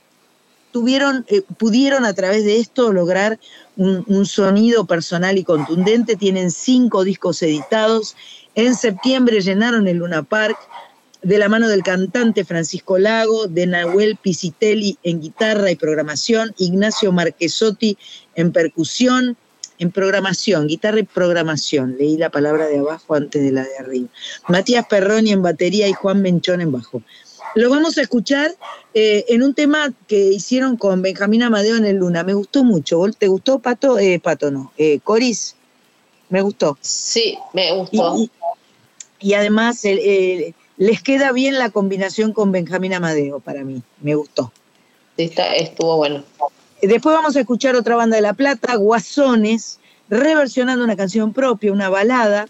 tuvieron, 0.73 1.25
eh, 1.29 1.43
pudieron 1.59 2.05
a 2.05 2.15
través 2.15 2.45
de 2.45 2.59
esto 2.59 2.93
lograr 2.93 3.39
un, 3.77 4.05
un 4.07 4.27
sonido 4.27 4.87
personal 4.87 5.39
y 5.39 5.45
contundente. 5.45 6.17
Tienen 6.17 6.51
cinco 6.51 7.05
discos 7.05 7.43
editados. 7.43 8.17
En 8.55 8.75
septiembre 8.75 9.41
llenaron 9.41 9.89
el 9.89 9.99
Luna 9.99 10.23
Park 10.23 10.59
de 11.23 11.39
la 11.39 11.49
mano 11.49 11.69
del 11.69 11.83
cantante 11.83 12.45
Francisco 12.45 12.99
Lago, 12.99 13.47
de 13.47 13.67
Nahuel 13.67 14.17
Pisitelli 14.17 14.99
en 15.03 15.21
guitarra 15.21 15.71
y 15.71 15.77
programación, 15.77 16.55
Ignacio 16.59 17.13
Marquesotti 17.13 17.99
en 18.35 18.53
percusión, 18.53 19.37
en 19.79 19.91
programación, 19.91 20.67
guitarra 20.67 21.01
y 21.01 21.05
programación. 21.05 21.97
Leí 21.99 22.17
la 22.17 22.31
palabra 22.31 22.67
de 22.67 22.79
abajo 22.79 23.15
antes 23.15 23.43
de 23.43 23.53
la 23.53 23.63
de 23.63 23.79
arriba. 23.79 24.09
Matías 24.49 24.87
Perroni 24.87 25.33
en 25.33 25.43
batería 25.43 25.89
y 25.89 25.93
Juan 25.93 26.23
Menchón 26.23 26.61
en 26.61 26.73
bajo. 26.73 27.03
Lo 27.55 27.71
vamos 27.71 27.99
a 27.99 28.03
escuchar 28.03 28.53
eh, 28.95 29.25
en 29.29 29.43
un 29.43 29.55
tema 29.55 29.93
que 30.07 30.19
hicieron 30.33 30.77
con 30.77 31.03
Benjamín 31.03 31.43
Amadeo 31.43 31.77
en 31.77 31.85
el 31.85 31.97
Luna. 31.97 32.23
Me 32.23 32.35
gustó 32.35 32.65
mucho. 32.65 32.99
¿Vos- 32.99 33.17
¿Te 33.17 33.27
gustó, 33.29 33.59
Pato? 33.59 33.99
Eh, 33.99 34.21
Pato 34.21 34.51
no. 34.51 34.73
Eh, 34.79 35.01
Coris, 35.03 35.57
me 36.29 36.43
gustó. 36.43 36.79
Sí, 36.81 37.37
me 37.53 37.73
gustó. 37.73 38.17
y- 38.17 38.31
y 39.23 39.35
además 39.35 39.83
les 40.77 41.03
queda 41.03 41.33
bien 41.33 41.59
la 41.59 41.71
combinación 41.71 42.33
con 42.33 42.53
Benjamín 42.53 42.95
Amadeo 42.95 43.41
para 43.41 43.65
mí. 43.65 43.83
Me 44.01 44.15
gustó. 44.15 44.53
Estuvo 45.17 45.97
bueno. 45.99 46.25
Después 46.81 47.15
vamos 47.15 47.37
a 47.37 47.41
escuchar 47.41 47.77
otra 47.77 47.97
banda 47.97 48.17
de 48.17 48.23
La 48.23 48.33
Plata, 48.33 48.77
Guasones, 48.77 49.79
reversionando 50.09 50.83
una 50.83 50.97
canción 50.97 51.35
propia, 51.35 51.73
una 51.73 51.91
balada, 51.91 52.49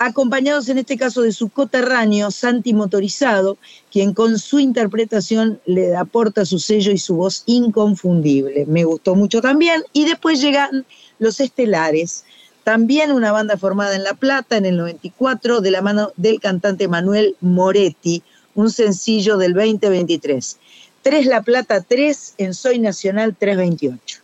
acompañados 0.00 0.70
en 0.70 0.78
este 0.78 0.96
caso 0.96 1.20
de 1.20 1.30
su 1.30 1.50
coterráneo, 1.50 2.30
Santi 2.30 2.72
Motorizado, 2.72 3.58
quien 3.92 4.14
con 4.14 4.38
su 4.38 4.58
interpretación 4.58 5.60
le 5.66 5.94
aporta 5.94 6.46
su 6.46 6.58
sello 6.58 6.90
y 6.90 6.96
su 6.96 7.16
voz 7.16 7.42
inconfundible. 7.44 8.64
Me 8.64 8.84
gustó 8.84 9.14
mucho 9.14 9.42
también. 9.42 9.82
Y 9.92 10.06
después 10.06 10.40
llegan 10.40 10.86
Los 11.18 11.38
Estelares, 11.38 12.24
también 12.64 13.12
una 13.12 13.30
banda 13.30 13.58
formada 13.58 13.94
en 13.94 14.02
La 14.02 14.14
Plata 14.14 14.56
en 14.56 14.64
el 14.64 14.78
94, 14.78 15.60
de 15.60 15.70
la 15.70 15.82
mano 15.82 16.12
del 16.16 16.40
cantante 16.40 16.88
Manuel 16.88 17.36
Moretti, 17.42 18.22
un 18.54 18.70
sencillo 18.70 19.36
del 19.36 19.52
2023. 19.52 20.58
3 21.02 21.26
La 21.26 21.42
Plata 21.42 21.82
3 21.82 22.34
en 22.38 22.54
Soy 22.54 22.78
Nacional 22.78 23.36
328. 23.38 24.19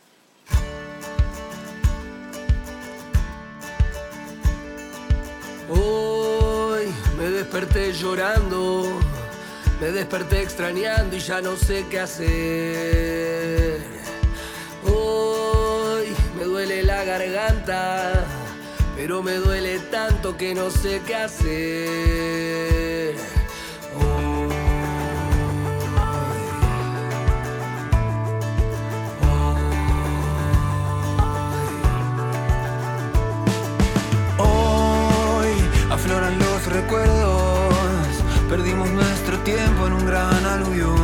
Llorando, 7.76 8.98
me 9.80 9.88
desperté 9.88 10.40
extrañando 10.42 11.14
y 11.14 11.20
ya 11.20 11.42
no 11.42 11.56
sé 11.56 11.84
qué 11.90 12.00
hacer. 12.00 13.80
Hoy 14.84 16.06
me 16.38 16.44
duele 16.44 16.82
la 16.82 17.04
garganta, 17.04 18.24
pero 18.96 19.22
me 19.22 19.34
duele 19.34 19.78
tanto 19.90 20.36
que 20.36 20.54
no 20.54 20.70
sé 20.70 21.02
qué 21.06 21.16
hacer. 21.16 23.14
Hoy 34.38 35.52
afloran 35.90 36.38
los 36.38 36.66
recuerdos, 36.72 37.15
tiempo 39.46 39.86
en 39.86 39.92
un 39.92 40.04
gran 40.04 40.44
aluvión. 40.44 40.96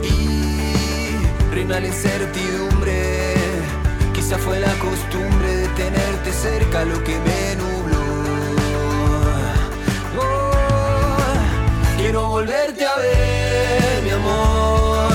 Y 0.00 1.52
reina 1.52 1.80
la 1.80 1.88
incertidumbre, 1.88 3.34
quizá 4.14 4.38
fue 4.38 4.60
la 4.60 4.72
costumbre 4.74 5.56
de 5.56 5.68
tenerte 5.82 6.32
cerca 6.32 6.84
lo 6.84 7.02
que 7.02 7.18
me 7.26 7.56
nubló. 7.56 8.04
Oh, 10.20 11.96
quiero 11.96 12.28
volverte 12.28 12.86
a 12.86 12.96
ver, 12.96 14.02
mi 14.04 14.10
amor, 14.10 15.12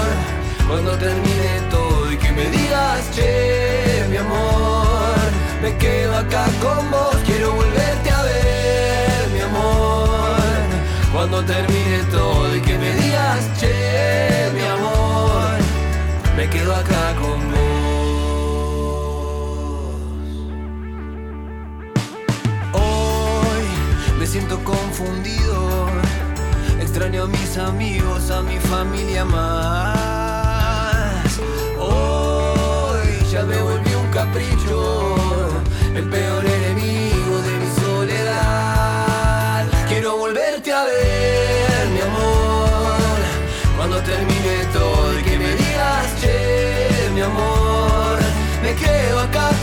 cuando 0.68 0.92
termine 0.98 1.62
todo 1.72 2.12
y 2.12 2.18
que 2.18 2.32
me 2.34 2.46
digas, 2.50 3.10
che, 3.16 4.06
mi 4.10 4.18
amor, 4.18 5.16
me 5.62 5.78
quedo 5.78 6.14
acá 6.18 6.46
con 6.62 6.92
vos, 6.92 7.13
cuando 11.30 11.42
termine 11.46 12.04
todo 12.12 12.54
y 12.54 12.60
que 12.60 12.78
me 12.78 12.94
digas, 12.96 13.50
che, 13.58 14.52
mi 14.54 14.62
amor, 14.62 15.56
me 16.36 16.50
quedo 16.50 16.76
acá 16.76 17.16
con 17.16 17.40
vos. 17.50 17.64
Hoy 22.74 23.64
me 24.20 24.28
siento 24.28 24.62
confundido, 24.66 25.88
extraño 26.82 27.24
a 27.24 27.28
mis 27.28 27.58
amigos, 27.58 28.30
a 28.30 28.42
mi 28.42 28.60
familia 28.60 29.24
más. 29.24 30.60
Hoy 31.80 33.08
ya 33.32 33.44
me 33.44 33.62
volví 33.62 33.96
un 33.96 34.08
capricho 34.12 35.13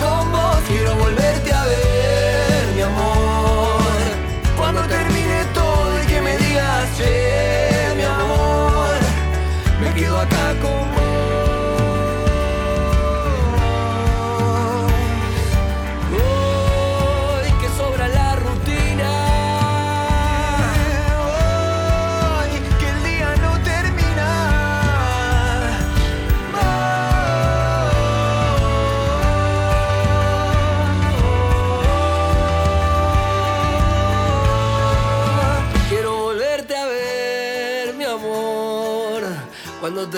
como 0.01 0.40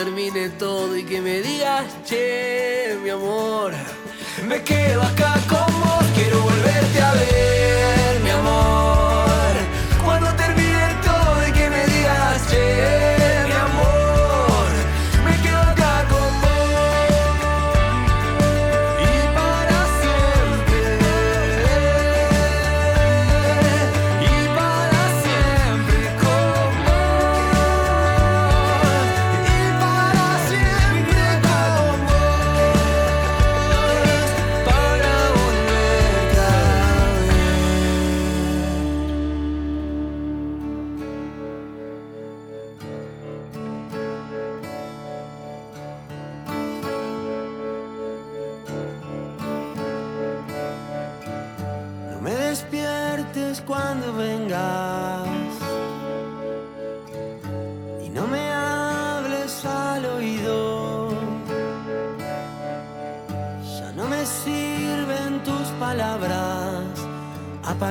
termine 0.05 0.48
todo 0.59 0.96
y 0.96 1.05
que 1.05 1.20
me 1.20 1.40
digas, 1.42 1.84
che, 2.05 2.98
mi 3.05 3.11
amor, 3.11 3.72
me 4.48 4.61
quedo 4.64 5.00
acá. 5.00 5.32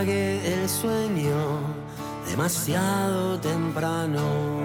apague 0.02 0.42
el 0.54 0.68
sueño 0.68 1.60
demasiado 2.28 3.40
temprano. 3.40 4.61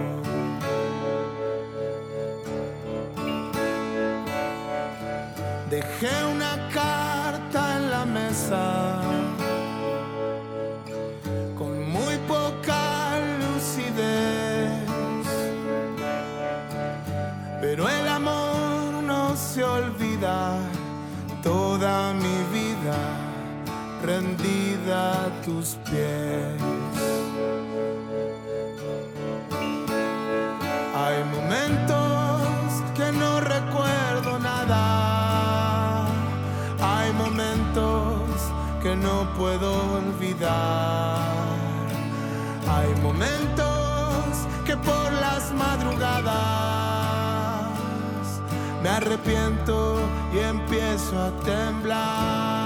a 24.93 25.28
tus 25.45 25.76
pies. 25.84 26.62
Hay 30.95 31.24
momentos 31.24 32.82
que 32.95 33.12
no 33.12 33.41
recuerdo 33.41 34.39
nada. 34.39 36.07
Hay 36.80 37.12
momentos 37.12 38.30
que 38.82 38.95
no 38.97 39.28
puedo 39.37 39.72
olvidar. 39.95 41.18
Hay 42.68 42.95
momentos 43.03 44.47
que 44.64 44.76
por 44.76 45.12
las 45.12 45.53
madrugadas 45.53 46.37
me 48.82 48.89
arrepiento 48.89 49.99
y 50.32 50.39
empiezo 50.39 51.18
a 51.18 51.30
temblar. 51.45 52.66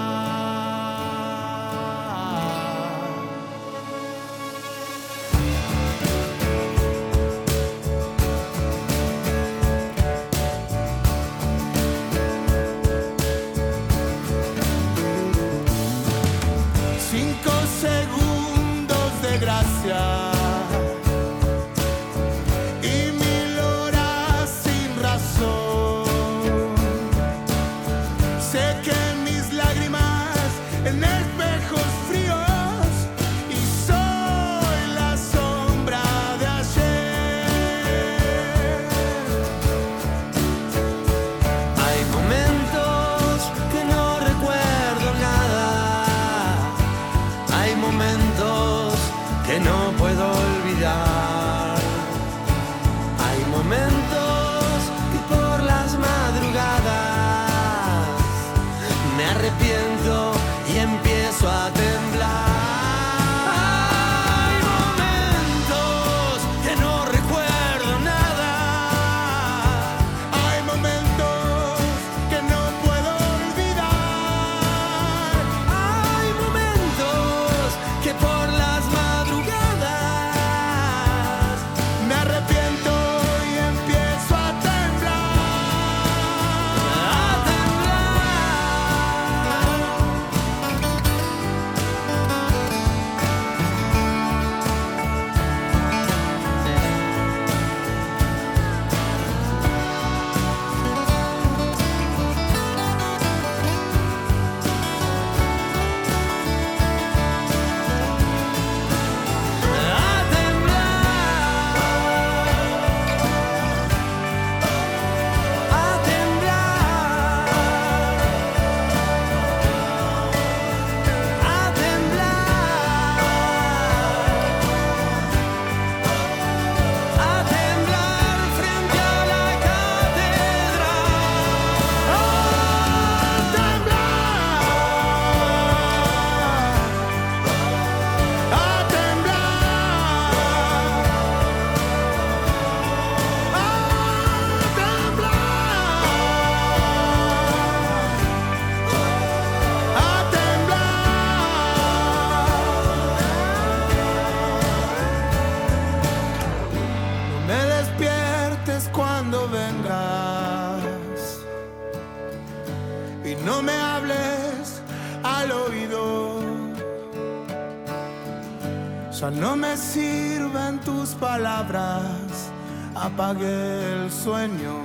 Apagué 173.21 173.93
el 173.93 174.11
sueño 174.11 174.77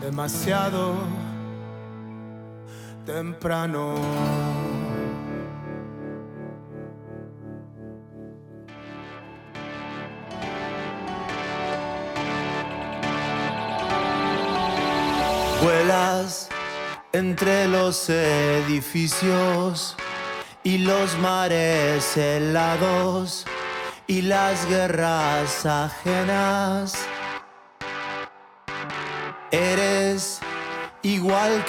demasiado 0.00 0.94
temprano. 3.06 3.94
Vuelas 15.62 16.48
entre 17.12 17.68
los 17.68 18.10
edificios 18.10 19.94
y 20.64 20.78
los 20.78 21.16
mares 21.18 22.16
helados 22.16 23.46
y 24.08 24.22
las 24.22 24.68
guerras 24.68 25.64
ajenas. 25.66 27.07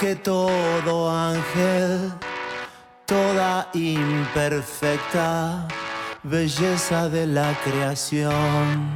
Que 0.00 0.16
todo 0.16 1.10
ángel, 1.10 2.10
toda 3.04 3.68
imperfecta 3.74 5.68
belleza 6.22 7.10
de 7.10 7.26
la 7.26 7.52
creación. 7.62 8.88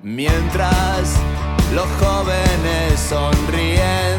Mientras 0.00 1.14
los 1.72 1.86
jóvenes 2.00 2.98
sonríen, 2.98 4.18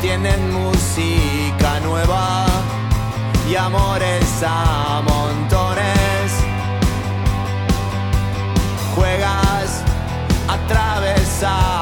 tienen 0.00 0.52
música 0.52 1.78
nueva 1.84 2.46
y 3.48 3.54
amores 3.54 4.42
a 4.44 5.02
montones. 5.06 6.32
Juegas 8.96 9.84
a 10.48 11.79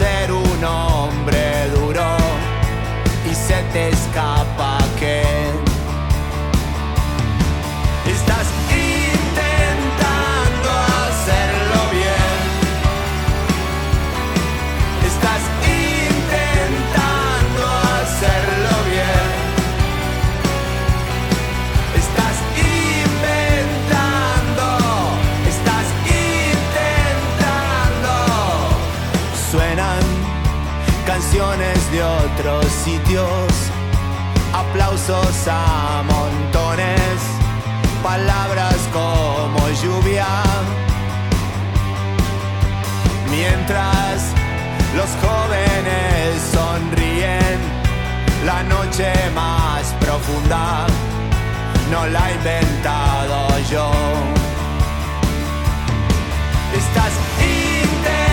ser 0.00 0.32
un 0.32 0.64
hombre 0.64 1.68
duro 1.74 2.06
y 3.30 3.34
se 3.34 3.62
te 3.72 3.90
escapa 3.90 4.39
sitios, 32.84 33.52
aplausos 34.52 35.48
a 35.48 36.02
montones, 36.02 37.16
palabras 38.02 38.76
como 38.92 39.60
lluvia. 39.82 40.26
Mientras 43.30 44.32
los 44.96 45.10
jóvenes 45.24 46.40
sonríen, 46.52 47.58
la 48.46 48.62
noche 48.62 49.12
más 49.34 49.94
profunda 50.00 50.86
no 51.90 52.06
la 52.06 52.30
he 52.30 52.34
inventado 52.34 53.58
yo. 53.70 53.90
Estás 56.72 57.12
intentando 57.40 58.29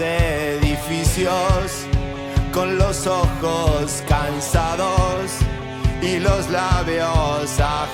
edificios 0.00 1.86
con 2.52 2.78
los 2.78 3.06
ojos 3.06 4.02
cansados 4.08 5.30
y 6.02 6.18
los 6.18 6.48
labios 6.50 7.58
ajenos. 7.60 7.87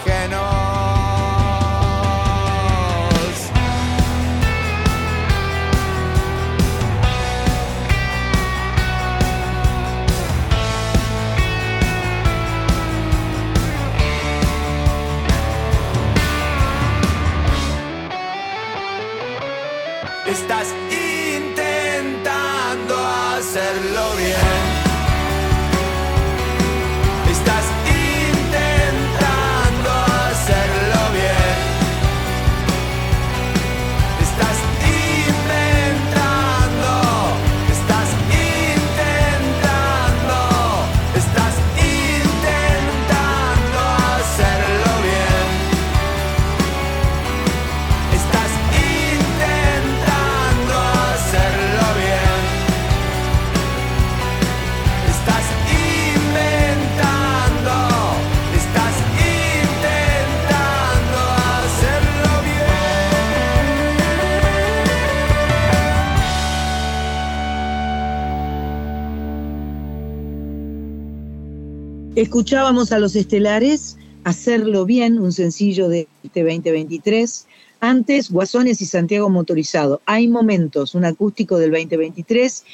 Escuchábamos 72.17 72.93
a 72.93 73.01
los 73.01 73.17
estelares 73.17 73.97
Hacerlo 74.23 74.85
Bien, 74.85 75.19
un 75.19 75.33
sencillo 75.33 75.89
de 75.89 76.07
este 76.23 76.45
2023. 76.45 77.49
Antes, 77.81 78.31
Guasones 78.31 78.81
y 78.81 78.87
Santiago 78.87 79.29
Motorizado. 79.31 80.01
Hay 80.07 80.29
momentos, 80.29 80.95
un 80.95 81.07
acústico 81.07 81.59
del 81.59 81.73
2023. 81.73 82.65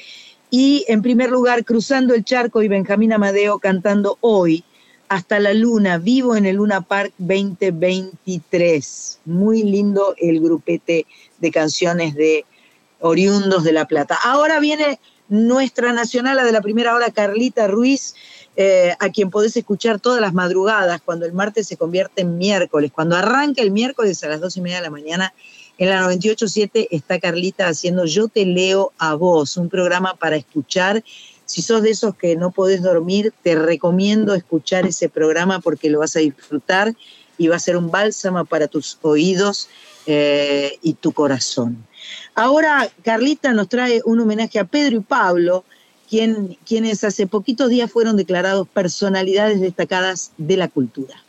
Y 0.50 0.84
en 0.88 1.00
primer 1.00 1.30
lugar, 1.30 1.64
Cruzando 1.64 2.14
el 2.14 2.22
Charco 2.22 2.62
y 2.62 2.68
Benjamín 2.68 3.14
Amadeo 3.14 3.58
cantando 3.60 4.18
hoy, 4.20 4.62
Hasta 5.08 5.40
la 5.40 5.54
Luna, 5.54 5.96
vivo 5.96 6.36
en 6.36 6.44
el 6.44 6.56
Luna 6.56 6.82
Park 6.82 7.14
2023. 7.16 9.20
Muy 9.24 9.62
lindo 9.62 10.14
el 10.18 10.40
grupete 10.40 11.06
de 11.38 11.50
canciones 11.50 12.14
de 12.14 12.44
oriundos 12.98 13.64
de 13.64 13.72
La 13.72 13.86
Plata. 13.86 14.18
Ahora 14.22 14.60
viene 14.60 15.00
nuestra 15.30 15.94
nacional, 15.94 16.36
la 16.36 16.44
de 16.44 16.52
la 16.52 16.60
primera 16.60 16.94
hora, 16.94 17.10
Carlita 17.10 17.68
Ruiz, 17.68 18.14
eh, 18.62 18.94
a 19.00 19.08
quien 19.08 19.30
podés 19.30 19.56
escuchar 19.56 20.00
todas 20.00 20.20
las 20.20 20.34
madrugadas, 20.34 21.00
cuando 21.00 21.24
el 21.24 21.32
martes 21.32 21.66
se 21.66 21.78
convierte 21.78 22.20
en 22.20 22.36
miércoles. 22.36 22.92
Cuando 22.94 23.16
arranca 23.16 23.62
el 23.62 23.70
miércoles 23.70 24.22
a 24.22 24.28
las 24.28 24.38
dos 24.38 24.58
y 24.58 24.60
media 24.60 24.76
de 24.76 24.82
la 24.82 24.90
mañana, 24.90 25.32
en 25.78 25.88
la 25.88 26.02
98.7 26.02 26.88
está 26.90 27.18
Carlita 27.18 27.68
haciendo 27.68 28.04
Yo 28.04 28.28
te 28.28 28.44
leo 28.44 28.92
a 28.98 29.14
vos, 29.14 29.56
un 29.56 29.70
programa 29.70 30.14
para 30.14 30.36
escuchar 30.36 31.02
Si 31.46 31.62
sos 31.62 31.80
de 31.80 31.88
esos 31.88 32.14
que 32.16 32.36
no 32.36 32.50
podés 32.50 32.82
dormir, 32.82 33.32
te 33.42 33.54
recomiendo 33.54 34.34
escuchar 34.34 34.84
ese 34.86 35.08
programa 35.08 35.60
porque 35.60 35.88
lo 35.88 36.00
vas 36.00 36.16
a 36.16 36.18
disfrutar 36.18 36.94
y 37.38 37.48
va 37.48 37.56
a 37.56 37.60
ser 37.60 37.78
un 37.78 37.90
bálsamo 37.90 38.44
para 38.44 38.68
tus 38.68 38.98
oídos 39.00 39.70
eh, 40.04 40.78
y 40.82 40.92
tu 40.92 41.12
corazón. 41.12 41.86
Ahora 42.34 42.90
Carlita 43.02 43.54
nos 43.54 43.70
trae 43.70 44.02
un 44.04 44.20
homenaje 44.20 44.58
a 44.58 44.64
Pedro 44.64 44.98
y 44.98 45.00
Pablo, 45.00 45.64
quien, 46.10 46.58
quienes 46.66 47.04
hace 47.04 47.28
poquitos 47.28 47.70
días 47.70 47.90
fueron 47.90 48.16
declarados 48.16 48.68
personalidades 48.68 49.60
destacadas 49.60 50.32
de 50.36 50.56
la 50.56 50.68
cultura. 50.68 51.22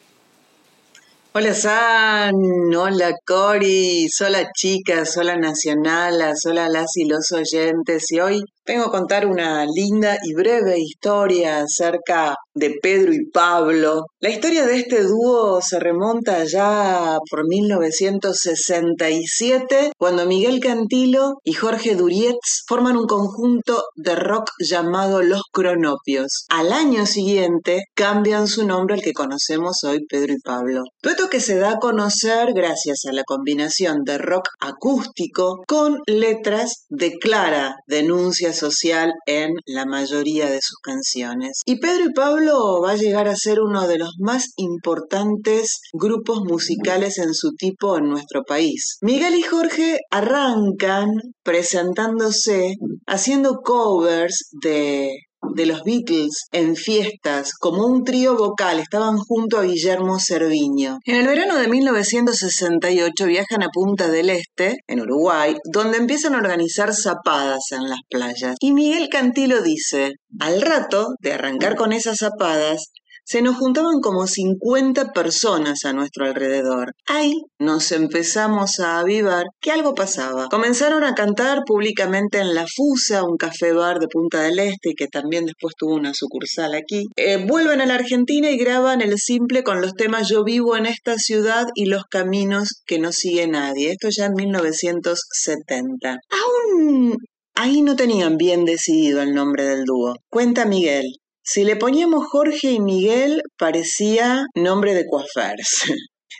Hola 1.34 1.54
San, 1.54 2.36
hola 2.76 3.14
Cori, 3.26 4.08
hola 4.20 4.50
chicas, 4.54 5.16
hola 5.16 5.38
nacionalas, 5.38 6.40
hola 6.46 6.68
las 6.68 6.98
y 6.98 7.06
los 7.06 7.32
oyentes. 7.32 8.12
Y 8.12 8.20
hoy 8.20 8.44
vengo 8.66 8.86
a 8.86 8.92
contar 8.92 9.26
una 9.26 9.66
linda 9.66 10.18
y 10.24 10.34
breve 10.34 10.80
historia 10.80 11.62
acerca 11.62 12.36
de 12.54 12.76
Pedro 12.82 13.14
y 13.14 13.30
Pablo. 13.32 14.08
La 14.20 14.30
historia 14.30 14.66
de 14.66 14.76
este 14.78 15.04
dúo 15.04 15.62
se 15.62 15.80
remonta 15.80 16.44
ya 16.44 17.18
por 17.30 17.48
1967, 17.48 19.94
cuando 19.98 20.26
Miguel 20.26 20.60
Cantilo 20.60 21.36
y 21.44 21.54
Jorge 21.54 21.96
Durietz 21.96 22.64
forman 22.68 22.98
un 22.98 23.08
conjunto 23.08 23.86
de 23.96 24.16
rock 24.16 24.50
llamado 24.60 25.24
Los 25.24 25.44
Cronopios. 25.52 26.46
Al 26.50 26.74
año 26.74 27.06
siguiente 27.06 27.84
cambian 27.96 28.48
su 28.48 28.68
nombre 28.68 28.96
al 28.96 29.02
que 29.02 29.14
conocemos 29.14 29.84
hoy 29.84 30.04
Pedro 30.08 30.34
y 30.34 30.40
Pablo. 30.40 30.82
Dueto 31.02 31.30
que 31.30 31.40
se 31.40 31.58
da 31.58 31.72
a 31.72 31.80
conocer 31.80 32.54
gracias 32.54 33.06
a 33.08 33.14
la 33.14 33.24
combinación 33.24 34.04
de 34.04 34.18
rock 34.18 34.50
acústico 34.60 35.64
con 35.68 36.02
letras 36.06 36.86
de 36.90 37.14
clara 37.14 37.78
denuncia 37.88 38.51
social 38.54 39.14
en 39.26 39.54
la 39.66 39.86
mayoría 39.86 40.50
de 40.50 40.60
sus 40.62 40.78
canciones. 40.82 41.62
Y 41.66 41.80
Pedro 41.80 42.06
y 42.06 42.14
Pablo 42.14 42.82
va 42.84 42.92
a 42.92 42.98
llegar 42.98 43.28
a 43.28 43.36
ser 43.36 43.62
uno 43.62 43.88
de 43.88 43.98
los 43.98 44.16
más 44.20 44.54
importantes 44.58 45.80
grupos 45.94 46.42
musicales 46.42 47.18
en 47.18 47.34
su 47.34 47.54
tipo 47.54 47.98
en 47.98 48.10
nuestro 48.10 48.44
país. 48.44 48.98
Miguel 49.02 49.36
y 49.36 49.42
Jorge 49.42 50.00
arrancan 50.10 51.10
presentándose 51.44 52.76
haciendo 53.08 53.62
covers 53.64 54.50
de 54.62 55.12
de 55.54 55.66
los 55.66 55.84
Beatles 55.84 56.48
en 56.52 56.76
fiestas 56.76 57.54
como 57.54 57.86
un 57.86 58.04
trío 58.04 58.36
vocal 58.36 58.80
estaban 58.80 59.18
junto 59.18 59.58
a 59.58 59.64
Guillermo 59.64 60.20
Cerviño. 60.20 61.00
En 61.06 61.16
el 61.16 61.28
verano 61.28 61.58
de 61.58 61.68
1968 61.68 63.26
viajan 63.26 63.64
a 63.64 63.70
Punta 63.70 64.10
del 64.10 64.30
Este, 64.30 64.78
en 64.88 65.02
Uruguay, 65.02 65.56
donde 65.72 65.98
empiezan 65.98 66.36
a 66.36 66.38
organizar 66.38 66.94
zapadas 66.94 67.72
en 67.72 67.90
las 67.90 68.00
playas. 68.10 68.56
Y 68.60 68.74
Miguel 68.74 69.10
Cantilo 69.10 69.62
dice, 69.62 70.14
al 70.40 70.62
rato 70.62 71.16
de 71.22 71.34
arrancar 71.34 71.76
con 71.76 71.94
esas 71.94 72.18
zapadas, 72.18 72.92
se 73.24 73.42
nos 73.42 73.58
juntaban 73.58 74.00
como 74.02 74.28
50 74.28 75.14
personas 75.14 75.86
a 75.86 75.94
nuestro 75.94 76.26
alrededor. 76.26 76.94
Ahí 77.08 77.34
nos 77.60 77.92
empezamos 77.92 78.80
a 78.80 79.00
avivar 79.00 79.46
que 79.62 79.72
algo 79.72 79.94
pasaba. 79.94 80.48
Comenzaron 80.50 81.04
a 81.04 81.14
cantar 81.14 81.64
públicamente 81.66 82.40
en 82.40 82.54
La 82.54 82.66
Fusa, 82.68 83.24
un 83.24 83.38
café 83.38 83.74
bar 83.74 84.00
de 84.00 84.08
Punta 84.08 84.42
del 84.42 84.60
Este 84.60 84.94
que 84.96 85.08
también 85.08 85.46
después 85.46 85.74
tuvo 85.78 85.96
una 85.96 86.14
sucursal 86.14 86.74
aquí. 86.74 87.08
Eh, 87.16 87.46
vuelven 87.46 87.82
a 87.82 87.86
la 87.86 87.96
Argentina 87.96 88.50
y 88.50 88.58
graban 88.58 89.02
el 89.02 89.18
simple 89.18 89.64
con 89.64 89.82
los 89.82 89.94
temas 89.94 90.28
Yo 90.30 90.44
vivo 90.44 90.76
en 90.76 90.86
esta 90.86 91.18
ciudad 91.18 91.68
y 91.76 91.86
los 91.86 92.04
caminos 92.06 92.82
que 92.86 93.00
no 93.00 93.12
sigue 93.12 93.48
nadie. 93.48 93.92
Esto 93.92 94.10
ya 94.10 94.26
en 94.26 94.34
1970. 94.34 96.18
Aún 96.30 97.18
Ahí 97.54 97.82
no 97.82 97.96
tenían 97.96 98.38
bien 98.38 98.66
decidido 98.66 99.22
el 99.22 99.34
nombre 99.34 99.66
del 99.66 99.84
dúo. 99.84 100.16
Cuenta 100.30 100.66
Miguel. 100.66 101.21
Si 101.44 101.64
le 101.64 101.76
poníamos 101.76 102.26
Jorge 102.28 102.72
y 102.72 102.80
Miguel, 102.80 103.42
parecía 103.58 104.46
nombre 104.56 104.94
de 104.94 105.06
coafers. 105.06 105.92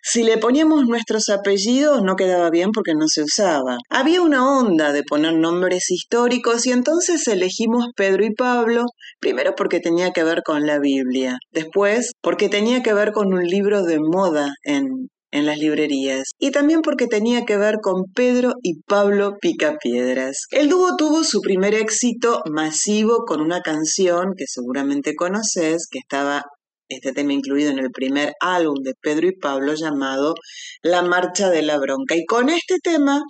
Si 0.04 0.24
le 0.24 0.38
poníamos 0.40 0.88
nuestros 0.88 1.30
apellidos 1.30 2.02
no 2.02 2.16
quedaba 2.16 2.50
bien 2.50 2.72
porque 2.72 2.96
no 2.96 3.08
se 3.08 3.22
usaba. 3.22 3.78
Había 3.88 4.24
una 4.24 4.60
onda 4.60 4.94
de 4.94 5.04
poner 5.04 5.34
nombres 5.34 5.92
históricos 5.92 6.66
y 6.66 6.72
entonces 6.72 7.28
elegimos 7.28 7.86
Pedro 7.96 8.26
y 8.26 8.34
Pablo, 8.34 8.86
primero 9.20 9.54
porque 9.56 9.80
tenía 9.80 10.12
que 10.12 10.24
ver 10.24 10.42
con 10.44 10.66
la 10.66 10.80
Biblia, 10.80 11.38
después 11.52 12.14
porque 12.22 12.50
tenía 12.50 12.82
que 12.82 12.94
ver 12.94 13.12
con 13.12 13.32
un 13.34 13.44
libro 13.46 13.84
de 13.84 14.00
moda 14.00 14.56
en, 14.64 15.10
en 15.32 15.46
las 15.46 15.58
librerías 15.58 16.32
y 16.38 16.52
también 16.52 16.82
porque 16.82 17.08
tenía 17.08 17.46
que 17.46 17.58
ver 17.58 17.78
con 17.82 18.04
Pedro 18.14 18.54
y 18.62 18.82
Pablo 18.82 19.38
Picapiedras. 19.42 20.46
El 20.52 20.70
dúo 20.70 20.96
tuvo 20.98 21.24
su 21.24 21.42
primer 21.42 21.74
éxito 21.74 22.42
masivo 22.52 23.26
con 23.26 23.42
una 23.42 23.62
canción 23.62 24.34
que 24.38 24.46
seguramente 24.48 25.16
conoces, 25.16 25.88
que 25.90 26.00
estaba 26.00 26.44
este 26.90 27.14
tema 27.14 27.34
incluido 27.34 27.72
en 27.72 27.80
el 27.80 27.90
primer 27.92 28.34
álbum 28.42 28.76
de 28.84 28.94
Pedro 29.02 29.28
y 29.28 29.38
Pablo 29.38 29.74
llamado 29.74 30.36
La 30.82 31.02
Marcha 31.02 31.50
de 31.50 31.62
la 31.62 31.78
Bronca. 31.78 32.16
Y 32.16 32.26
con 32.26 32.50
este 32.50 32.80
tema 32.84 33.22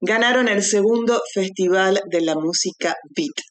ganaron 0.00 0.48
el 0.48 0.62
segundo 0.62 1.20
Festival 1.32 2.00
de 2.10 2.20
la 2.20 2.34
Música 2.34 2.94
Beat. 3.16 3.44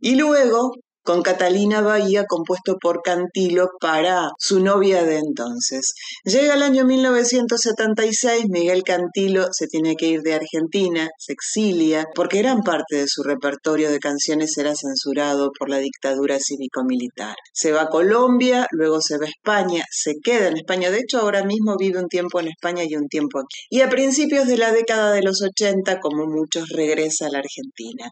Y 0.00 0.16
luego 0.16 0.72
con 1.08 1.22
Catalina 1.22 1.80
Bahía, 1.80 2.26
compuesto 2.28 2.76
por 2.78 3.00
Cantilo 3.00 3.70
para 3.80 4.28
su 4.38 4.60
novia 4.60 5.04
de 5.04 5.16
entonces. 5.16 5.94
Llega 6.22 6.52
el 6.52 6.62
año 6.62 6.84
1976, 6.84 8.44
Miguel 8.50 8.82
Cantilo 8.82 9.46
se 9.50 9.68
tiene 9.68 9.96
que 9.96 10.08
ir 10.08 10.20
de 10.20 10.34
Argentina, 10.34 11.08
se 11.16 11.32
exilia, 11.32 12.04
porque 12.14 12.42
gran 12.42 12.60
parte 12.60 12.96
de 12.96 13.06
su 13.08 13.22
repertorio 13.22 13.90
de 13.90 14.00
canciones 14.00 14.58
era 14.58 14.74
censurado 14.76 15.50
por 15.58 15.70
la 15.70 15.78
dictadura 15.78 16.36
cívico-militar. 16.38 17.36
Se 17.54 17.72
va 17.72 17.84
a 17.84 17.88
Colombia, 17.88 18.66
luego 18.72 19.00
se 19.00 19.16
va 19.16 19.24
a 19.24 19.30
España, 19.30 19.84
se 19.90 20.16
queda 20.22 20.48
en 20.48 20.58
España, 20.58 20.90
de 20.90 20.98
hecho 20.98 21.20
ahora 21.20 21.42
mismo 21.42 21.78
vive 21.78 22.00
un 22.00 22.08
tiempo 22.08 22.38
en 22.40 22.48
España 22.48 22.84
y 22.86 22.96
un 22.96 23.08
tiempo 23.08 23.38
aquí. 23.38 23.62
Y 23.70 23.80
a 23.80 23.88
principios 23.88 24.46
de 24.46 24.58
la 24.58 24.72
década 24.72 25.12
de 25.12 25.22
los 25.22 25.40
80, 25.40 26.00
como 26.00 26.26
muchos, 26.26 26.68
regresa 26.68 27.28
a 27.28 27.30
la 27.30 27.38
Argentina. 27.38 28.10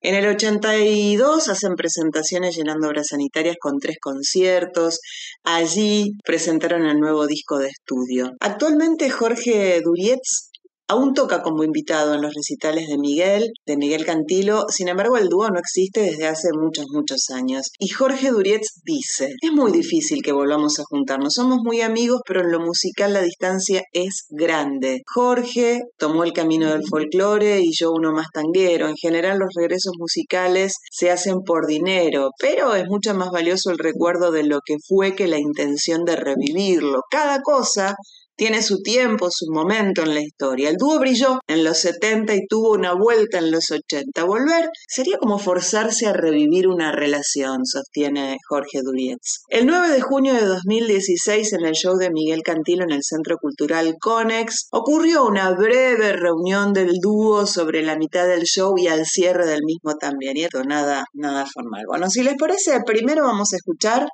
En 0.00 0.14
el 0.14 0.26
82 0.26 1.50
hacen 1.50 1.74
presentaciones 1.74 2.37
llenando 2.46 2.88
obras 2.88 3.08
sanitarias 3.10 3.56
con 3.60 3.78
tres 3.78 3.96
conciertos. 4.00 5.00
Allí 5.44 6.12
presentaron 6.24 6.86
el 6.86 6.98
nuevo 6.98 7.26
disco 7.26 7.58
de 7.58 7.68
estudio. 7.68 8.32
Actualmente 8.40 9.10
Jorge 9.10 9.80
Durietz 9.82 10.47
Aún 10.90 11.12
toca 11.12 11.42
como 11.42 11.64
invitado 11.64 12.14
en 12.14 12.22
los 12.22 12.32
recitales 12.32 12.88
de 12.88 12.96
Miguel, 12.96 13.52
de 13.66 13.76
Miguel 13.76 14.06
Cantilo, 14.06 14.64
sin 14.70 14.88
embargo 14.88 15.18
el 15.18 15.28
dúo 15.28 15.50
no 15.50 15.58
existe 15.58 16.00
desde 16.00 16.26
hace 16.26 16.48
muchos, 16.58 16.86
muchos 16.90 17.28
años. 17.28 17.66
Y 17.78 17.88
Jorge 17.88 18.30
Durietz 18.30 18.80
dice, 18.84 19.34
es 19.42 19.52
muy 19.52 19.70
difícil 19.70 20.22
que 20.22 20.32
volvamos 20.32 20.78
a 20.78 20.84
juntarnos, 20.84 21.34
somos 21.34 21.58
muy 21.62 21.82
amigos, 21.82 22.22
pero 22.26 22.40
en 22.40 22.52
lo 22.52 22.60
musical 22.60 23.12
la 23.12 23.20
distancia 23.20 23.82
es 23.92 24.24
grande. 24.30 25.02
Jorge 25.06 25.82
tomó 25.98 26.24
el 26.24 26.32
camino 26.32 26.70
del 26.70 26.86
folclore 26.88 27.60
y 27.60 27.70
yo 27.78 27.92
uno 27.92 28.12
más 28.12 28.28
tanguero. 28.32 28.88
En 28.88 28.96
general 28.96 29.38
los 29.38 29.50
regresos 29.54 29.92
musicales 29.98 30.72
se 30.90 31.10
hacen 31.10 31.42
por 31.44 31.66
dinero, 31.66 32.30
pero 32.38 32.74
es 32.74 32.86
mucho 32.86 33.14
más 33.14 33.30
valioso 33.30 33.70
el 33.70 33.78
recuerdo 33.78 34.30
de 34.30 34.44
lo 34.44 34.60
que 34.64 34.76
fue 34.86 35.14
que 35.14 35.28
la 35.28 35.38
intención 35.38 36.04
de 36.04 36.16
revivirlo. 36.16 37.02
Cada 37.10 37.42
cosa 37.42 37.94
tiene 38.38 38.62
su 38.62 38.82
tiempo, 38.82 39.28
su 39.32 39.50
momento 39.50 40.02
en 40.02 40.14
la 40.14 40.20
historia. 40.20 40.70
El 40.70 40.76
dúo 40.76 41.00
brilló 41.00 41.40
en 41.48 41.64
los 41.64 41.78
70 41.78 42.34
y 42.36 42.46
tuvo 42.48 42.70
una 42.70 42.94
vuelta 42.94 43.38
en 43.38 43.50
los 43.50 43.72
80. 43.72 44.22
Volver 44.22 44.70
sería 44.86 45.18
como 45.18 45.40
forzarse 45.40 46.06
a 46.06 46.12
revivir 46.12 46.68
una 46.68 46.92
relación, 46.92 47.66
sostiene 47.66 48.36
Jorge 48.48 48.80
Durietz. 48.82 49.42
El 49.48 49.66
9 49.66 49.88
de 49.88 50.00
junio 50.00 50.34
de 50.34 50.46
2016, 50.46 51.52
en 51.54 51.66
el 51.66 51.72
show 51.72 51.96
de 51.96 52.12
Miguel 52.12 52.42
Cantilo 52.44 52.84
en 52.84 52.92
el 52.92 53.02
Centro 53.02 53.38
Cultural 53.38 53.96
Conex, 54.00 54.68
ocurrió 54.70 55.26
una 55.26 55.50
breve 55.50 56.12
reunión 56.12 56.72
del 56.72 56.92
dúo 57.02 57.44
sobre 57.44 57.82
la 57.82 57.96
mitad 57.96 58.28
del 58.28 58.44
show 58.44 58.78
y 58.78 58.86
al 58.86 59.04
cierre 59.04 59.46
del 59.46 59.64
mismo 59.64 59.96
también. 59.96 60.36
Y 60.36 60.44
esto 60.44 60.62
nada, 60.62 61.06
nada 61.12 61.44
formal. 61.52 61.82
Bueno, 61.88 62.08
si 62.08 62.22
les 62.22 62.36
parece, 62.36 62.78
primero 62.86 63.24
vamos 63.24 63.52
a 63.52 63.56
escuchar 63.56 64.06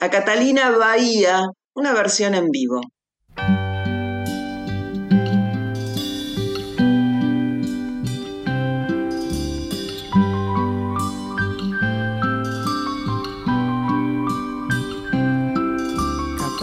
a 0.00 0.10
Catalina 0.10 0.70
Bahía, 0.70 1.46
una 1.74 1.94
versión 1.94 2.34
en 2.34 2.50
vivo. 2.50 2.82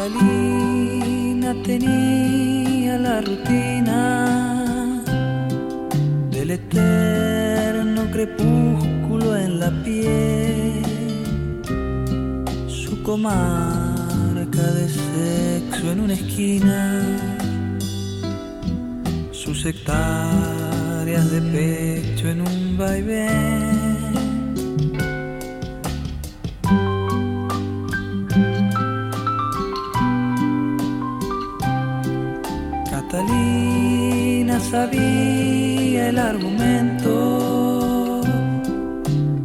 Catalina 0.06 1.56
tenía 1.64 3.00
la 3.00 3.22
rutina 3.22 5.04
del 6.30 6.52
eterno 6.52 8.04
crepúsculo 8.12 9.36
en 9.36 9.60
la 9.60 9.72
piel, 9.84 10.84
su 12.68 13.02
comarca 13.02 14.62
de 14.78 14.90
sexo 14.90 15.92
en 15.92 16.00
una 16.02 16.14
esquina, 16.14 17.02
sus 19.32 19.66
hectáreas 19.66 21.32
de 21.32 21.42
pecho 21.42 22.30
en 22.30 22.42
un 22.42 22.78
vaivén 22.78 23.65
sabía 34.76 36.10
el 36.10 36.18
argumento 36.20 37.14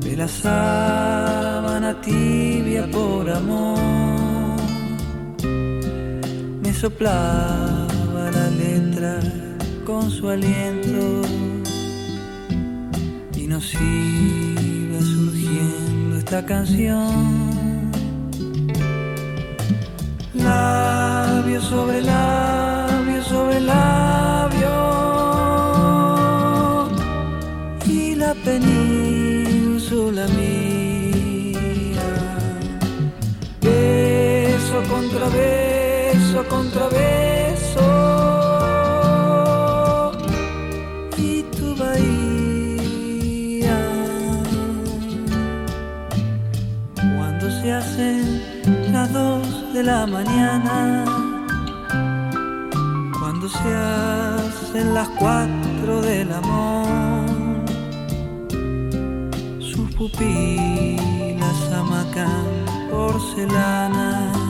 de 0.07 0.13
la 0.17 0.27
sábana 0.27 1.91
tibia 2.01 2.85
por 2.97 3.31
amor. 3.31 4.59
Me 6.63 6.73
soplaba 6.83 8.23
la 8.39 8.47
letra 8.63 9.15
con 9.89 10.11
su 10.11 10.29
aliento 10.37 11.05
y 13.41 13.47
nos 13.53 13.67
iba 13.75 15.01
surgiendo 15.15 16.13
esta 16.23 16.41
canción. 16.53 17.13
Labio 20.35 21.61
sobre 21.71 21.99
labio 22.03 23.23
sobre 23.33 23.61
labio 23.61 24.10
Beso 34.81 34.95
contra 34.95 35.29
beso 35.29 36.49
contra 36.49 36.89
beso 36.89 37.85
y 41.19 41.43
tu 41.43 41.77
bahía. 41.77 43.77
Cuando 46.97 47.51
se 47.61 47.73
hacen 47.73 48.43
las 48.91 49.13
dos 49.13 49.75
de 49.75 49.83
la 49.83 50.07
mañana, 50.07 51.05
cuando 53.19 53.51
se 53.51 53.75
hacen 53.75 54.95
las 54.95 55.11
cuatro 55.11 56.01
del 56.01 56.33
amor, 56.33 57.27
sus 59.59 59.95
pupilas 59.95 61.71
amacan 61.71 62.47
porcelana 62.91 64.50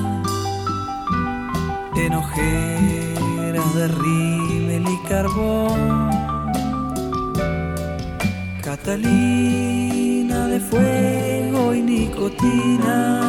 en 2.07 2.15
ojeras 2.15 3.75
de 3.75 3.89
rímel 3.89 4.85
y 4.89 4.99
carbón. 5.09 6.11
Catalina 8.63 10.47
de 10.47 10.61
fuego 10.61 11.75
y 11.75 11.83
nicotina 11.83 13.21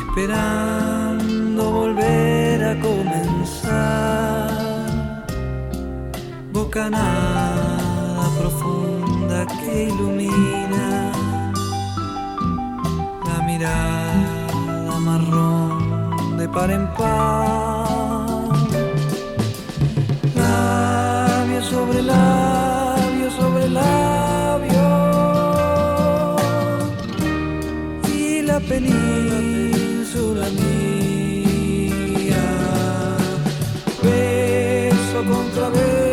esperando 0.00 1.70
volver 1.70 2.64
a 2.64 2.80
comenzar. 2.80 4.50
Bocanada 6.52 8.26
profunda 8.38 9.46
que 9.46 9.84
ilumina 9.90 11.12
la 13.26 13.38
mirada 13.44 14.98
marrón 15.00 15.73
de 16.44 16.48
par 16.48 16.70
en 16.70 16.86
par. 16.96 18.52
Labio 20.36 21.62
sobre 21.62 22.02
labio 22.02 23.28
sobre 23.38 23.68
labio 23.80 24.86
y 28.18 28.42
la 28.42 28.58
península 28.60 30.46
mía. 30.60 32.44
Beso 34.02 35.18
contra 35.32 35.68
beso 35.70 36.03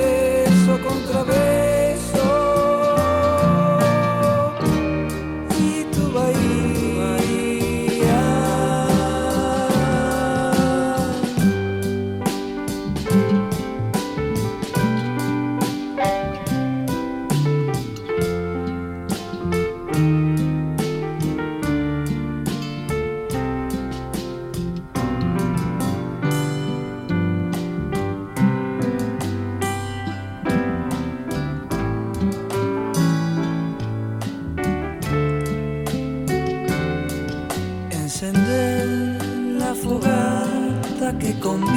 conmigo. 41.42 41.71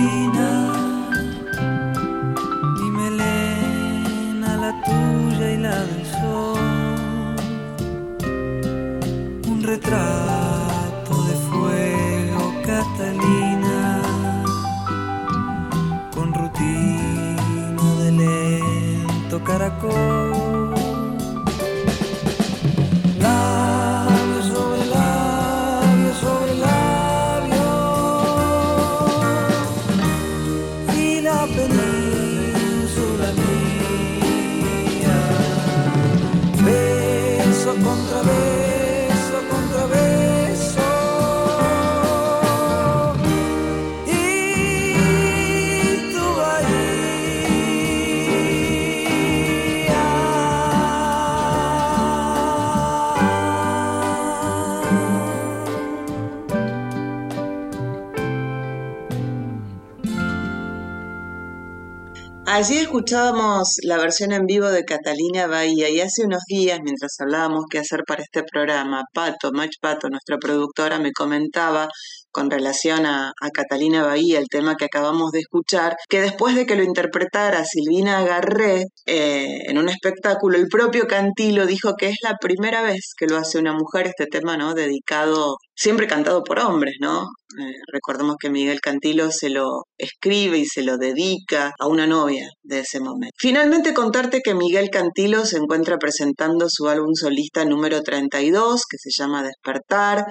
Allí 62.57 62.79
escuchábamos 62.79 63.79
la 63.83 63.97
versión 63.99 64.31
en 64.31 64.47
vivo 64.47 64.69
de 64.69 64.85
Catalina 64.85 65.49
Bahía 65.49 65.91
y 65.91 66.01
hace 66.01 66.25
unos 66.25 66.43
días, 66.47 66.79
mientras 66.85 67.17
hablábamos 67.19 67.65
qué 67.69 67.81
hacer 67.81 68.05
para 68.07 68.23
este 68.23 68.45
programa, 68.45 69.03
Pato, 69.13 69.51
Mach 69.51 69.73
Pato, 69.81 70.09
nuestra 70.09 70.39
productora, 70.39 71.01
me 71.01 71.11
comentaba 71.11 71.89
con 72.35 72.51
relación 72.51 73.07
a, 73.07 73.33
Catalina 73.55 74.03
Bahía, 74.03 74.41
el 74.41 74.49
tema 74.49 74.75
que 74.75 74.87
acabamos 74.87 75.31
de 75.31 75.39
escuchar, 75.39 75.95
que 76.09 76.21
después 76.21 76.57
de 76.57 76.67
que 76.67 76.75
lo 76.75 76.83
interpretara 76.83 77.65
Silvina 77.65 78.25
Garré 78.25 78.87
eh, 79.07 79.59
en 79.69 79.79
un 79.79 79.89
espectáculo, 79.89 80.59
el 80.59 80.67
propio 80.67 81.07
Cantilo 81.07 81.65
dijo 81.67 81.95
que 81.97 82.09
es 82.09 82.17
la 82.23 82.37
primera 82.41 82.83
vez 82.83 83.13
que 83.17 83.27
lo 83.27 83.37
hace 83.37 83.59
una 83.59 83.73
mujer, 83.73 84.09
este 84.09 84.27
tema, 84.27 84.57
¿no? 84.57 84.75
Dedicado, 84.75 85.59
siempre 85.77 86.09
cantado 86.09 86.43
por 86.43 86.59
hombres, 86.59 86.97
¿no? 87.01 87.29
Eh, 87.57 87.73
recordemos 87.93 88.35
que 88.41 88.51
Miguel 88.51 88.81
Cantilo 88.81 89.31
se 89.31 89.49
lo 89.49 89.85
escribe 89.97 90.59
y 90.59 90.67
se 90.67 90.83
lo 90.83 90.97
dedica 90.97 91.73
a 91.79 91.87
una 91.87 92.07
novia 92.07 92.49
de 92.65 92.81
ese 92.81 92.99
momento. 92.99 93.35
Finalmente 93.39 93.95
contarte 93.95 94.41
que 94.43 94.55
Miguel 94.55 94.91
Cantilo 94.91 95.45
se 95.45 95.59
encuentra 95.59 95.99
presentando 95.99 96.67
su 96.69 96.89
álbum 96.89 97.15
solista 97.15 97.65
número 97.65 98.03
32, 98.03 98.83
que 98.91 98.97
se 98.99 99.11
llama 99.17 99.45
Despertar. 99.45 100.27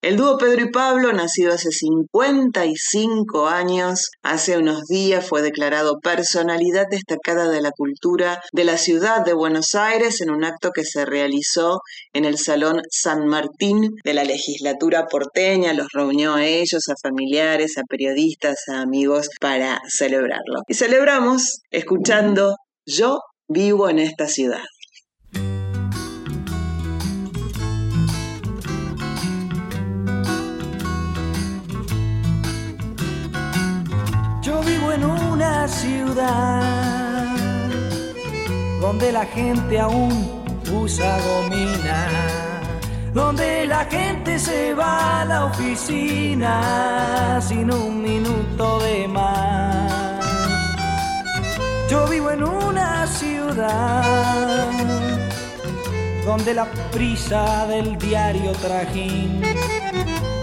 El 0.00 0.16
dúo 0.16 0.38
Pedro 0.38 0.62
y 0.62 0.70
Pablo, 0.70 1.12
nacido 1.12 1.52
hace 1.52 1.72
55 1.72 3.48
años, 3.48 4.10
hace 4.22 4.56
unos 4.56 4.84
días 4.84 5.26
fue 5.26 5.42
declarado 5.42 5.98
personalidad 5.98 6.86
destacada 6.88 7.50
de 7.50 7.60
la 7.60 7.72
cultura 7.72 8.40
de 8.52 8.62
la 8.62 8.78
ciudad 8.78 9.24
de 9.24 9.32
Buenos 9.32 9.74
Aires 9.74 10.20
en 10.20 10.30
un 10.30 10.44
acto 10.44 10.70
que 10.70 10.84
se 10.84 11.04
realizó 11.04 11.80
en 12.12 12.24
el 12.24 12.38
Salón 12.38 12.80
San 12.92 13.26
Martín 13.26 13.96
de 14.04 14.14
la 14.14 14.22
legislatura 14.22 15.06
porteña. 15.10 15.72
Los 15.72 15.88
reunió 15.92 16.34
a 16.34 16.46
ellos, 16.46 16.88
a 16.88 16.94
familiares, 17.02 17.76
a 17.76 17.82
periodistas, 17.82 18.68
a 18.68 18.82
amigos 18.82 19.28
para 19.40 19.80
celebrarlo. 19.88 20.62
Y 20.68 20.74
celebramos 20.74 21.62
escuchando 21.72 22.54
Yo 22.86 23.18
vivo 23.48 23.88
en 23.88 23.98
esta 23.98 24.28
ciudad. 24.28 24.62
Vivo 34.88 34.92
en 34.92 35.04
una 35.04 35.68
ciudad 35.68 37.36
donde 38.80 39.12
la 39.12 39.24
gente 39.26 39.78
aún 39.78 40.42
usa 40.72 41.18
gomina, 41.20 42.08
donde 43.12 43.66
la 43.66 43.84
gente 43.84 44.38
se 44.38 44.74
va 44.74 45.22
a 45.22 45.24
la 45.24 45.44
oficina 45.46 47.40
sin 47.40 47.72
un 47.72 48.02
minuto 48.02 48.78
de 48.80 49.08
más. 49.08 49.92
Yo 51.90 52.06
vivo 52.06 52.30
en 52.30 52.42
una 52.44 53.06
ciudad 53.06 54.70
donde 56.24 56.54
la 56.54 56.66
prisa 56.92 57.66
del 57.66 57.96
diario 57.98 58.52
trajín 58.52 59.42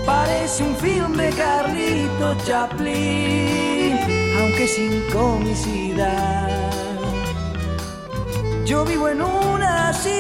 parece 0.06 0.64
un 0.64 0.76
film 0.76 1.14
de 1.16 1.30
Carlito 1.32 2.36
Chaplin, 2.46 3.75
aunque 4.56 4.68
sin 4.68 5.02
comicidad. 5.12 6.72
Yo 8.66 8.86
vivo 8.86 9.10
en 9.10 9.22
una 9.22 9.92
ciudad 9.94 10.16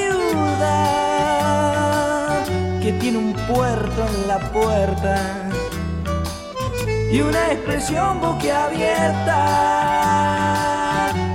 que 2.82 2.92
tiene 3.00 3.18
un 3.18 3.34
puerto 3.34 4.06
en 4.08 4.28
la 4.28 4.40
puerta 4.52 5.50
y 7.12 7.22
una 7.22 7.54
expresión 7.54 8.20
boquiabierta 8.20 9.46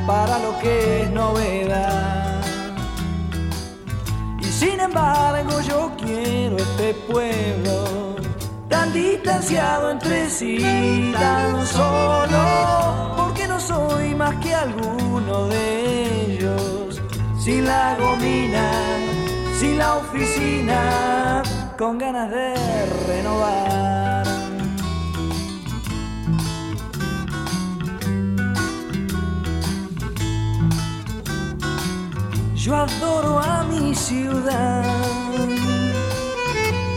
para 0.07 0.39
lo 0.39 0.59
que 0.59 1.05
es 1.05 1.11
novedad. 1.11 2.43
Y 4.41 4.45
sin 4.45 4.79
embargo 4.79 5.59
yo 5.63 5.91
quiero 5.97 6.59
este 6.59 6.93
pueblo 7.11 8.10
tan 8.71 8.93
distanciado 8.93 9.91
entre 9.91 10.31
sí, 10.31 11.13
tan 11.13 11.67
solo, 11.67 13.15
porque 13.17 13.47
no 13.49 13.59
soy 13.61 14.15
más 14.15 14.35
que 14.37 14.55
alguno 14.55 15.49
de 15.49 16.37
ellos, 16.37 17.03
sin 17.39 17.67
la 17.67 17.97
gomina, 17.99 18.71
sin 19.59 19.77
la 19.77 19.97
oficina, 19.97 21.43
con 21.77 21.99
ganas 21.99 22.31
de 22.31 22.55
renovar. 23.09 24.27
Yo 32.55 32.77
adoro 32.77 33.41
a 33.41 33.65
mi 33.65 33.95
ciudad 33.95 35.20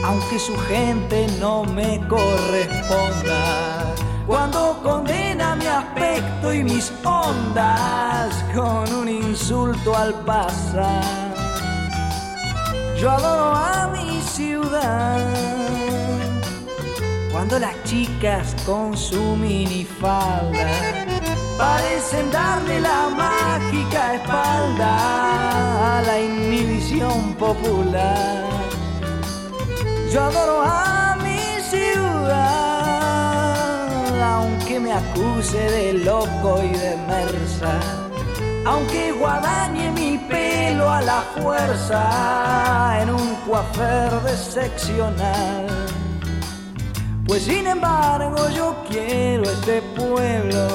aunque 0.04 0.38
su 0.38 0.56
gente 0.68 1.28
no 1.40 1.64
me 1.64 2.00
corresponda. 2.08 3.94
Cuando 4.28 4.80
condena 4.84 5.56
mi 5.56 5.66
aspecto 5.66 6.54
y 6.54 6.64
mis 6.64 6.92
ondas 7.04 8.44
con 8.54 8.94
un 8.94 9.10
insulto 9.10 9.96
al 9.96 10.14
pasar. 10.26 11.04
Yo 13.00 13.12
adoro 13.12 13.56
a 13.56 13.88
mi 13.88 14.22
ciudad. 14.22 15.20
Cuando 17.32 17.60
las 17.60 17.76
chicas 17.84 18.56
con 18.66 18.96
su 18.96 19.36
minifalda 19.36 20.70
parecen 21.58 22.32
darle 22.32 22.80
la 22.80 23.10
mágica 23.10 24.16
espalda 24.16 25.98
a 25.98 26.02
la 26.04 26.20
inhibición 26.20 27.34
popular. 27.34 28.62
Yo 30.14 30.22
adoro 30.22 30.61
a 30.64 31.18
mi 31.23 31.40
ciudad, 31.72 32.35
aunque 34.22 34.80
me 34.80 34.94
acuse 34.94 35.57
de 35.57 35.94
loco 35.94 36.61
y 36.61 36.69
de 36.69 36.95
mersa, 37.07 37.80
aunque 38.64 39.11
guadañe 39.14 39.90
mi 39.90 40.19
pelo 40.19 40.88
a 40.88 41.02
la 41.02 41.23
fuerza 41.41 43.02
en 43.02 43.10
un 43.10 43.35
coafer 43.48 44.11
seccional. 44.38 45.65
Pues 47.26 47.45
sin 47.45 47.65
embargo 47.65 48.49
yo 48.56 48.76
quiero 48.88 49.45
este 49.45 49.81
pueblo, 49.98 50.68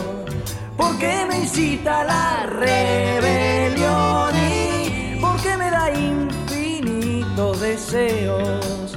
porque 0.76 1.24
me 1.28 1.42
incita 1.42 2.00
a 2.00 2.04
la 2.04 2.46
rebelión 2.46 4.34
y 4.34 5.16
porque 5.20 5.56
me 5.56 5.70
da 5.70 5.92
infinitos 5.92 7.60
deseos 7.60 8.87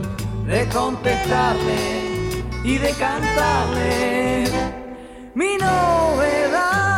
de 0.45 0.67
contestarle 0.67 2.43
y 2.63 2.77
de 2.77 2.91
cantarle. 2.93 4.43
Mi 5.33 5.57
novedad, 5.57 6.90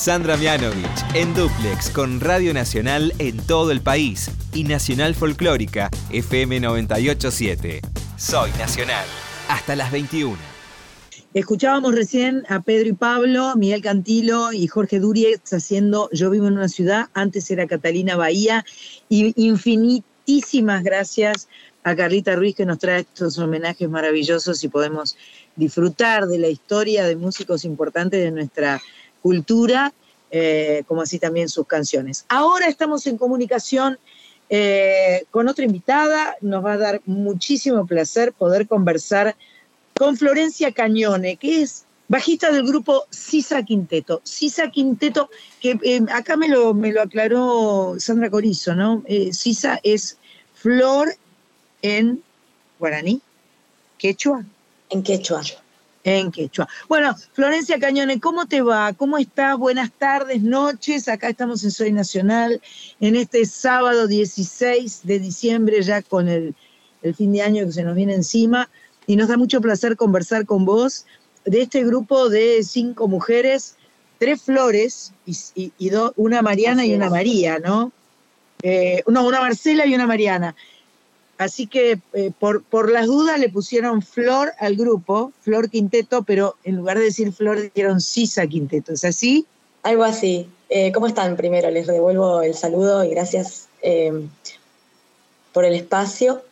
Sandra 0.00 0.38
Mianovich 0.38 1.04
en 1.12 1.34
Duplex 1.34 1.90
con 1.90 2.20
Radio 2.20 2.54
Nacional 2.54 3.12
en 3.18 3.36
todo 3.36 3.70
el 3.70 3.82
país 3.82 4.30
y 4.54 4.64
Nacional 4.64 5.14
Folclórica 5.14 5.90
FM 6.08 6.58
987. 6.58 7.82
Soy 8.16 8.50
Nacional. 8.52 9.04
Hasta 9.48 9.76
las 9.76 9.92
21. 9.92 10.38
Escuchábamos 11.34 11.94
recién 11.94 12.44
a 12.48 12.60
Pedro 12.60 12.88
y 12.88 12.92
Pablo, 12.94 13.54
Miguel 13.56 13.82
Cantilo 13.82 14.54
y 14.54 14.66
Jorge 14.68 15.00
Duriez 15.00 15.42
haciendo 15.52 16.08
Yo 16.12 16.30
vivo 16.30 16.46
en 16.46 16.54
una 16.54 16.68
ciudad, 16.68 17.08
antes 17.12 17.50
era 17.50 17.66
Catalina 17.66 18.16
Bahía, 18.16 18.64
y 19.10 19.34
infinitísimas 19.36 20.82
gracias 20.82 21.46
a 21.84 21.94
Carlita 21.94 22.36
Ruiz 22.36 22.56
que 22.56 22.64
nos 22.64 22.78
trae 22.78 23.00
estos 23.00 23.36
homenajes 23.36 23.88
maravillosos 23.90 24.64
y 24.64 24.68
podemos 24.68 25.18
disfrutar 25.56 26.26
de 26.26 26.38
la 26.38 26.48
historia 26.48 27.04
de 27.04 27.16
músicos 27.16 27.66
importantes 27.66 28.22
de 28.22 28.30
nuestra 28.30 28.80
cultura, 29.22 29.92
eh, 30.30 30.84
como 30.86 31.02
así 31.02 31.18
también 31.18 31.48
sus 31.48 31.66
canciones. 31.66 32.24
Ahora 32.28 32.66
estamos 32.66 33.06
en 33.06 33.18
comunicación 33.18 33.98
eh, 34.48 35.24
con 35.30 35.48
otra 35.48 35.64
invitada, 35.64 36.36
nos 36.40 36.64
va 36.64 36.74
a 36.74 36.78
dar 36.78 37.00
muchísimo 37.06 37.86
placer 37.86 38.32
poder 38.32 38.68
conversar 38.68 39.34
con 39.96 40.16
Florencia 40.16 40.72
Cañone, 40.72 41.36
que 41.36 41.62
es 41.62 41.84
bajista 42.08 42.52
del 42.52 42.64
grupo 42.64 43.04
Sisa 43.10 43.62
Quinteto. 43.64 44.20
Sisa 44.24 44.70
Quinteto, 44.70 45.30
que 45.60 45.78
eh, 45.82 46.00
acá 46.12 46.36
me 46.36 46.48
lo, 46.48 46.74
me 46.74 46.92
lo 46.92 47.02
aclaró 47.02 47.96
Sandra 47.98 48.30
Corizo, 48.30 48.74
¿no? 48.74 49.02
Sisa 49.32 49.80
es 49.82 50.16
flor 50.54 51.14
en 51.82 52.22
guaraní, 52.78 53.20
quechua. 53.98 54.44
En 54.90 55.02
quechua. 55.02 55.42
En 56.02 56.30
quechua. 56.30 56.66
Bueno, 56.88 57.14
Florencia 57.34 57.78
Cañone, 57.78 58.20
¿cómo 58.20 58.46
te 58.46 58.62
va? 58.62 58.94
¿Cómo 58.94 59.18
estás? 59.18 59.58
Buenas 59.58 59.90
tardes, 59.92 60.40
noches. 60.42 61.08
Acá 61.08 61.28
estamos 61.28 61.62
en 61.62 61.70
Soy 61.70 61.92
Nacional, 61.92 62.62
en 63.00 63.16
este 63.16 63.44
sábado 63.44 64.06
16 64.06 65.00
de 65.04 65.18
diciembre, 65.18 65.82
ya 65.82 66.00
con 66.00 66.28
el, 66.28 66.54
el 67.02 67.14
fin 67.14 67.32
de 67.32 67.42
año 67.42 67.66
que 67.66 67.72
se 67.72 67.82
nos 67.82 67.94
viene 67.94 68.14
encima. 68.14 68.70
Y 69.06 69.16
nos 69.16 69.28
da 69.28 69.36
mucho 69.36 69.60
placer 69.60 69.96
conversar 69.96 70.46
con 70.46 70.64
vos 70.64 71.04
de 71.44 71.62
este 71.62 71.84
grupo 71.84 72.30
de 72.30 72.62
cinco 72.64 73.06
mujeres, 73.06 73.76
tres 74.18 74.40
flores, 74.40 75.12
y, 75.26 75.36
y- 75.54 75.72
y 75.76 75.90
do- 75.90 76.14
una 76.16 76.40
Mariana 76.40 76.86
y 76.86 76.94
una 76.94 77.10
María, 77.10 77.58
¿no? 77.58 77.92
Eh, 78.62 79.02
no, 79.06 79.26
una 79.26 79.40
Marcela 79.40 79.84
y 79.84 79.94
una 79.94 80.06
Mariana. 80.06 80.54
Así 81.40 81.66
que 81.66 81.98
eh, 82.12 82.32
por, 82.38 82.62
por 82.64 82.92
las 82.92 83.06
dudas 83.06 83.40
le 83.40 83.48
pusieron 83.48 84.02
Flor 84.02 84.52
al 84.58 84.76
grupo, 84.76 85.32
Flor 85.40 85.70
Quinteto, 85.70 86.22
pero 86.22 86.56
en 86.64 86.76
lugar 86.76 86.98
de 86.98 87.04
decir 87.04 87.32
Flor 87.32 87.58
dijeron 87.62 88.02
Sisa 88.02 88.46
Quinteto. 88.46 88.92
¿Es 88.92 89.06
así? 89.06 89.46
Algo 89.82 90.04
así. 90.04 90.50
Eh, 90.68 90.92
¿Cómo 90.92 91.06
están? 91.06 91.36
Primero 91.36 91.70
les 91.70 91.86
devuelvo 91.86 92.42
el 92.42 92.54
saludo 92.54 93.02
y 93.04 93.08
gracias 93.08 93.68
eh, 93.80 94.12
por 95.54 95.64
el 95.64 95.72
espacio. 95.72 96.42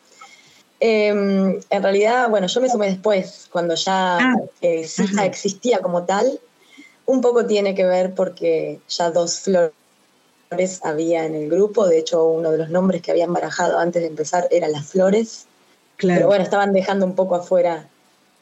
Eh, 0.81 1.09
en 1.09 1.83
realidad, 1.83 2.31
bueno, 2.31 2.47
yo 2.47 2.59
me 2.63 2.71
sumé 2.71 2.87
después, 2.87 3.47
cuando 3.53 3.75
ya 3.75 4.37
eh, 4.63 4.87
Sisa 4.87 5.27
existía 5.27 5.81
como 5.81 6.05
tal. 6.05 6.41
Un 7.05 7.21
poco 7.21 7.45
tiene 7.45 7.75
que 7.75 7.85
ver 7.85 8.15
porque 8.15 8.81
ya 8.89 9.11
dos 9.11 9.41
flores 9.41 9.73
había 10.83 11.25
en 11.25 11.35
el 11.35 11.51
grupo. 11.51 11.87
De 11.87 11.99
hecho, 11.99 12.25
uno 12.25 12.51
de 12.51 12.59
los 12.59 12.71
nombres 12.71 13.03
que 13.03 13.11
habían 13.11 13.33
barajado 13.33 13.79
antes 13.79 14.03
de 14.03 14.09
empezar 14.09 14.49
eran 14.51 14.73
las 14.73 14.87
flores. 14.87 15.47
Claro. 15.97 16.19
Pero 16.19 16.27
bueno, 16.29 16.45
estaban 16.45 16.73
dejando 16.73 17.07
un 17.07 17.15
poco 17.15 17.35
afuera 17.35 17.89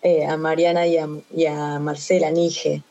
eh, 0.03 0.27
a 0.27 0.37
Mariana 0.37 0.87
y 0.87 0.99
a, 0.99 1.09
y 1.35 1.47
a 1.47 1.79
Marcela 1.79 2.31
Nige. 2.31 2.83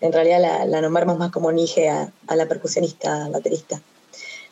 En 0.00 0.12
realidad 0.12 0.40
la, 0.40 0.64
la 0.64 0.80
nombramos 0.80 1.18
más 1.18 1.30
como 1.30 1.52
Nige 1.52 1.88
a, 1.88 2.10
a 2.26 2.36
la 2.36 2.46
percusionista, 2.46 3.28
baterista. 3.28 3.80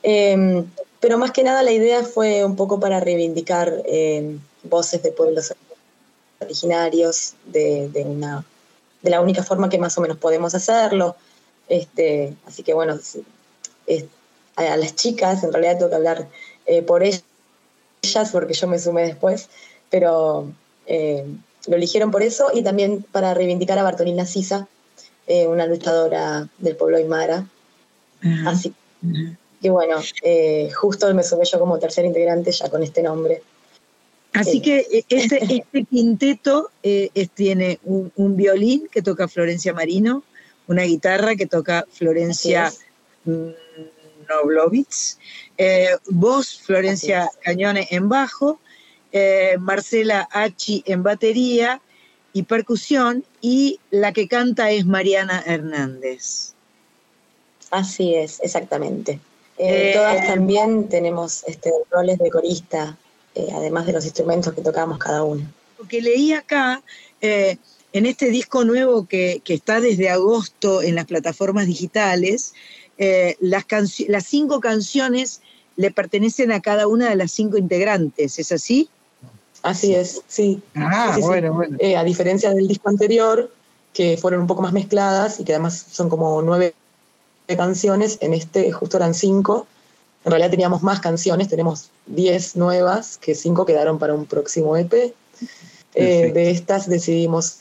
Eh, 0.02 0.64
pero 1.00 1.16
más 1.16 1.30
que 1.32 1.42
nada 1.42 1.62
la 1.62 1.72
idea 1.72 2.02
fue 2.02 2.44
un 2.44 2.56
poco 2.56 2.78
para 2.78 3.00
reivindicar 3.00 3.82
eh, 3.86 4.36
voces 4.64 5.02
de 5.02 5.12
pueblos 5.12 5.54
originarios, 6.40 7.34
de, 7.46 7.88
de 7.88 8.02
una 8.02 8.44
de 9.00 9.10
la 9.10 9.20
única 9.20 9.44
forma 9.44 9.68
que 9.68 9.78
más 9.78 9.96
o 9.96 10.00
menos 10.00 10.18
podemos 10.18 10.54
hacerlo. 10.54 11.16
Este, 11.68 12.34
así 12.46 12.62
que 12.62 12.72
bueno, 12.74 12.98
a, 14.56 14.76
las 14.76 14.96
chicas 14.96 15.44
en 15.44 15.52
realidad 15.52 15.78
tengo 15.78 15.90
que 15.90 15.96
hablar 15.96 16.28
eh, 16.66 16.82
por 16.82 17.02
ellas 17.02 17.22
porque 18.32 18.54
yo 18.54 18.66
me 18.66 18.78
sumé 18.78 19.02
después, 19.02 19.48
pero 19.90 20.50
eh, 20.86 21.24
lo 21.66 21.76
eligieron 21.76 22.10
por 22.10 22.22
eso 22.22 22.50
y 22.54 22.62
también 22.62 23.04
para 23.12 23.34
reivindicar 23.34 23.78
a 23.78 23.82
Bartolina 23.82 24.24
Sisa, 24.24 24.66
eh, 25.26 25.46
una 25.46 25.66
luchadora 25.66 26.48
del 26.58 26.76
pueblo 26.76 26.96
Aymara. 26.96 27.46
Así 28.46 28.74
que 29.62 29.70
bueno, 29.70 29.96
justo 30.74 31.12
me 31.14 31.22
sumé 31.22 31.44
yo 31.44 31.58
como 31.58 31.78
tercer 31.78 32.04
integrante 32.04 32.50
ya 32.50 32.68
con 32.68 32.82
este 32.82 33.02
nombre. 33.02 33.42
Así 34.32 34.60
que 34.60 35.04
este, 35.08 35.44
este 35.68 35.84
quinteto 35.84 36.70
tiene 37.34 37.78
un, 37.84 38.36
violín 38.36 38.88
que 38.90 39.02
toca 39.02 39.28
Florencia 39.28 39.72
Marino, 39.72 40.24
una 40.68 40.82
guitarra 40.82 41.34
que 41.34 41.46
toca 41.46 41.84
Florencia 41.90 42.72
Noblovitz, 44.28 45.18
eh, 45.56 45.96
voz 46.10 46.60
Florencia 46.60 47.30
Cañone 47.42 47.88
en 47.90 48.08
bajo, 48.08 48.60
eh, 49.10 49.56
Marcela 49.58 50.28
Hachi 50.30 50.84
en 50.86 51.02
batería 51.02 51.80
y 52.32 52.42
percusión, 52.42 53.24
y 53.40 53.80
la 53.90 54.12
que 54.12 54.28
canta 54.28 54.70
es 54.70 54.84
Mariana 54.84 55.42
Hernández. 55.44 56.52
Así 57.70 58.14
es, 58.14 58.38
exactamente. 58.40 59.18
Eh, 59.56 59.92
todas 59.94 60.26
también 60.26 60.88
tenemos 60.88 61.42
este, 61.46 61.72
roles 61.90 62.18
de 62.18 62.30
corista, 62.30 62.96
además 63.54 63.86
de 63.86 63.92
los 63.92 64.04
instrumentos 64.04 64.52
que 64.52 64.62
tocamos 64.62 64.98
cada 64.98 65.24
uno. 65.24 65.42
Lo 65.78 65.88
que 65.88 66.02
leí 66.02 66.32
acá, 66.32 66.82
en 67.92 68.06
este 68.06 68.30
disco 68.30 68.64
nuevo 68.64 69.06
que, 69.06 69.40
que, 69.44 69.54
está 69.54 69.80
desde 69.80 70.10
agosto 70.10 70.82
en 70.82 70.94
las 70.94 71.06
plataformas 71.06 71.66
digitales, 71.66 72.54
eh, 72.98 73.36
las, 73.40 73.64
las 74.08 74.26
cinco 74.26 74.60
canciones 74.60 75.40
le 75.76 75.90
pertenecen 75.90 76.52
a 76.52 76.60
cada 76.60 76.86
una 76.86 77.08
de 77.08 77.16
las 77.16 77.30
cinco 77.30 77.56
integrantes, 77.56 78.38
¿es 78.38 78.52
así? 78.52 78.88
Así 79.62 79.94
es, 79.94 80.22
sí. 80.26 80.60
Ah, 80.74 81.16
bueno, 81.20 81.52
bueno. 81.54 81.76
Eh, 81.80 81.96
a 81.96 82.04
diferencia 82.04 82.52
del 82.52 82.68
disco 82.68 82.88
anterior, 82.88 83.52
que 83.92 84.16
fueron 84.16 84.42
un 84.42 84.46
poco 84.46 84.62
más 84.62 84.72
mezcladas 84.72 85.40
y 85.40 85.44
que 85.44 85.52
además 85.54 85.86
son 85.90 86.08
como 86.08 86.42
nueve 86.42 86.74
canciones, 87.46 88.18
en 88.20 88.34
este 88.34 88.70
justo 88.72 88.96
eran 88.96 89.14
cinco. 89.14 89.66
En 90.24 90.32
realidad 90.32 90.50
teníamos 90.50 90.82
más 90.82 91.00
canciones, 91.00 91.48
tenemos 91.48 91.90
diez 92.06 92.56
nuevas, 92.56 93.16
que 93.18 93.34
cinco 93.34 93.64
quedaron 93.64 93.98
para 93.98 94.14
un 94.14 94.26
próximo 94.26 94.76
EP. 94.76 95.14
Eh, 95.94 96.32
de 96.32 96.50
estas 96.50 96.88
decidimos 96.88 97.60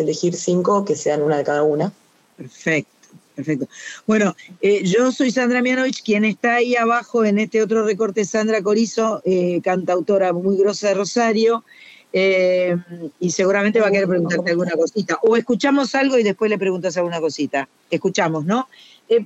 elegir 0.00 0.34
cinco 0.34 0.84
que 0.84 0.96
sean 0.96 1.22
una 1.22 1.38
de 1.38 1.44
cada 1.44 1.62
una. 1.62 1.92
Perfecto. 2.36 3.00
Perfecto. 3.34 3.68
Bueno, 4.06 4.36
eh, 4.60 4.82
yo 4.84 5.12
soy 5.12 5.30
Sandra 5.30 5.62
Mianovich, 5.62 6.02
quien 6.02 6.24
está 6.24 6.56
ahí 6.56 6.76
abajo 6.76 7.24
en 7.24 7.38
este 7.38 7.62
otro 7.62 7.84
recorte, 7.84 8.24
Sandra 8.24 8.62
Corizo, 8.62 9.22
eh, 9.24 9.60
cantautora 9.62 10.32
muy 10.32 10.58
grosa 10.58 10.88
de 10.88 10.94
Rosario, 10.94 11.64
eh, 12.12 12.76
y 13.18 13.30
seguramente 13.30 13.80
va 13.80 13.86
a 13.86 13.90
querer 13.90 14.08
preguntarte 14.08 14.50
alguna 14.50 14.72
cosita. 14.72 15.18
O 15.22 15.36
escuchamos 15.36 15.94
algo 15.94 16.18
y 16.18 16.22
después 16.22 16.50
le 16.50 16.58
preguntas 16.58 16.96
alguna 16.96 17.20
cosita. 17.20 17.68
Escuchamos, 17.90 18.44
¿no? 18.44 18.68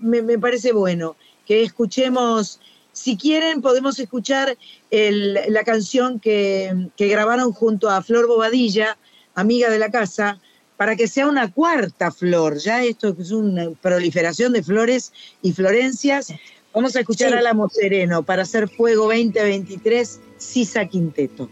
Me, 0.00 0.38
parece 0.38 0.72
bueno 0.72 1.16
que 1.46 1.62
escuchemos, 1.62 2.60
si 2.92 3.16
quieren, 3.16 3.62
podemos 3.62 3.98
escuchar 3.98 4.56
la 4.90 5.64
canción 5.64 6.20
que, 6.20 6.88
que 6.96 7.08
grabaron 7.08 7.52
junto 7.52 7.90
a 7.90 8.02
Flor 8.02 8.28
Bobadilla, 8.28 8.96
amiga 9.34 9.70
de 9.70 9.78
la 9.78 9.90
casa, 9.90 10.38
para 10.76 10.96
que 10.96 11.08
sea 11.08 11.26
una 11.26 11.50
cuarta 11.50 12.10
flor. 12.10 12.58
Ya 12.58 12.82
esto 12.82 13.14
es 13.18 13.30
una 13.30 13.70
proliferación 13.80 14.52
de 14.52 14.62
flores 14.62 15.12
y 15.42 15.52
florencias. 15.52 16.32
Vamos 16.72 16.96
a 16.96 17.00
escuchar 17.00 17.34
a 17.34 17.38
Álamo 17.38 17.68
Sereno 17.68 18.22
para 18.22 18.42
hacer 18.42 18.68
Fuego 18.68 19.04
2023, 19.04 20.20
Sisa 20.38 20.86
Quinteto. 20.86 21.48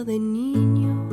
De 0.00 0.18
niño, 0.18 1.06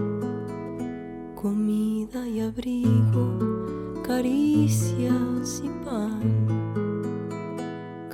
comida 1.36 2.26
y 2.26 2.40
abrigo, 2.40 4.02
caricias 4.08 5.62
y 5.62 5.70
pan, 5.84 6.48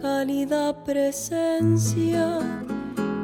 cálida 0.02 0.84
presencia 0.84 2.40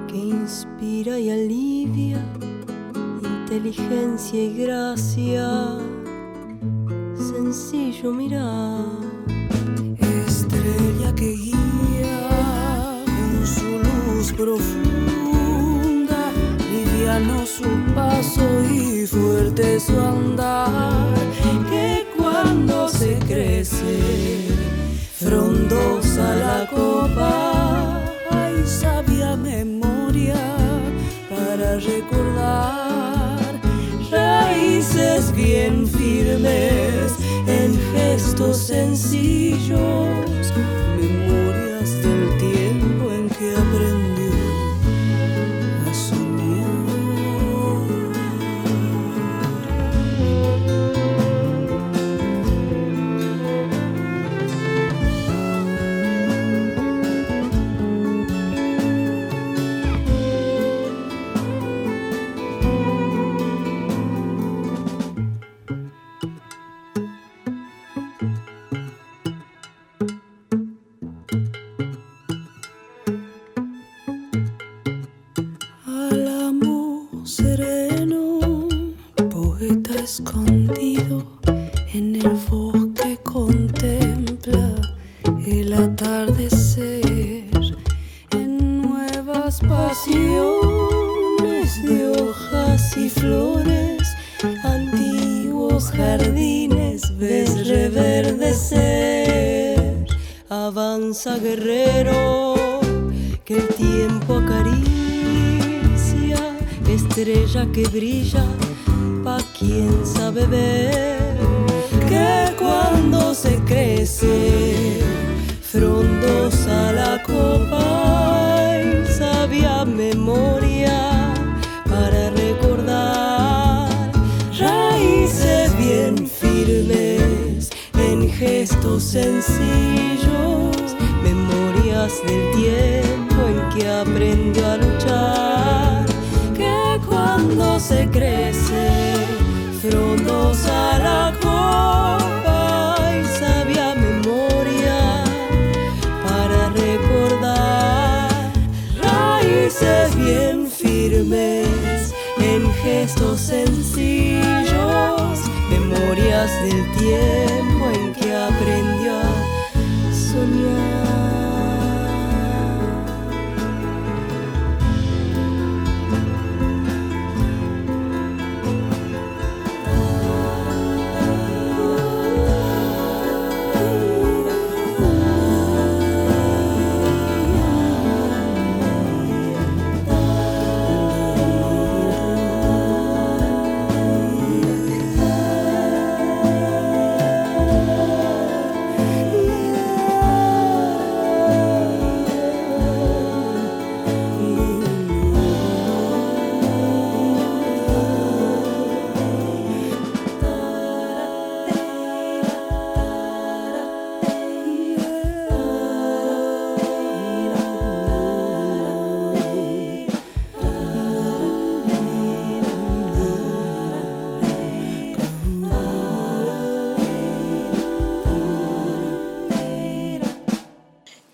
que 0.07 0.17
inspira 0.17 1.17
y 1.17 1.31
alivia, 1.31 2.23
inteligencia 3.23 4.43
y 4.43 4.63
gracia, 4.63 5.79
sencillo 7.15 8.13
mirar, 8.13 8.85
estrella 10.27 11.13
que 11.15 11.31
guía 11.31 12.19
con 13.03 13.47
su 13.47 13.79
luz 13.79 14.31
profunda 14.31 15.10
no 17.19 17.45
su 17.45 17.63
paso 17.93 18.43
y 18.69 19.05
fuerte 19.05 19.79
su 19.79 19.99
andar, 19.99 21.15
que 21.69 22.07
cuando 22.17 22.87
se 22.87 23.17
crece, 23.19 24.47
frondosa 25.19 26.35
la 26.35 26.67
copa, 26.67 28.01
hay 28.31 28.63
sabia 28.65 29.35
memoria 29.35 30.39
para 31.29 31.77
recordar, 31.77 33.59
raíces 34.09 35.35
bien 35.35 35.87
firmes 35.87 37.13
en 37.47 37.79
gestos 37.93 38.57
sencillos, 38.57 40.07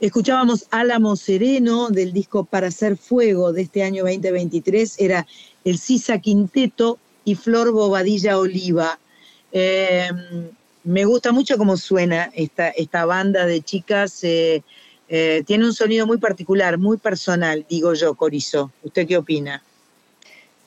Escuchábamos 0.07 0.67
Álamo 0.71 1.17
Sereno 1.17 1.89
del 1.89 2.13
disco 2.13 2.45
Para 2.45 2.67
Hacer 2.67 2.95
Fuego 2.95 3.51
de 3.51 3.63
este 3.63 3.83
año 3.83 4.05
2023, 4.05 5.01
era 5.01 5.27
el 5.65 5.77
Sisa 5.77 6.19
Quinteto 6.19 6.97
y 7.25 7.35
Flor 7.35 7.73
Bobadilla 7.73 8.37
Oliva. 8.37 8.99
Eh, 9.51 10.09
me 10.85 11.03
gusta 11.03 11.33
mucho 11.33 11.57
cómo 11.57 11.75
suena 11.75 12.31
esta, 12.33 12.69
esta 12.69 13.03
banda 13.03 13.45
de 13.45 13.59
chicas, 13.59 14.23
eh, 14.23 14.63
eh, 15.09 15.43
tiene 15.45 15.65
un 15.65 15.73
sonido 15.73 16.07
muy 16.07 16.19
particular, 16.19 16.77
muy 16.77 16.95
personal, 16.95 17.65
digo 17.67 17.93
yo, 17.93 18.15
Corizo. 18.15 18.71
¿Usted 18.83 19.05
qué 19.05 19.17
opina? 19.17 19.61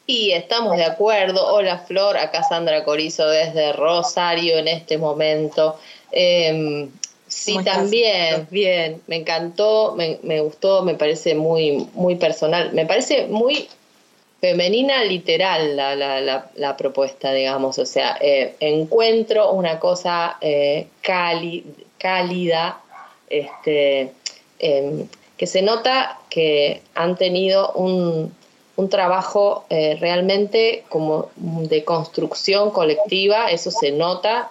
Y 0.06 0.32
estamos 0.32 0.76
de 0.76 0.84
acuerdo. 0.84 1.46
Hola 1.46 1.78
Flor, 1.78 2.18
acá 2.18 2.42
Sandra 2.42 2.84
Corizo 2.84 3.26
desde 3.26 3.72
Rosario 3.72 4.58
en 4.58 4.68
este 4.68 4.98
momento. 4.98 5.78
Sí, 7.30 7.56
también, 7.64 8.48
bien, 8.50 9.00
me 9.06 9.16
encantó, 9.16 9.94
me, 9.96 10.18
me, 10.24 10.40
gustó, 10.40 10.82
me 10.82 10.96
parece 10.96 11.36
muy, 11.36 11.86
muy 11.94 12.16
personal, 12.16 12.72
me 12.72 12.86
parece 12.86 13.28
muy 13.28 13.68
femenina 14.40 15.04
literal 15.04 15.76
la, 15.76 15.94
la, 15.94 16.20
la, 16.20 16.50
la 16.56 16.76
propuesta, 16.76 17.32
digamos, 17.32 17.78
o 17.78 17.86
sea, 17.86 18.18
eh, 18.20 18.56
encuentro 18.58 19.52
una 19.52 19.78
cosa 19.78 20.38
eh, 20.40 20.88
cálida, 21.00 22.80
este, 23.28 24.12
eh, 24.58 25.06
que 25.36 25.46
se 25.46 25.62
nota 25.62 26.18
que 26.30 26.82
han 26.96 27.16
tenido 27.16 27.70
un, 27.72 28.34
un 28.74 28.88
trabajo 28.88 29.66
eh, 29.70 29.96
realmente 30.00 30.82
como 30.88 31.30
de 31.36 31.84
construcción 31.84 32.72
colectiva, 32.72 33.52
eso 33.52 33.70
se 33.70 33.92
nota. 33.92 34.50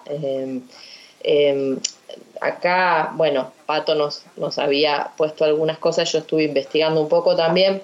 Acá, 2.40 3.12
bueno, 3.16 3.52
Pato 3.66 3.94
nos, 3.94 4.22
nos 4.36 4.58
había 4.58 5.10
puesto 5.16 5.44
algunas 5.44 5.78
cosas, 5.78 6.10
yo 6.10 6.20
estuve 6.20 6.44
investigando 6.44 7.00
un 7.00 7.08
poco 7.08 7.36
también. 7.36 7.82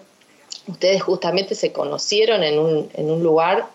Ustedes 0.67 1.03
justamente 1.03 1.55
se 1.55 1.73
conocieron 1.73 2.43
en 2.43 2.59
un, 2.59 3.23
lugar 3.23 3.67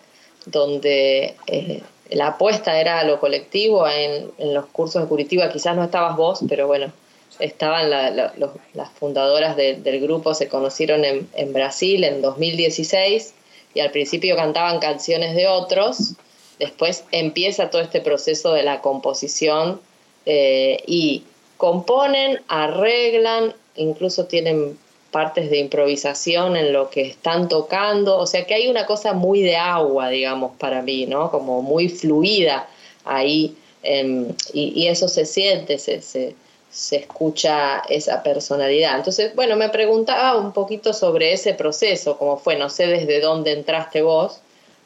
donde 0.44 1.36
eh, 1.46 1.82
la 2.10 2.28
apuesta 2.28 2.80
era 2.80 2.98
a 2.98 3.04
lo 3.04 3.20
colectivo, 3.20 3.86
en, 3.88 4.32
los 4.52 4.66
cursos 4.66 5.02
de 5.02 5.08
Curitiba, 5.08 5.50
quizás 5.50 5.76
no 5.76 5.84
estabas 5.84 6.16
vos, 6.16 6.40
pero 6.48 6.66
bueno, 6.66 6.92
estaban 7.38 7.88
las 7.88 8.90
fundadoras 8.98 9.56
de, 9.56 9.76
del 9.76 10.00
grupo, 10.00 10.34
se 10.34 10.48
conocieron 10.48 11.04
en, 11.04 11.28
en 11.34 11.52
Brasil 11.52 12.02
en 12.02 12.20
2016 12.20 13.34
y 13.74 13.80
al 13.80 13.92
principio 13.92 14.34
cantaban 14.36 14.80
canciones 14.80 15.34
de 15.36 15.46
otros, 15.46 16.14
después 16.58 17.04
empieza 17.12 17.70
todo 17.70 17.80
este 17.80 18.00
proceso 18.00 18.52
de 18.52 18.64
la 18.64 18.80
composición 18.80 19.80
eh, 20.26 20.82
y 20.86 21.24
componen, 21.56 22.40
arreglan, 22.48 23.54
incluso 23.76 24.26
tienen 24.26 24.78
partes 25.10 25.50
de 25.50 25.58
improvisación 25.58 26.56
en 26.56 26.72
lo 26.72 26.90
que 26.90 27.02
están 27.02 27.48
tocando, 27.48 28.18
o 28.18 28.26
sea 28.26 28.46
que 28.46 28.54
hay 28.54 28.68
una 28.68 28.86
cosa 28.86 29.12
muy 29.12 29.42
de 29.42 29.56
agua, 29.56 30.08
digamos, 30.08 30.56
para 30.56 30.82
mí, 30.82 31.06
¿no? 31.06 31.30
Como 31.30 31.62
muy 31.62 31.88
fluida 31.88 32.68
ahí, 33.04 33.56
y, 33.84 34.72
y, 34.76 34.86
eso 34.86 35.08
se 35.08 35.26
siente, 35.26 35.76
se, 35.76 36.00
se, 36.02 36.36
se, 36.70 36.96
escucha 36.96 37.82
esa 37.88 38.22
personalidad. 38.22 38.96
Entonces, 38.96 39.34
bueno, 39.34 39.56
me 39.56 39.68
preguntaba 39.70 40.38
un 40.38 40.52
poquito 40.52 40.92
sobre 40.92 41.32
ese 41.32 41.54
proceso, 41.54 42.16
como 42.16 42.36
fue, 42.36 42.56
no 42.56 42.70
sé 42.70 42.86
desde 42.86 43.20
dónde 43.20 43.52
entraste 43.52 44.02
vos, 44.02 44.40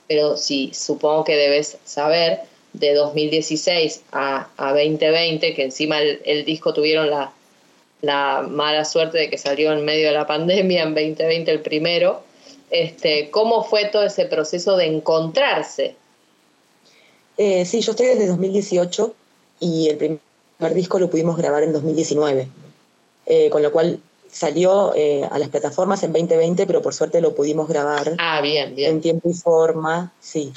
pero 0.08 0.36
sí, 0.36 0.70
supongo 0.72 1.24
que 1.24 1.36
debes 1.36 1.76
saber 1.84 2.40
de 2.78 2.94
2016 2.94 4.03
a, 4.12 4.48
a 4.57 4.73
2020, 4.73 5.55
que 5.55 5.65
encima 5.65 6.01
el, 6.01 6.20
el 6.24 6.44
disco 6.44 6.73
tuvieron 6.73 7.11
la, 7.11 7.32
la, 8.03 8.47
mala 8.48 8.85
suerte 8.85 9.19
de 9.19 9.31
que 9.31 9.39
salió 9.39 9.73
en 9.73 9.85
medio 9.85 10.09
de 10.09 10.15
la 10.15 10.27
pandemia, 10.27 10.82
en 10.82 10.94
2020 10.94 11.51
el 11.51 11.61
primero. 11.61 12.23
Este, 12.70 13.31
¿Cómo 13.31 13.65
fue 13.65 13.86
todo 13.86 14.05
ese 14.05 14.27
proceso 14.27 14.77
de 14.77 14.86
encontrarse? 14.86 15.94
Eh, 17.36 17.65
sí, 17.65 17.81
yo 17.81 17.93
estoy 17.93 18.07
desde 18.07 18.27
2018 18.27 19.15
y 19.61 19.89
el 19.89 19.97
primer 19.97 20.74
disco 20.74 20.98
lo 20.98 21.11
pudimos 21.11 21.36
grabar 21.36 21.62
en 21.62 21.73
2019, 21.73 22.48
eh, 23.27 23.51
con 23.51 23.62
lo 23.62 23.70
cual 23.73 24.01
salió 24.31 24.94
eh, 24.94 25.27
a 25.31 25.39
las 25.39 25.48
plataformas 25.48 26.03
en 26.03 26.12
2020, 26.12 26.66
pero 26.66 26.82
por 26.82 26.94
suerte 26.94 27.20
lo 27.20 27.35
pudimos 27.35 27.69
grabar 27.69 28.15
ah, 28.19 28.40
bien, 28.40 28.74
bien. 28.74 28.97
en 28.97 29.01
tiempo 29.01 29.31
y 29.31 29.35
forma, 29.35 30.12
sí. 30.20 30.53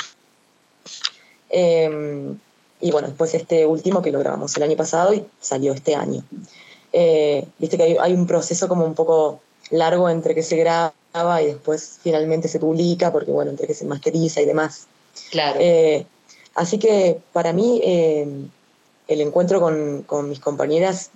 Eh, 1.50 2.34
y 2.82 2.92
bueno, 2.92 3.08
después 3.08 3.34
este 3.34 3.66
último 3.66 4.02
que 4.02 4.12
lo 4.12 4.20
grabamos 4.20 4.56
el 4.56 4.64
año 4.64 4.78
pasado 4.78 5.14
y 5.14 5.26
salió 5.40 5.74
este 5.74 5.96
año. 5.96 6.24
Eh, 6.94 7.46
Viste 7.58 7.78
que 7.78 7.84
hay, 7.84 7.98
hay, 8.00 8.14
un 8.14 8.26
proceso 8.26 8.68
como 8.68 8.86
un 8.86 8.96
poco 8.96 9.42
largo 9.72 10.10
entre 10.10 10.34
que 10.34 10.44
se 10.44 10.56
graba 10.56 10.94
y 11.42 11.48
después 11.48 12.00
finalmente 12.02 12.48
se 12.48 12.60
publica, 12.60 13.12
porque 13.12 13.32
bueno, 13.32 13.52
entre 13.52 13.68
que 13.68 13.74
se 13.74 13.86
masteriza 13.86 14.42
y 14.42 14.46
demás. 14.46 14.88
Claro. 15.32 15.60
Eh, 15.60 16.06
así 16.56 16.80
que 16.80 17.20
para 17.34 17.52
mí 17.52 17.82
eh, 17.84 18.28
el 19.08 19.22
encuentro 19.22 19.60
con, 19.60 20.04
con, 20.04 20.30
mis 20.30 20.40
compañeras 20.40 21.10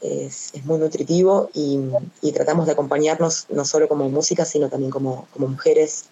es, 0.00 0.54
es 0.54 0.64
muy 0.64 0.78
nutritivo 0.78 1.50
y, 1.52 1.78
y, 2.22 2.32
tratamos 2.32 2.66
de 2.66 2.72
acompañarnos 2.72 3.46
no 3.50 3.64
solo 3.66 3.86
como 3.86 4.08
música, 4.08 4.44
sino 4.46 4.68
también 4.70 4.90
como, 4.90 5.28
como 5.32 5.48
mujeres 5.48 6.06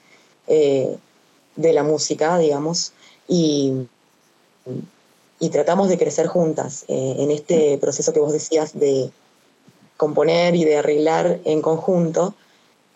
eh, 0.47 0.97
de 1.57 1.73
la 1.73 1.83
música, 1.83 2.37
digamos 2.39 2.93
y, 3.29 3.87
y 5.39 5.51
tratamos 5.51 5.89
de 5.89 5.99
crecer 5.99 6.27
juntas 6.27 6.85
eh, 6.89 7.17
en 7.19 7.31
este 7.31 7.79
proceso 7.79 8.13
que 8.13 8.21
vos 8.21 8.33
decías 8.33 8.79
de 8.79 9.11
componer 9.97 10.57
y 10.57 10.65
de 10.65 10.79
arreglar 10.79 11.39
en 11.45 11.61
conjunto. 11.63 12.35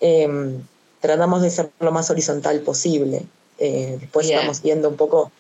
Eh, 0.00 0.58
tratamos 1.00 1.42
de 1.42 1.50
ser 1.50 1.70
lo 1.80 1.92
más 1.92 2.10
horizontal 2.10 2.60
posible. 2.60 3.26
Eh, 3.58 3.98
después 4.00 4.26
yeah. 4.26 4.36
estamos 4.36 4.62
viendo 4.62 4.88
un 4.88 4.96
poco 4.96 5.30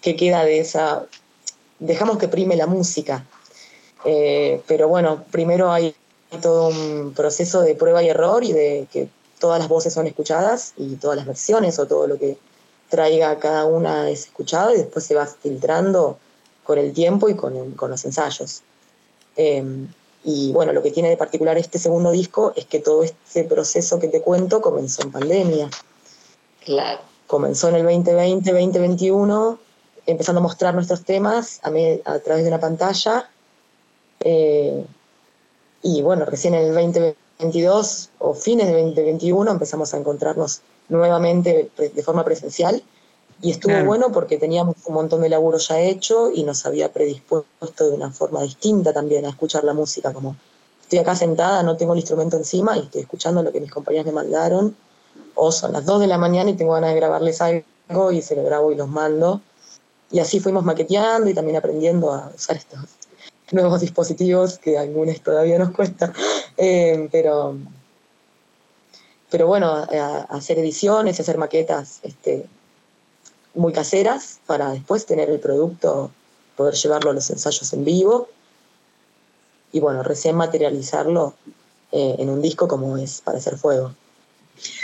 qué 0.00 0.14
queda 0.14 0.44
de 0.44 0.60
esa... 0.60 1.06
Dejamos 1.80 2.18
que 2.18 2.28
prime 2.28 2.56
la 2.56 2.66
música, 2.66 3.24
eh, 4.04 4.60
pero 4.66 4.88
bueno, 4.88 5.24
primero 5.30 5.70
hay 5.70 5.94
todo 6.42 6.68
un 6.68 7.14
proceso 7.14 7.62
de 7.62 7.76
prueba 7.76 8.02
y 8.02 8.08
error 8.08 8.42
y 8.42 8.52
de 8.52 8.88
que 8.92 9.08
todas 9.38 9.60
las 9.60 9.68
voces 9.68 9.94
son 9.94 10.08
escuchadas 10.08 10.72
y 10.76 10.96
todas 10.96 11.16
las 11.16 11.26
versiones 11.26 11.78
o 11.78 11.86
todo 11.86 12.08
lo 12.08 12.18
que 12.18 12.36
traiga 12.88 13.38
cada 13.38 13.64
una 13.66 14.08
es 14.10 14.24
escuchado 14.26 14.74
y 14.74 14.78
después 14.78 15.04
se 15.04 15.14
va 15.14 15.26
filtrando 15.26 16.18
con 16.64 16.78
el 16.78 16.92
tiempo 16.92 17.28
y 17.28 17.34
con, 17.34 17.56
el, 17.56 17.74
con 17.76 17.90
los 17.90 18.04
ensayos. 18.04 18.62
Eh, 19.36 19.64
Y 20.24 20.52
bueno, 20.52 20.72
lo 20.72 20.82
que 20.82 20.90
tiene 20.90 21.08
de 21.10 21.16
particular 21.16 21.56
este 21.56 21.78
segundo 21.78 22.10
disco 22.10 22.52
es 22.56 22.66
que 22.66 22.80
todo 22.80 23.02
este 23.04 23.44
proceso 23.44 23.98
que 24.00 24.08
te 24.08 24.20
cuento 24.20 24.60
comenzó 24.60 25.02
en 25.02 25.12
pandemia. 25.12 25.70
Claro. 26.64 27.00
Comenzó 27.28 27.68
en 27.68 27.76
el 27.76 27.84
2020, 27.84 28.50
2021, 28.52 29.58
empezando 30.06 30.40
a 30.40 30.42
mostrar 30.42 30.74
nuestros 30.74 31.04
temas 31.04 31.60
a, 31.62 31.70
me- 31.70 32.00
a 32.04 32.18
través 32.18 32.42
de 32.44 32.48
una 32.48 32.58
pantalla. 32.60 33.30
Eh, 34.20 34.84
y 35.82 36.02
bueno, 36.02 36.24
recién 36.24 36.54
en 36.54 36.64
el 36.66 36.74
2022 36.74 38.10
o 38.18 38.34
fines 38.34 38.66
de 38.66 38.72
2021 38.82 39.50
empezamos 39.50 39.94
a 39.94 39.98
encontrarnos 39.98 40.60
nuevamente 40.88 41.70
pre- 41.76 41.88
de 41.90 42.02
forma 42.02 42.24
presencial. 42.24 42.82
Y 43.40 43.52
estuvo 43.52 43.72
Claro. 43.72 43.86
bueno 43.86 44.12
porque 44.12 44.36
teníamos 44.36 44.74
un 44.86 44.94
montón 44.94 45.20
de 45.22 45.28
laburo 45.28 45.58
ya 45.58 45.80
hecho 45.80 46.30
y 46.34 46.42
nos 46.42 46.66
había 46.66 46.92
predispuesto 46.92 47.88
de 47.88 47.94
una 47.94 48.10
forma 48.10 48.42
distinta 48.42 48.92
también 48.92 49.26
a 49.26 49.28
escuchar 49.30 49.62
la 49.64 49.74
música. 49.74 50.12
Como 50.12 50.34
estoy 50.82 50.98
acá 50.98 51.14
sentada, 51.14 51.62
no 51.62 51.76
tengo 51.76 51.92
el 51.92 52.00
instrumento 52.00 52.36
encima 52.36 52.76
y 52.76 52.80
estoy 52.80 53.02
escuchando 53.02 53.42
lo 53.42 53.52
que 53.52 53.60
mis 53.60 53.70
compañeros 53.70 54.06
me 54.06 54.12
mandaron. 54.12 54.76
O 55.36 55.52
son 55.52 55.72
las 55.72 55.84
2 55.86 56.00
de 56.00 56.08
la 56.08 56.18
mañana 56.18 56.50
y 56.50 56.54
tengo 56.54 56.72
ganas 56.72 56.90
de 56.90 56.96
grabarles 56.96 57.40
algo 57.40 58.10
y 58.10 58.22
se 58.22 58.34
lo 58.34 58.42
grabo 58.42 58.72
y 58.72 58.74
los 58.74 58.88
mando. 58.88 59.40
Y 60.10 60.18
así 60.18 60.40
fuimos 60.40 60.64
maqueteando 60.64 61.30
y 61.30 61.34
también 61.34 61.58
aprendiendo 61.58 62.12
a 62.12 62.32
usar 62.34 62.56
estos 62.56 62.80
nuevos 63.52 63.80
dispositivos 63.80 64.58
que 64.58 64.78
a 64.78 64.80
algunos 64.80 65.20
todavía 65.20 65.58
nos 65.58 65.70
cuesta. 65.70 66.12
Eh, 66.60 67.08
pero, 67.12 67.56
pero 69.30 69.46
bueno, 69.46 69.86
hacer 70.30 70.58
ediciones 70.58 71.18
y 71.18 71.22
hacer 71.22 71.38
maquetas 71.38 72.00
este, 72.02 72.46
muy 73.54 73.72
caseras 73.72 74.40
para 74.46 74.70
después 74.70 75.04
tener 75.06 75.28
el 75.28 75.40
producto, 75.40 76.10
poder 76.56 76.74
llevarlo 76.74 77.10
a 77.10 77.14
los 77.14 77.28
ensayos 77.30 77.72
en 77.72 77.84
vivo 77.84 78.28
y 79.72 79.80
bueno, 79.80 80.02
recién 80.02 80.36
materializarlo 80.36 81.34
eh, 81.92 82.16
en 82.18 82.30
un 82.30 82.40
disco 82.40 82.68
como 82.68 82.96
es 82.96 83.20
para 83.20 83.38
hacer 83.38 83.58
fuego. 83.58 83.94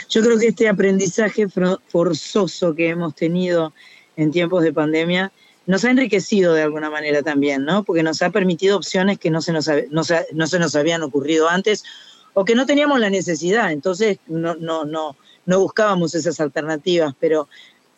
Yo 0.09 0.23
creo 0.23 0.39
que 0.39 0.49
este 0.49 0.69
aprendizaje 0.69 1.47
forzoso 1.89 2.75
que 2.75 2.91
hemos 2.91 3.15
tenido 3.15 3.73
en 4.17 4.31
tiempos 4.31 4.63
de 4.63 4.73
pandemia 4.73 5.33
nos 5.67 5.85
ha 5.85 5.91
enriquecido 5.91 6.53
de 6.53 6.63
alguna 6.63 6.91
manera 6.91 7.23
también, 7.23 7.65
¿no? 7.65 7.85
Porque 7.85 8.03
nos 8.03 8.21
ha 8.23 8.31
permitido 8.31 8.77
opciones 8.77 9.19
que 9.19 9.31
no 9.31 9.41
se 9.41 9.53
nos, 9.53 9.69
no 9.91 10.05
se, 10.05 10.27
no 10.33 10.47
se 10.47 10.59
nos 10.59 10.77
habían 10.77 11.03
ocurrido 11.03 11.49
antes 11.49 11.85
o 12.35 12.45
que 12.45 12.55
no 12.55 12.67
teníamos 12.67 13.01
la 13.01 13.11
necesidad, 13.11 13.73
entonces 13.73 14.19
no, 14.27 14.55
no, 14.57 14.85
no, 14.85 15.17
no 15.47 15.61
buscábamos 15.61 16.15
esas 16.15 16.41
alternativas, 16.41 17.15
pero 17.19 17.49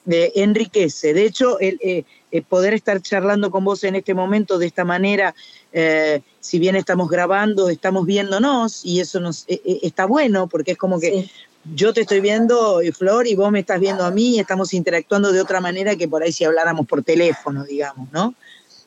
eh, 0.08 0.32
enriquece. 0.36 1.14
De 1.14 1.24
hecho, 1.24 1.58
el, 1.58 1.78
eh, 1.82 2.04
eh, 2.30 2.42
poder 2.42 2.74
estar 2.74 3.00
charlando 3.00 3.50
con 3.50 3.64
vos 3.64 3.82
en 3.84 3.96
este 3.96 4.14
momento 4.14 4.58
de 4.58 4.66
esta 4.66 4.84
manera, 4.84 5.34
eh, 5.72 6.20
si 6.40 6.58
bien 6.58 6.76
estamos 6.76 7.08
grabando, 7.08 7.68
estamos 7.68 8.06
viéndonos 8.06 8.84
y 8.84 9.00
eso 9.00 9.20
nos 9.20 9.44
está 9.48 10.06
bueno 10.06 10.46
porque 10.46 10.72
es 10.72 10.78
como 10.78 11.00
que 11.00 11.30
yo 11.74 11.92
te 11.92 12.02
estoy 12.02 12.20
viendo, 12.20 12.80
Flor, 12.96 13.26
y 13.26 13.34
vos 13.34 13.50
me 13.50 13.60
estás 13.60 13.80
viendo 13.80 14.04
a 14.04 14.10
mí 14.10 14.36
y 14.36 14.38
estamos 14.38 14.72
interactuando 14.74 15.32
de 15.32 15.40
otra 15.40 15.60
manera 15.60 15.96
que 15.96 16.06
por 16.06 16.22
ahí 16.22 16.30
si 16.30 16.44
habláramos 16.44 16.86
por 16.86 17.02
teléfono, 17.02 17.64
digamos, 17.64 18.12
¿no? 18.12 18.34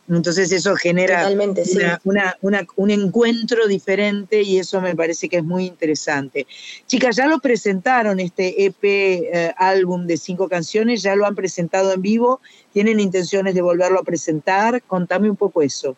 Entonces 0.10 0.52
eso 0.52 0.76
genera 0.76 1.20
Totalmente, 1.20 1.66
sí. 1.66 1.78
una- 1.78 2.02
una- 2.04 2.38
una- 2.42 2.68
un 2.78 2.90
encuentro 2.90 3.68
diferente 3.68 4.42
y 4.42 4.58
eso 4.58 4.82
me 4.82 4.96
parece 4.96 5.30
que 5.30 5.38
es 5.38 5.44
muy 5.44 5.66
interesante. 5.68 6.48
Chicas, 6.88 7.16
ya 7.16 7.28
lo 7.28 7.38
presentaron, 7.40 8.20
este 8.20 8.66
EP 8.66 8.84
eh, 9.32 9.54
álbum 9.56 10.08
de 10.08 10.18
cinco 10.18 10.50
canciones, 10.50 11.04
ya 11.04 11.16
lo 11.16 11.28
han 11.28 11.36
presentado 11.36 11.94
en 11.94 12.02
vivo, 12.02 12.42
tienen 12.74 13.00
intenciones 13.00 13.54
de 13.54 13.62
volverlo 13.62 14.00
a 14.00 14.04
presentar, 14.04 14.82
contame 14.82 15.30
un 15.30 15.36
poco 15.36 15.62
eso. 15.62 15.96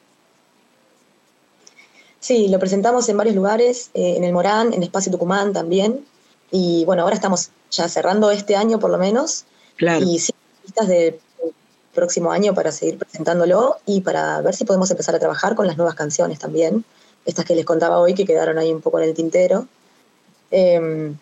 Sí, 2.19 2.49
lo 2.49 2.59
presentamos 2.59 3.07
en 3.09 3.17
varios 3.17 3.35
lugares, 3.35 3.89
eh, 3.93 4.15
en 4.17 4.23
el 4.23 4.33
Morán, 4.33 4.73
en 4.73 4.83
Espacio 4.83 5.11
Tucumán 5.11 5.53
también. 5.53 6.05
Y 6.51 6.83
bueno, 6.85 7.03
ahora 7.03 7.15
estamos 7.15 7.49
ya 7.71 7.87
cerrando 7.87 8.29
este 8.29 8.55
año 8.55 8.77
por 8.79 8.91
lo 8.91 8.97
menos. 8.97 9.45
Claro. 9.77 10.05
Y 10.05 10.19
sí, 10.19 10.33
listas 10.63 10.87
del 10.87 11.15
próximo 11.93 12.31
año 12.31 12.53
para 12.53 12.71
seguir 12.71 12.97
presentándolo 12.97 13.77
y 13.85 14.01
para 14.01 14.41
ver 14.41 14.55
si 14.55 14.65
podemos 14.65 14.89
empezar 14.91 15.15
a 15.15 15.19
trabajar 15.19 15.55
con 15.55 15.67
las 15.67 15.77
nuevas 15.77 15.95
canciones 15.95 16.39
también. 16.39 16.83
Estas 17.25 17.45
que 17.45 17.55
les 17.55 17.65
contaba 17.65 17.99
hoy 17.99 18.13
que 18.13 18.25
quedaron 18.25 18.57
ahí 18.57 18.73
un 18.73 18.81
poco 18.81 18.99
en 18.99 19.09
el 19.09 19.13
tintero. 19.13 19.67
Eh, 20.49 21.13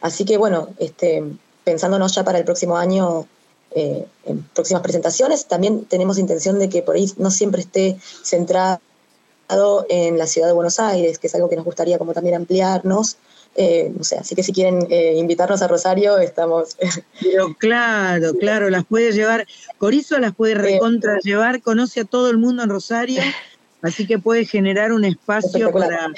así 0.00 0.24
que 0.24 0.38
bueno, 0.38 0.68
este, 0.78 1.24
pensándonos 1.64 2.14
ya 2.14 2.24
para 2.24 2.38
el 2.38 2.44
próximo 2.44 2.76
año 2.76 3.26
eh, 3.74 4.06
en 4.26 4.42
próximas 4.54 4.82
presentaciones, 4.82 5.46
también 5.46 5.84
tenemos 5.86 6.18
intención 6.18 6.58
de 6.58 6.68
que 6.68 6.82
por 6.82 6.96
ahí 6.96 7.10
no 7.16 7.30
siempre 7.30 7.62
esté 7.62 7.98
centrado 8.22 8.80
en 9.88 10.18
la 10.18 10.26
ciudad 10.26 10.46
de 10.46 10.54
Buenos 10.54 10.80
Aires, 10.80 11.18
que 11.18 11.26
es 11.26 11.34
algo 11.34 11.48
que 11.48 11.56
nos 11.56 11.64
gustaría 11.64 11.98
como 11.98 12.12
también 12.12 12.34
ampliarnos. 12.34 13.16
Eh, 13.54 13.92
no 13.94 14.02
sé, 14.02 14.16
así 14.16 14.34
que 14.34 14.42
si 14.42 14.50
quieren 14.52 14.86
eh, 14.88 15.14
invitarnos 15.18 15.60
a 15.60 15.68
Rosario, 15.68 16.18
estamos... 16.18 16.76
Pero 17.20 17.54
claro, 17.58 18.32
claro, 18.40 18.70
las 18.70 18.84
puede 18.86 19.12
llevar, 19.12 19.46
Corizo 19.76 20.18
las 20.18 20.34
puede 20.34 20.54
recontra 20.54 21.18
llevar, 21.22 21.60
conoce 21.60 22.00
a 22.00 22.04
todo 22.04 22.30
el 22.30 22.38
mundo 22.38 22.62
en 22.62 22.70
Rosario, 22.70 23.20
así 23.82 24.06
que 24.06 24.18
puede 24.18 24.46
generar 24.46 24.92
un 24.92 25.04
espacio 25.04 25.70
para, 25.70 26.10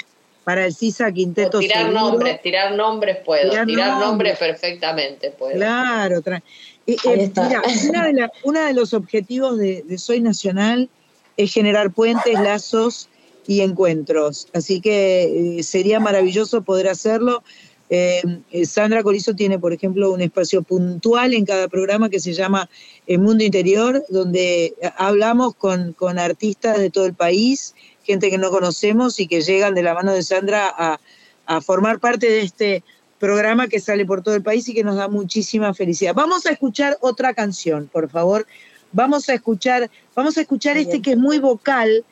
para 0.45 0.67
el 0.67 0.75
CISA 0.75 1.11
Quinteto 1.11 1.59
Tirar 1.59 1.87
seguro. 1.87 2.01
nombres, 2.01 2.41
tirar 2.41 2.75
nombres 2.77 3.17
puedo, 3.25 3.51
Tirar 3.51 3.67
tirar, 3.67 3.89
nombres. 3.89 4.07
nombres 4.09 4.39
perfectamente 4.39 5.31
puedo. 5.33 5.57
Claro, 5.57 6.23
tra- 6.23 6.43
eh, 6.87 6.97
eh, 7.05 7.33
mira, 7.35 7.63
una 7.89 8.07
de, 8.07 8.13
la- 8.13 8.31
una 8.45 8.67
de 8.69 8.75
los 8.75 8.95
objetivos 8.95 9.59
de, 9.59 9.83
de 9.83 9.99
Soy 9.99 10.21
Nacional 10.21 10.89
es 11.37 11.53
generar 11.53 11.91
puentes, 11.93 12.35
lazos 12.39 13.09
y 13.47 13.61
encuentros. 13.61 14.49
Así 14.53 14.81
que 14.81 15.59
eh, 15.59 15.63
sería 15.63 16.01
maravilloso 16.01 16.63
poder 16.63 16.89
hacerlo. 16.89 17.43
Eh, 17.91 18.23
eh, 18.51 18.67
Sandra 18.67 19.03
Corizo 19.03 19.35
tiene, 19.35 19.59
por 19.59 19.73
ejemplo, 19.73 20.11
un 20.11 20.21
espacio 20.21 20.63
puntual 20.63 21.35
en 21.35 21.45
cada 21.45 21.69
programa 21.69 22.09
que 22.09 22.21
se 22.21 22.33
llama 22.33 22.69
El 23.07 23.19
Mundo 23.21 23.45
Interior, 23.45 24.05
donde 24.09 24.75
hablamos 24.97 25.55
con, 25.55 25.93
con 25.93 26.19
artistas 26.19 26.79
de 26.79 26.91
todo 26.91 27.07
el 27.07 27.15
país, 27.15 27.75
gente 28.03 28.31
que 28.31 28.39
no 28.39 28.51
conocemos 28.51 29.21
y 29.21 29.27
que 29.27 29.43
llegan 29.43 29.75
de 29.75 29.83
la 29.83 29.95
mano 29.95 30.13
de 30.13 30.23
Sandra 30.23 30.73
a, 30.77 31.01
a 31.47 31.61
formar 31.61 32.01
parte 32.01 32.27
de 32.27 32.41
este 32.41 32.83
programa 33.19 33.69
que 33.69 33.81
sale 33.81 34.05
por 34.05 34.23
todo 34.23 34.35
el 34.35 34.43
país 34.43 34.69
y 34.69 34.75
que 34.75 34.85
nos 34.85 34.97
da 34.97 35.09
muchísima 35.09 35.73
felicidad. 35.75 36.15
Vamos 36.15 36.47
a 36.47 36.51
escuchar 36.51 36.99
otra 37.01 37.33
canción, 37.35 37.89
por 37.93 38.11
favor. 38.11 38.47
Vamos 38.93 39.29
a 39.29 39.35
escuchar, 39.35 39.91
vamos 40.15 40.37
a 40.37 40.43
escuchar 40.43 40.77
este 40.77 41.03
que 41.03 41.13
es 41.13 41.17
muy 41.17 41.39
vocal, 41.39 42.05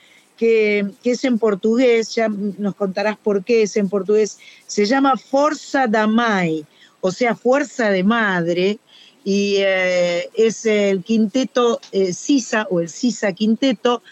que, 0.43 0.91
es 1.05 1.23
en 1.23 1.39
portugués, 1.39 2.17
ya 2.17 2.29
nos 2.29 2.75
contarás 2.75 3.17
por 3.17 3.45
qué 3.45 3.63
es 3.63 3.77
en 3.77 3.89
portugués. 3.89 4.41
Se 4.67 4.87
llama 4.87 5.17
Forza 5.17 5.87
da 5.87 6.09
Mãe, 6.09 6.67
o 7.01 7.13
sea, 7.13 7.37
fuerza 7.37 7.91
de 7.91 8.03
madre, 8.03 8.81
y 9.23 9.59
eh, 9.59 10.29
es 10.35 10.67
el 10.67 11.05
quinteto 11.05 11.81
eh, 11.93 12.13
Sisa 12.13 12.67
o 12.71 12.81
el 12.81 12.89
Sisa 12.89 13.33
Quinteto 13.33 14.03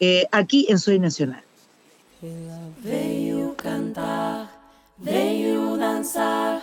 eh, 0.00 0.26
aquí 0.32 0.66
en 0.68 0.78
Soy 0.78 0.98
Nacional. 0.98 1.42
Veio 2.82 3.54
cantar, 3.56 4.50
veio 4.98 5.78
dançar, 5.78 6.60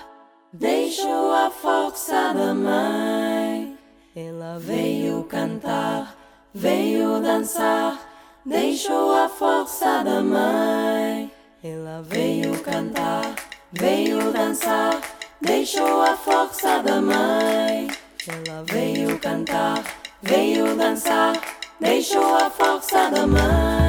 deixou 0.53 1.31
a 1.31 1.49
força 1.49 2.33
da 2.35 2.53
mãe. 2.53 3.75
Ela 4.15 4.59
veio 4.59 5.23
cantar, 5.23 6.15
veio 6.53 7.19
dançar, 7.19 8.06
deixou 8.47 9.11
a 9.13 9.27
força 9.27 10.03
da 10.03 10.21
mãe. 10.21 11.29
Ela 11.61 12.01
veio 12.01 12.57
cantar, 12.61 13.35
veio 13.73 14.31
dançar, 14.31 15.01
deixou 15.41 16.01
a 16.01 16.15
força 16.15 16.81
da 16.81 17.01
mãe. 17.01 17.89
Ela 18.27 18.63
veio 18.71 19.19
cantar, 19.19 19.83
veio 20.21 20.75
dançar, 20.75 21.33
deixou 21.81 22.35
a 22.35 22.49
força 22.49 23.09
da 23.09 23.27
mãe. 23.27 23.86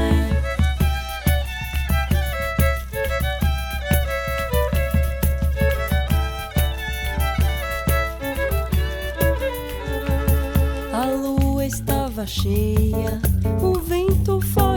Estava 12.19 12.27
cheia, 12.27 13.20
o 13.62 13.78
vento 13.78 14.40
foi 14.40 14.68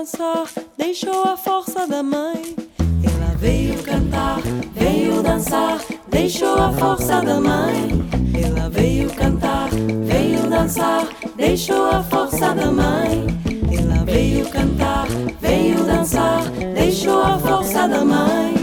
dançar, 0.00 0.46
deixou 0.78 1.24
a 1.24 1.36
força 1.36 1.86
da 1.86 2.02
mãe. 2.02 2.56
Ela 3.04 3.34
veio 3.36 3.82
cantar, 3.82 4.40
veio 4.74 5.22
dançar, 5.22 5.78
deixou 6.08 6.56
a 6.56 6.72
força 6.72 7.20
da 7.20 7.38
mãe. 7.38 8.08
Ela 8.42 8.70
veio 8.70 9.10
cantar, 9.10 9.68
veio 10.06 10.48
dançar, 10.48 11.06
deixou 11.36 11.90
a 11.90 12.02
força 12.02 12.54
da 12.54 12.70
mãe. 12.70 13.26
Ela 13.78 14.02
veio 14.06 14.48
cantar, 14.48 15.06
veio 15.38 15.84
dançar, 15.84 16.44
deixou 16.74 17.20
a 17.22 17.38
força 17.38 17.86
da 17.86 18.02
mãe. 18.02 18.59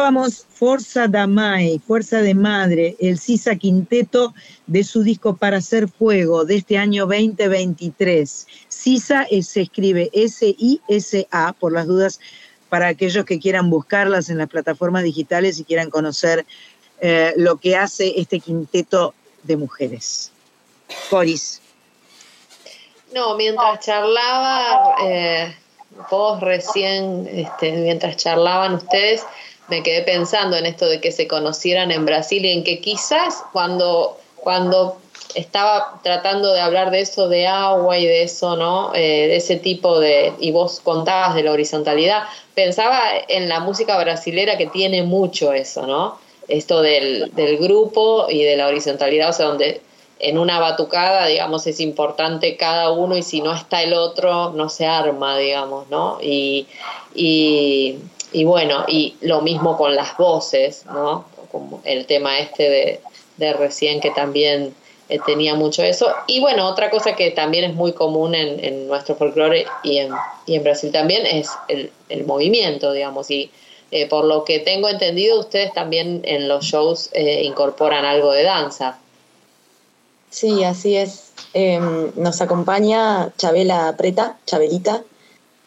Escuchábamos 0.00 0.46
Forza 0.48 1.06
da 1.08 1.26
Mai, 1.26 1.78
Fuerza 1.86 2.22
de 2.22 2.34
Madre, 2.34 2.96
el 3.00 3.18
Sisa 3.18 3.54
Quinteto 3.54 4.32
de 4.66 4.82
su 4.82 5.02
disco 5.02 5.36
Para 5.36 5.58
Hacer 5.58 5.88
Fuego 5.88 6.46
de 6.46 6.56
este 6.56 6.78
año 6.78 7.04
2023. 7.06 8.46
Sisa 8.68 9.24
es- 9.30 9.48
se 9.48 9.60
escribe 9.60 10.08
S-I-S-A, 10.14 11.52
por 11.52 11.72
las 11.74 11.86
dudas, 11.86 12.18
para 12.70 12.88
aquellos 12.88 13.26
que 13.26 13.38
quieran 13.38 13.68
buscarlas 13.68 14.30
en 14.30 14.38
las 14.38 14.48
plataformas 14.48 15.02
digitales 15.02 15.58
y 15.58 15.64
quieran 15.64 15.90
conocer 15.90 16.46
eh, 17.02 17.34
lo 17.36 17.58
que 17.58 17.76
hace 17.76 18.14
este 18.18 18.40
quinteto 18.40 19.12
de 19.42 19.58
mujeres. 19.58 20.32
Coris. 21.10 21.60
No, 23.14 23.36
mientras 23.36 23.80
charlaba, 23.84 24.94
eh, 25.04 25.54
vos 26.10 26.40
recién, 26.40 27.28
este, 27.30 27.72
mientras 27.72 28.16
charlaban 28.16 28.76
ustedes, 28.76 29.26
me 29.70 29.82
quedé 29.82 30.02
pensando 30.02 30.56
en 30.56 30.66
esto 30.66 30.86
de 30.86 31.00
que 31.00 31.12
se 31.12 31.26
conocieran 31.28 31.90
en 31.90 32.04
Brasil 32.04 32.44
y 32.44 32.52
en 32.52 32.64
que 32.64 32.80
quizás 32.80 33.42
cuando, 33.52 34.18
cuando 34.36 34.98
estaba 35.34 36.00
tratando 36.02 36.52
de 36.52 36.60
hablar 36.60 36.90
de 36.90 37.00
eso 37.00 37.28
de 37.28 37.46
agua 37.46 37.98
y 37.98 38.06
de 38.06 38.24
eso, 38.24 38.56
¿no? 38.56 38.92
Eh, 38.94 39.28
de 39.28 39.36
ese 39.36 39.56
tipo 39.56 40.00
de, 40.00 40.32
y 40.40 40.50
vos 40.50 40.80
contabas 40.80 41.34
de 41.34 41.44
la 41.44 41.52
horizontalidad, 41.52 42.24
pensaba 42.54 43.00
en 43.28 43.48
la 43.48 43.60
música 43.60 43.96
brasilera 43.98 44.58
que 44.58 44.66
tiene 44.66 45.02
mucho 45.02 45.52
eso, 45.52 45.86
¿no? 45.86 46.18
Esto 46.48 46.82
del, 46.82 47.30
del 47.34 47.58
grupo 47.58 48.26
y 48.28 48.42
de 48.42 48.56
la 48.56 48.66
horizontalidad, 48.66 49.30
o 49.30 49.32
sea, 49.32 49.46
donde 49.46 49.82
en 50.20 50.38
una 50.38 50.60
batucada, 50.60 51.26
digamos, 51.26 51.66
es 51.66 51.80
importante 51.80 52.56
cada 52.56 52.90
uno 52.90 53.16
y 53.16 53.22
si 53.22 53.40
no 53.40 53.54
está 53.54 53.82
el 53.82 53.94
otro, 53.94 54.50
no 54.50 54.68
se 54.68 54.86
arma, 54.86 55.36
digamos, 55.38 55.88
¿no? 55.88 56.18
Y, 56.20 56.66
y, 57.14 57.96
y 58.32 58.44
bueno, 58.44 58.84
y 58.88 59.16
lo 59.20 59.40
mismo 59.40 59.76
con 59.76 59.94
las 59.94 60.16
voces, 60.16 60.84
¿no? 60.86 61.24
Como 61.50 61.80
el 61.84 62.06
tema 62.06 62.38
este 62.38 62.68
de, 62.70 63.00
de 63.36 63.52
recién 63.52 64.00
que 64.00 64.10
también 64.10 64.74
eh, 65.08 65.18
tenía 65.26 65.54
mucho 65.54 65.82
eso. 65.82 66.08
Y 66.26 66.40
bueno, 66.40 66.68
otra 66.68 66.90
cosa 66.90 67.16
que 67.16 67.30
también 67.32 67.64
es 67.64 67.74
muy 67.74 67.92
común 67.92 68.34
en, 68.34 68.64
en 68.64 68.86
nuestro 68.86 69.16
folclore 69.16 69.66
y 69.82 69.98
en, 69.98 70.12
y 70.46 70.54
en 70.54 70.62
Brasil 70.62 70.92
también 70.92 71.26
es 71.26 71.50
el, 71.68 71.90
el 72.08 72.24
movimiento, 72.24 72.92
digamos, 72.92 73.30
y 73.30 73.50
eh, 73.90 74.08
por 74.08 74.24
lo 74.24 74.44
que 74.44 74.60
tengo 74.60 74.88
entendido, 74.88 75.40
ustedes 75.40 75.72
también 75.72 76.20
en 76.24 76.46
los 76.46 76.64
shows 76.64 77.10
eh, 77.12 77.42
incorporan 77.42 78.04
algo 78.04 78.30
de 78.30 78.44
danza. 78.44 78.98
Sí, 80.30 80.62
así 80.62 80.96
es. 80.96 81.32
Eh, 81.54 81.80
nos 82.14 82.40
acompaña 82.40 83.32
Chabela 83.36 83.96
Preta, 83.98 84.38
Chabelita, 84.46 85.02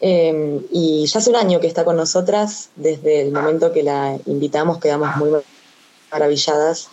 eh, 0.05 0.67
y 0.69 1.05
ya 1.05 1.19
hace 1.19 1.29
un 1.29 1.37
año 1.37 1.61
que 1.61 1.67
está 1.67 1.85
con 1.85 1.95
nosotras. 1.95 2.69
Desde 2.75 3.21
el 3.21 3.31
momento 3.31 3.71
que 3.71 3.83
la 3.83 4.19
invitamos 4.25 4.79
quedamos 4.79 5.15
muy 5.15 5.29
maravilladas 6.11 6.89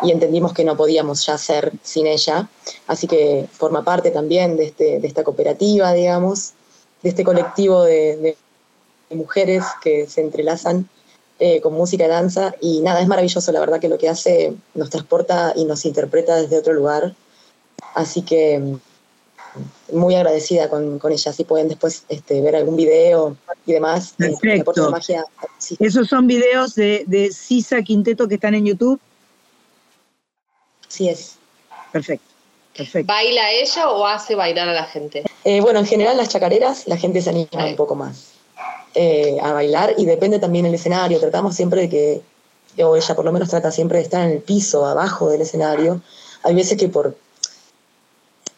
y 0.00 0.10
entendimos 0.10 0.54
que 0.54 0.64
no 0.64 0.74
podíamos 0.74 1.26
ya 1.26 1.34
hacer 1.34 1.70
sin 1.82 2.06
ella. 2.06 2.48
Así 2.86 3.06
que 3.06 3.46
forma 3.52 3.84
parte 3.84 4.10
también 4.10 4.56
de, 4.56 4.64
este, 4.64 5.00
de 5.00 5.06
esta 5.06 5.22
cooperativa, 5.22 5.92
digamos, 5.92 6.54
de 7.02 7.10
este 7.10 7.24
colectivo 7.24 7.82
de, 7.82 8.36
de 9.10 9.14
mujeres 9.14 9.62
que 9.82 10.06
se 10.06 10.22
entrelazan 10.22 10.88
eh, 11.38 11.60
con 11.60 11.74
música 11.74 12.06
y 12.06 12.08
danza. 12.08 12.54
Y 12.62 12.80
nada, 12.80 13.02
es 13.02 13.06
maravilloso, 13.06 13.52
la 13.52 13.60
verdad 13.60 13.80
que 13.80 13.90
lo 13.90 13.98
que 13.98 14.08
hace 14.08 14.54
nos 14.72 14.88
transporta 14.88 15.52
y 15.54 15.66
nos 15.66 15.84
interpreta 15.84 16.36
desde 16.36 16.56
otro 16.56 16.72
lugar. 16.72 17.14
Así 17.94 18.22
que 18.22 18.58
mm, 18.58 18.78
muy 19.92 20.14
agradecida 20.14 20.68
con, 20.68 20.98
con 20.98 21.12
ella. 21.12 21.32
Si 21.32 21.44
pueden 21.44 21.68
después 21.68 22.04
este, 22.08 22.40
ver 22.40 22.56
algún 22.56 22.76
video 22.76 23.36
y 23.64 23.72
demás. 23.72 24.14
eh, 24.18 24.34
Perfecto. 24.40 24.90
magia. 24.90 25.24
Sí. 25.58 25.76
Esos 25.80 26.08
son 26.08 26.26
videos 26.26 26.74
de, 26.74 27.04
de 27.06 27.32
Sisa 27.32 27.82
Quinteto 27.82 28.28
que 28.28 28.34
están 28.36 28.54
en 28.54 28.66
YouTube. 28.66 29.00
Sí 30.88 31.08
es. 31.08 31.36
Perfecto, 31.92 32.26
perfecto. 32.76 33.12
¿Baila 33.12 33.50
ella 33.52 33.90
o 33.90 34.06
hace 34.06 34.34
bailar 34.34 34.68
a 34.68 34.72
la 34.72 34.84
gente? 34.84 35.24
Eh, 35.44 35.60
bueno, 35.60 35.78
en 35.78 35.86
general 35.86 36.16
las 36.16 36.28
chacareras 36.28 36.86
la 36.86 36.96
gente 36.96 37.22
se 37.22 37.30
anima 37.30 37.48
un 37.66 37.76
poco 37.76 37.94
más 37.94 38.32
eh, 38.94 39.36
a 39.42 39.52
bailar 39.52 39.94
y 39.96 40.06
depende 40.06 40.38
también 40.38 40.66
el 40.66 40.74
escenario. 40.74 41.20
Tratamos 41.20 41.54
siempre 41.54 41.82
de 41.82 41.88
que, 41.88 42.82
o 42.82 42.96
ella 42.96 43.14
por 43.14 43.24
lo 43.24 43.32
menos 43.32 43.48
trata 43.50 43.70
siempre 43.70 43.98
de 43.98 44.04
estar 44.04 44.24
en 44.26 44.32
el 44.32 44.42
piso, 44.42 44.86
abajo 44.86 45.28
del 45.28 45.42
escenario. 45.42 46.00
hay 46.42 46.54
veces 46.54 46.78
que 46.78 46.88
por 46.88 47.16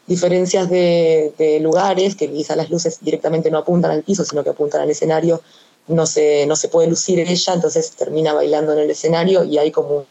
diferencias 0.08 0.70
de, 0.70 1.34
de 1.36 1.60
lugares, 1.60 2.16
que 2.16 2.32
quizá 2.32 2.56
las 2.56 2.70
luces 2.70 2.98
directamente 3.02 3.50
no 3.50 3.58
apuntan 3.58 3.90
al 3.90 4.02
piso, 4.02 4.24
sino 4.24 4.42
que 4.42 4.50
apuntan 4.50 4.80
al 4.80 4.90
escenario, 4.90 5.42
no 5.86 6.06
se, 6.06 6.46
no 6.46 6.56
se 6.56 6.68
puede 6.68 6.88
lucir 6.88 7.20
ella, 7.20 7.54
entonces 7.54 7.92
termina 7.92 8.32
bailando 8.32 8.72
en 8.72 8.80
el 8.80 8.90
escenario 8.90 9.44
y 9.44 9.58
hay 9.58 9.70
como 9.70 10.06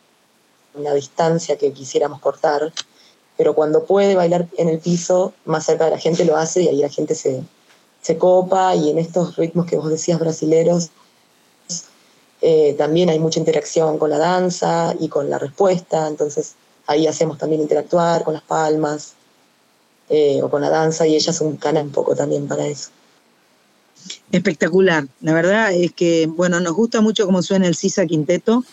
una 0.76 0.94
distancia 0.94 1.57
que 1.57 1.74
quisiéramos 1.74 2.22
cortar. 2.22 2.72
Pero 3.38 3.56
cuando 3.56 3.86
puede 3.86 4.15
bailar 4.15 4.48
en 4.57 4.69
el 4.69 4.80
piso, 4.80 5.34
más 5.45 5.65
cerca 5.65 5.86
de 5.86 5.91
la 5.91 5.99
gente 5.99 6.26
lo 6.26 6.38
hace 6.38 6.61
y 6.61 6.68
ahí 6.68 6.78
la 6.78 6.90
gente 6.90 7.15
se, 7.15 7.41
se 8.02 8.18
copa 8.18 8.76
y 8.76 8.91
en 8.91 8.99
estos 8.99 9.36
ritmos 9.36 9.65
que 9.65 9.78
vos 9.78 9.90
decías 9.90 10.19
brasileros, 10.19 10.91
eh, 12.41 12.76
también 12.78 13.10
hay 13.10 13.18
mucha 13.18 13.40
interacción 13.40 13.98
con 13.98 14.11
la 14.11 14.19
danza 14.19 14.94
y 14.99 15.10
con 15.10 15.28
la 15.28 15.40
respuesta, 15.40 16.07
entonces 16.07 16.53
ahí 16.86 17.07
hacemos 17.07 17.40
también 17.40 17.61
interactuar 17.61 18.24
con 18.24 18.36
las 18.36 18.44
palmas 18.44 19.16
eh, 20.10 20.40
o 20.42 20.50
con 20.50 20.62
la 20.62 20.70
danza 20.70 21.06
y 21.08 21.16
ella 21.16 21.32
es 21.32 21.42
un 21.42 21.58
canal 21.58 21.86
un 21.86 21.92
poco 21.92 22.16
también 22.16 22.48
para 22.48 22.66
eso. 22.68 22.90
Espectacular, 24.32 25.06
la 25.22 25.34
verdad 25.34 25.74
es 25.74 25.92
que, 25.92 26.28
bueno, 26.28 26.60
nos 26.60 26.74
gusta 26.74 27.02
mucho 27.02 27.26
cómo 27.26 27.42
suena 27.42 27.68
el 27.68 27.76
Sisa 27.76 28.06
Quinteto 28.06 28.64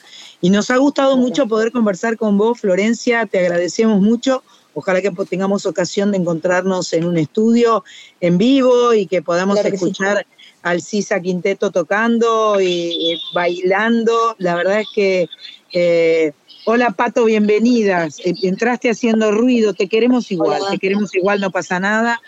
y 0.40 0.51
nos 0.51 0.70
ha 0.70 0.77
gustado 0.77 1.16
mucho 1.16 1.47
poder 1.47 1.73
conversar 1.73 2.16
con 2.16 2.36
vos, 2.39 2.61
Florencia, 2.61 3.27
te 3.27 3.39
agradecemos 3.39 4.01
mucho. 4.01 4.43
Ojalá 4.74 5.01
que 5.01 5.12
tengamos 5.28 5.66
ocasión 5.66 6.11
de 6.11 6.19
encontrarnos 6.19 6.93
en 6.93 7.05
un 7.05 7.16
estudio 7.16 7.85
en 8.20 8.39
vivo 8.39 8.93
y 8.93 9.06
que 9.06 9.23
podamos 9.23 9.55
Claro 9.55 9.70
que 9.70 9.78
sí. 9.78 9.85
escuchar 9.85 10.27
al 10.62 10.82
Sisa 10.82 11.20
Quinteto 11.20 11.70
tocando 11.70 12.61
y, 12.61 12.66
y 12.66 13.20
bailando. 13.32 14.35
La 14.39 14.56
verdad 14.56 14.81
es 14.81 14.89
que, 14.93 15.28
eh, 15.73 16.32
hola 16.65 16.91
Pato, 16.91 17.24
bienvenidas. 17.24 18.19
Eh, 18.20 18.35
entraste 18.43 18.91
haciendo 18.91 19.32
ruido, 19.32 19.74
te 19.74 19.89
queremos 19.89 20.31
igual, 20.31 20.62
Hola. 20.62 20.70
te 20.73 20.78
queremos 20.78 21.15
igual, 21.15 21.41
no 21.41 21.51
pasa 21.51 21.81
nada. 21.81 22.20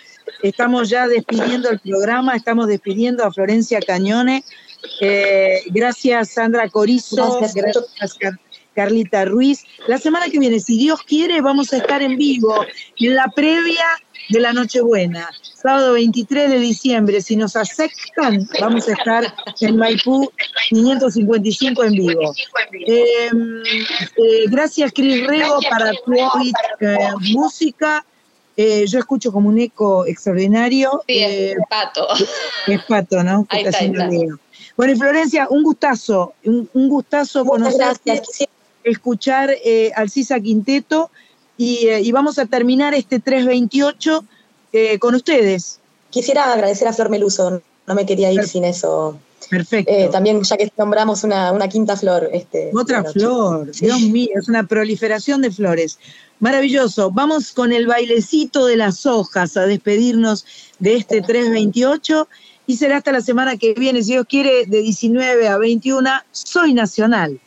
Estamos 0.43 0.89
ya 0.89 1.09
despidiendo 1.09 1.71
el 1.71 1.79
programa, 1.81 2.37
estamos 2.37 2.67
despidiendo 2.67 3.25
a 3.25 3.33
Florencia 3.33 3.81
Cañone. 3.81 4.45
Eh, 5.01 5.63
gracias 5.67 6.31
Sandra 6.31 6.69
Corizo, 6.69 7.39
Gracias. 7.41 7.55
gracias 7.55 8.37
Carlita 8.77 9.25
Ruiz. 9.25 9.65
La 9.89 9.99
semana 9.99 10.27
que 10.29 10.39
viene, 10.39 10.61
si 10.61 10.79
Dios 10.79 11.03
quiere, 11.03 11.41
vamos 11.41 11.73
a 11.73 11.79
estar 11.79 12.03
en 12.03 12.17
vivo 12.17 12.65
en 12.99 13.15
la 13.17 13.27
previa 13.35 13.87
de 14.29 14.41
la 14.41 14.53
Nochebuena, 14.53 15.31
sábado 15.55 15.95
23 15.95 16.51
de 16.51 16.59
diciembre. 16.59 17.21
Si 17.23 17.37
nos 17.37 17.57
aceptan, 17.57 18.49
vamos 18.61 18.87
a 18.89 18.93
estar 18.93 19.35
en 19.61 19.77
Maipú 19.77 20.31
555 20.69 21.85
en 21.85 21.93
vivo. 21.93 22.35
Eh, 22.87 23.31
eh, 23.31 24.45
gracias, 24.49 24.93
Cris 24.93 25.27
Rego, 25.27 25.59
para 25.71 25.93
tu 25.93 26.13
eh, 26.15 26.99
música. 27.33 28.05
Eh, 28.59 28.87
yo 28.87 28.99
escucho 28.99 29.31
como 29.33 29.49
un 29.49 29.59
eco 29.59 30.07
extraordinario. 30.07 31.03
Sí, 31.07 31.19
Eh, 31.19 31.51
es 31.53 31.59
pato. 31.69 32.09
es 32.67 32.83
pato, 32.85 33.23
¿no? 33.23 33.47
Ahí 33.51 33.65
está 33.65 33.79
ahí 33.79 33.93
está. 33.93 34.09
Bueno, 34.77 34.93
y 34.93 34.97
Florencia, 34.97 35.47
un 35.51 35.63
gustazo, 35.63 36.35
un, 36.45 36.69
un 36.75 36.89
gustazo 36.89 37.45
Muchas 37.45 37.73
conocerte, 37.73 38.13
gracias. 38.15 38.49
Escuchar 38.87 39.51
eh, 39.65 39.91
al 39.97 40.11
Cisa 40.11 40.39
Quinteto 40.41 41.11
y, 41.59 41.89
eh, 41.89 42.01
y 42.01 42.13
vamos 42.13 42.39
a 42.39 42.47
terminar 42.47 42.95
este 42.95 43.19
328 43.19 44.25
eh, 44.73 44.99
con 44.99 45.15
ustedes. 45.15 45.81
Quisiera 46.11 46.53
agradecer 46.53 46.87
a 46.87 46.93
Flor 46.93 47.11
Meluso, 47.11 47.63
no 47.87 47.95
me 47.95 48.07
quería 48.07 48.33
ir 48.33 48.45
sin 48.45 48.65
eso. 48.65 49.19
Perfecto. 49.51 49.93
También, 50.11 50.43
ya 50.43 50.57
que 50.57 50.73
nombramos 50.77 51.23
una, 51.23 51.53
una 51.53 51.69
quinta 51.69 51.97
flor. 51.97 52.29
Este, 52.33 52.71
Otra 52.75 53.05
flor. 53.05 53.71
Dios 53.71 54.01
mío, 54.01 54.31
es 54.35 54.49
una 54.49 54.67
proliferación 54.67 55.41
de 55.43 55.53
flores. 55.53 55.99
Maravilloso. 56.41 57.11
Vamos 57.11 57.53
con 57.53 57.73
el 57.73 57.87
bailecito 57.87 58.67
de 58.67 58.77
las 58.77 59.07
hojas 59.07 59.57
a 59.57 59.67
despedirnos 59.67 60.45
de 60.79 60.97
este 60.97 61.23
328 61.23 62.29
y 62.67 62.77
será 62.77 62.99
hasta 62.99 63.13
la 63.13 63.21
semana 63.21 63.57
que 63.57 63.75
viene, 63.75 64.03
si 64.03 64.13
Dios 64.13 64.27
quiere, 64.29 64.67
de 64.67 64.83
19 64.83 65.49
a 65.49 65.59
21. 65.59 66.11
Soy 66.33 66.75
Nacional. 66.75 67.41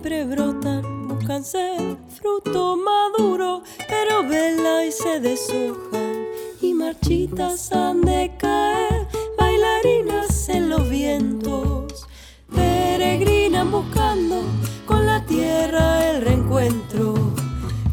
Siempre 0.00 0.24
brotan, 0.24 1.08
buscan 1.08 1.44
ser 1.44 1.98
fruto 2.08 2.74
maduro, 2.74 3.62
pero 3.86 4.26
vela 4.26 4.86
y 4.86 4.92
se 4.92 5.20
deshojan, 5.20 6.24
y 6.62 6.72
marchitas 6.72 7.70
han 7.72 8.00
de 8.00 8.32
caer, 8.38 9.06
bailarinas 9.38 10.48
en 10.48 10.70
los 10.70 10.88
vientos, 10.88 12.06
peregrinan 12.54 13.70
buscando 13.70 14.42
con 14.86 15.04
la 15.04 15.22
tierra 15.26 16.08
el 16.08 16.22
reencuentro. 16.22 17.14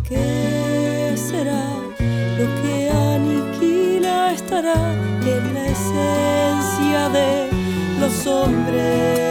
¿Qué 0.07 1.13
será 1.17 1.65
lo 2.37 2.61
que 2.61 2.89
aniquila 2.89 4.31
estará 4.31 4.93
en 4.93 5.53
la 5.53 5.65
esencia 5.65 7.09
de 7.09 7.49
los 7.99 8.25
hombres? 8.27 9.26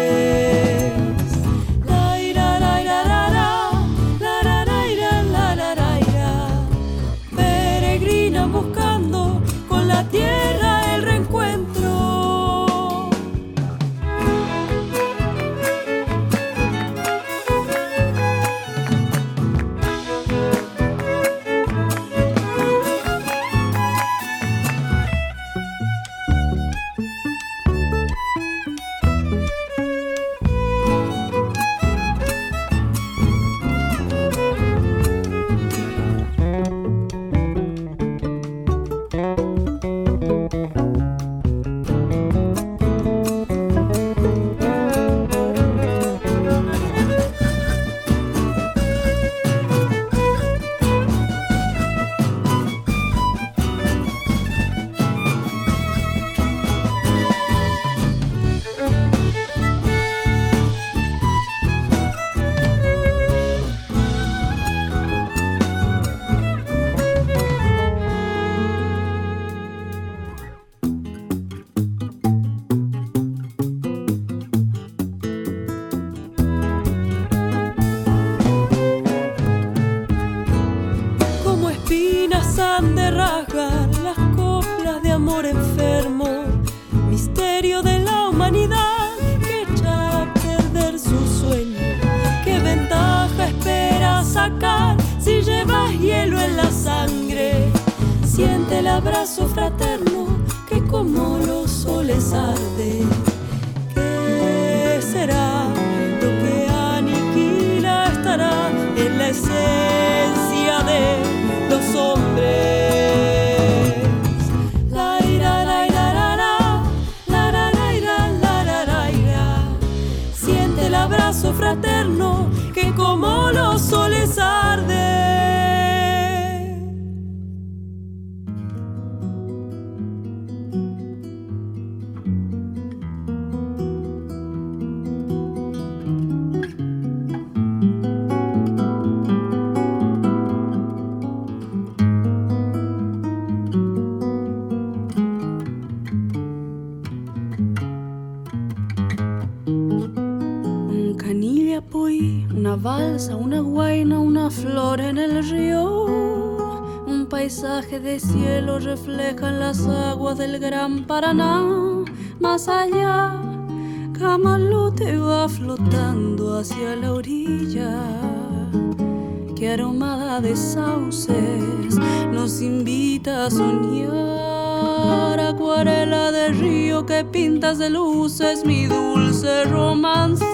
Mi 178.67 178.87
dulce 178.87 179.65
romance 179.65 180.45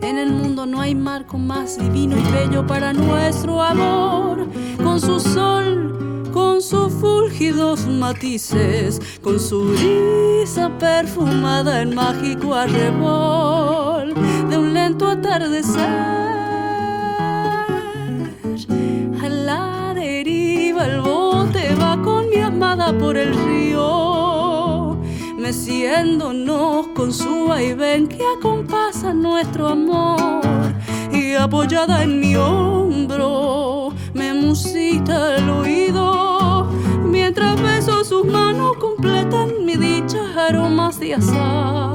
en 0.00 0.16
el 0.16 0.32
mundo 0.32 0.64
no 0.64 0.80
hay 0.80 0.94
marco 0.94 1.36
más 1.36 1.78
divino 1.78 2.16
y 2.16 2.32
bello 2.32 2.66
para 2.66 2.92
nuestro 2.92 3.60
amor. 3.60 4.46
Con 4.82 5.00
su 5.00 5.18
sol, 5.18 6.30
con 6.32 6.62
sus 6.62 6.92
fúlgidos 6.94 7.86
matices, 7.86 9.00
con 9.22 9.40
su 9.40 9.64
brisa 9.64 10.70
perfumada 10.78 11.82
en 11.82 11.94
mágico 11.94 12.54
arrebol 12.54 14.14
de 14.48 14.56
un 14.56 14.72
lento 14.72 15.08
atardecer. 15.08 15.88
A 19.22 19.28
la 19.28 19.92
deriva 19.94 20.86
el 20.86 21.00
bote 21.00 21.74
va 21.74 22.00
con 22.02 22.30
mi 22.30 22.36
amada 22.36 22.96
por 22.96 23.16
el 23.16 23.34
río 23.34 24.07
meciéndonos 25.48 26.88
con 26.88 27.10
su 27.10 27.46
vaivén 27.46 28.06
que 28.06 28.22
acompasa 28.36 29.14
nuestro 29.14 29.68
amor. 29.68 30.42
Y 31.10 31.32
apoyada 31.36 32.02
en 32.02 32.20
mi 32.20 32.36
hombro 32.36 33.94
me 34.12 34.34
musita 34.34 35.38
el 35.38 35.48
oído. 35.48 36.68
Mientras 37.02 37.58
beso 37.62 38.04
sus 38.04 38.26
manos 38.26 38.76
completan 38.76 39.64
mi 39.64 39.76
dicha 39.76 40.20
aromas 40.48 41.00
de 41.00 41.14
azar 41.14 41.87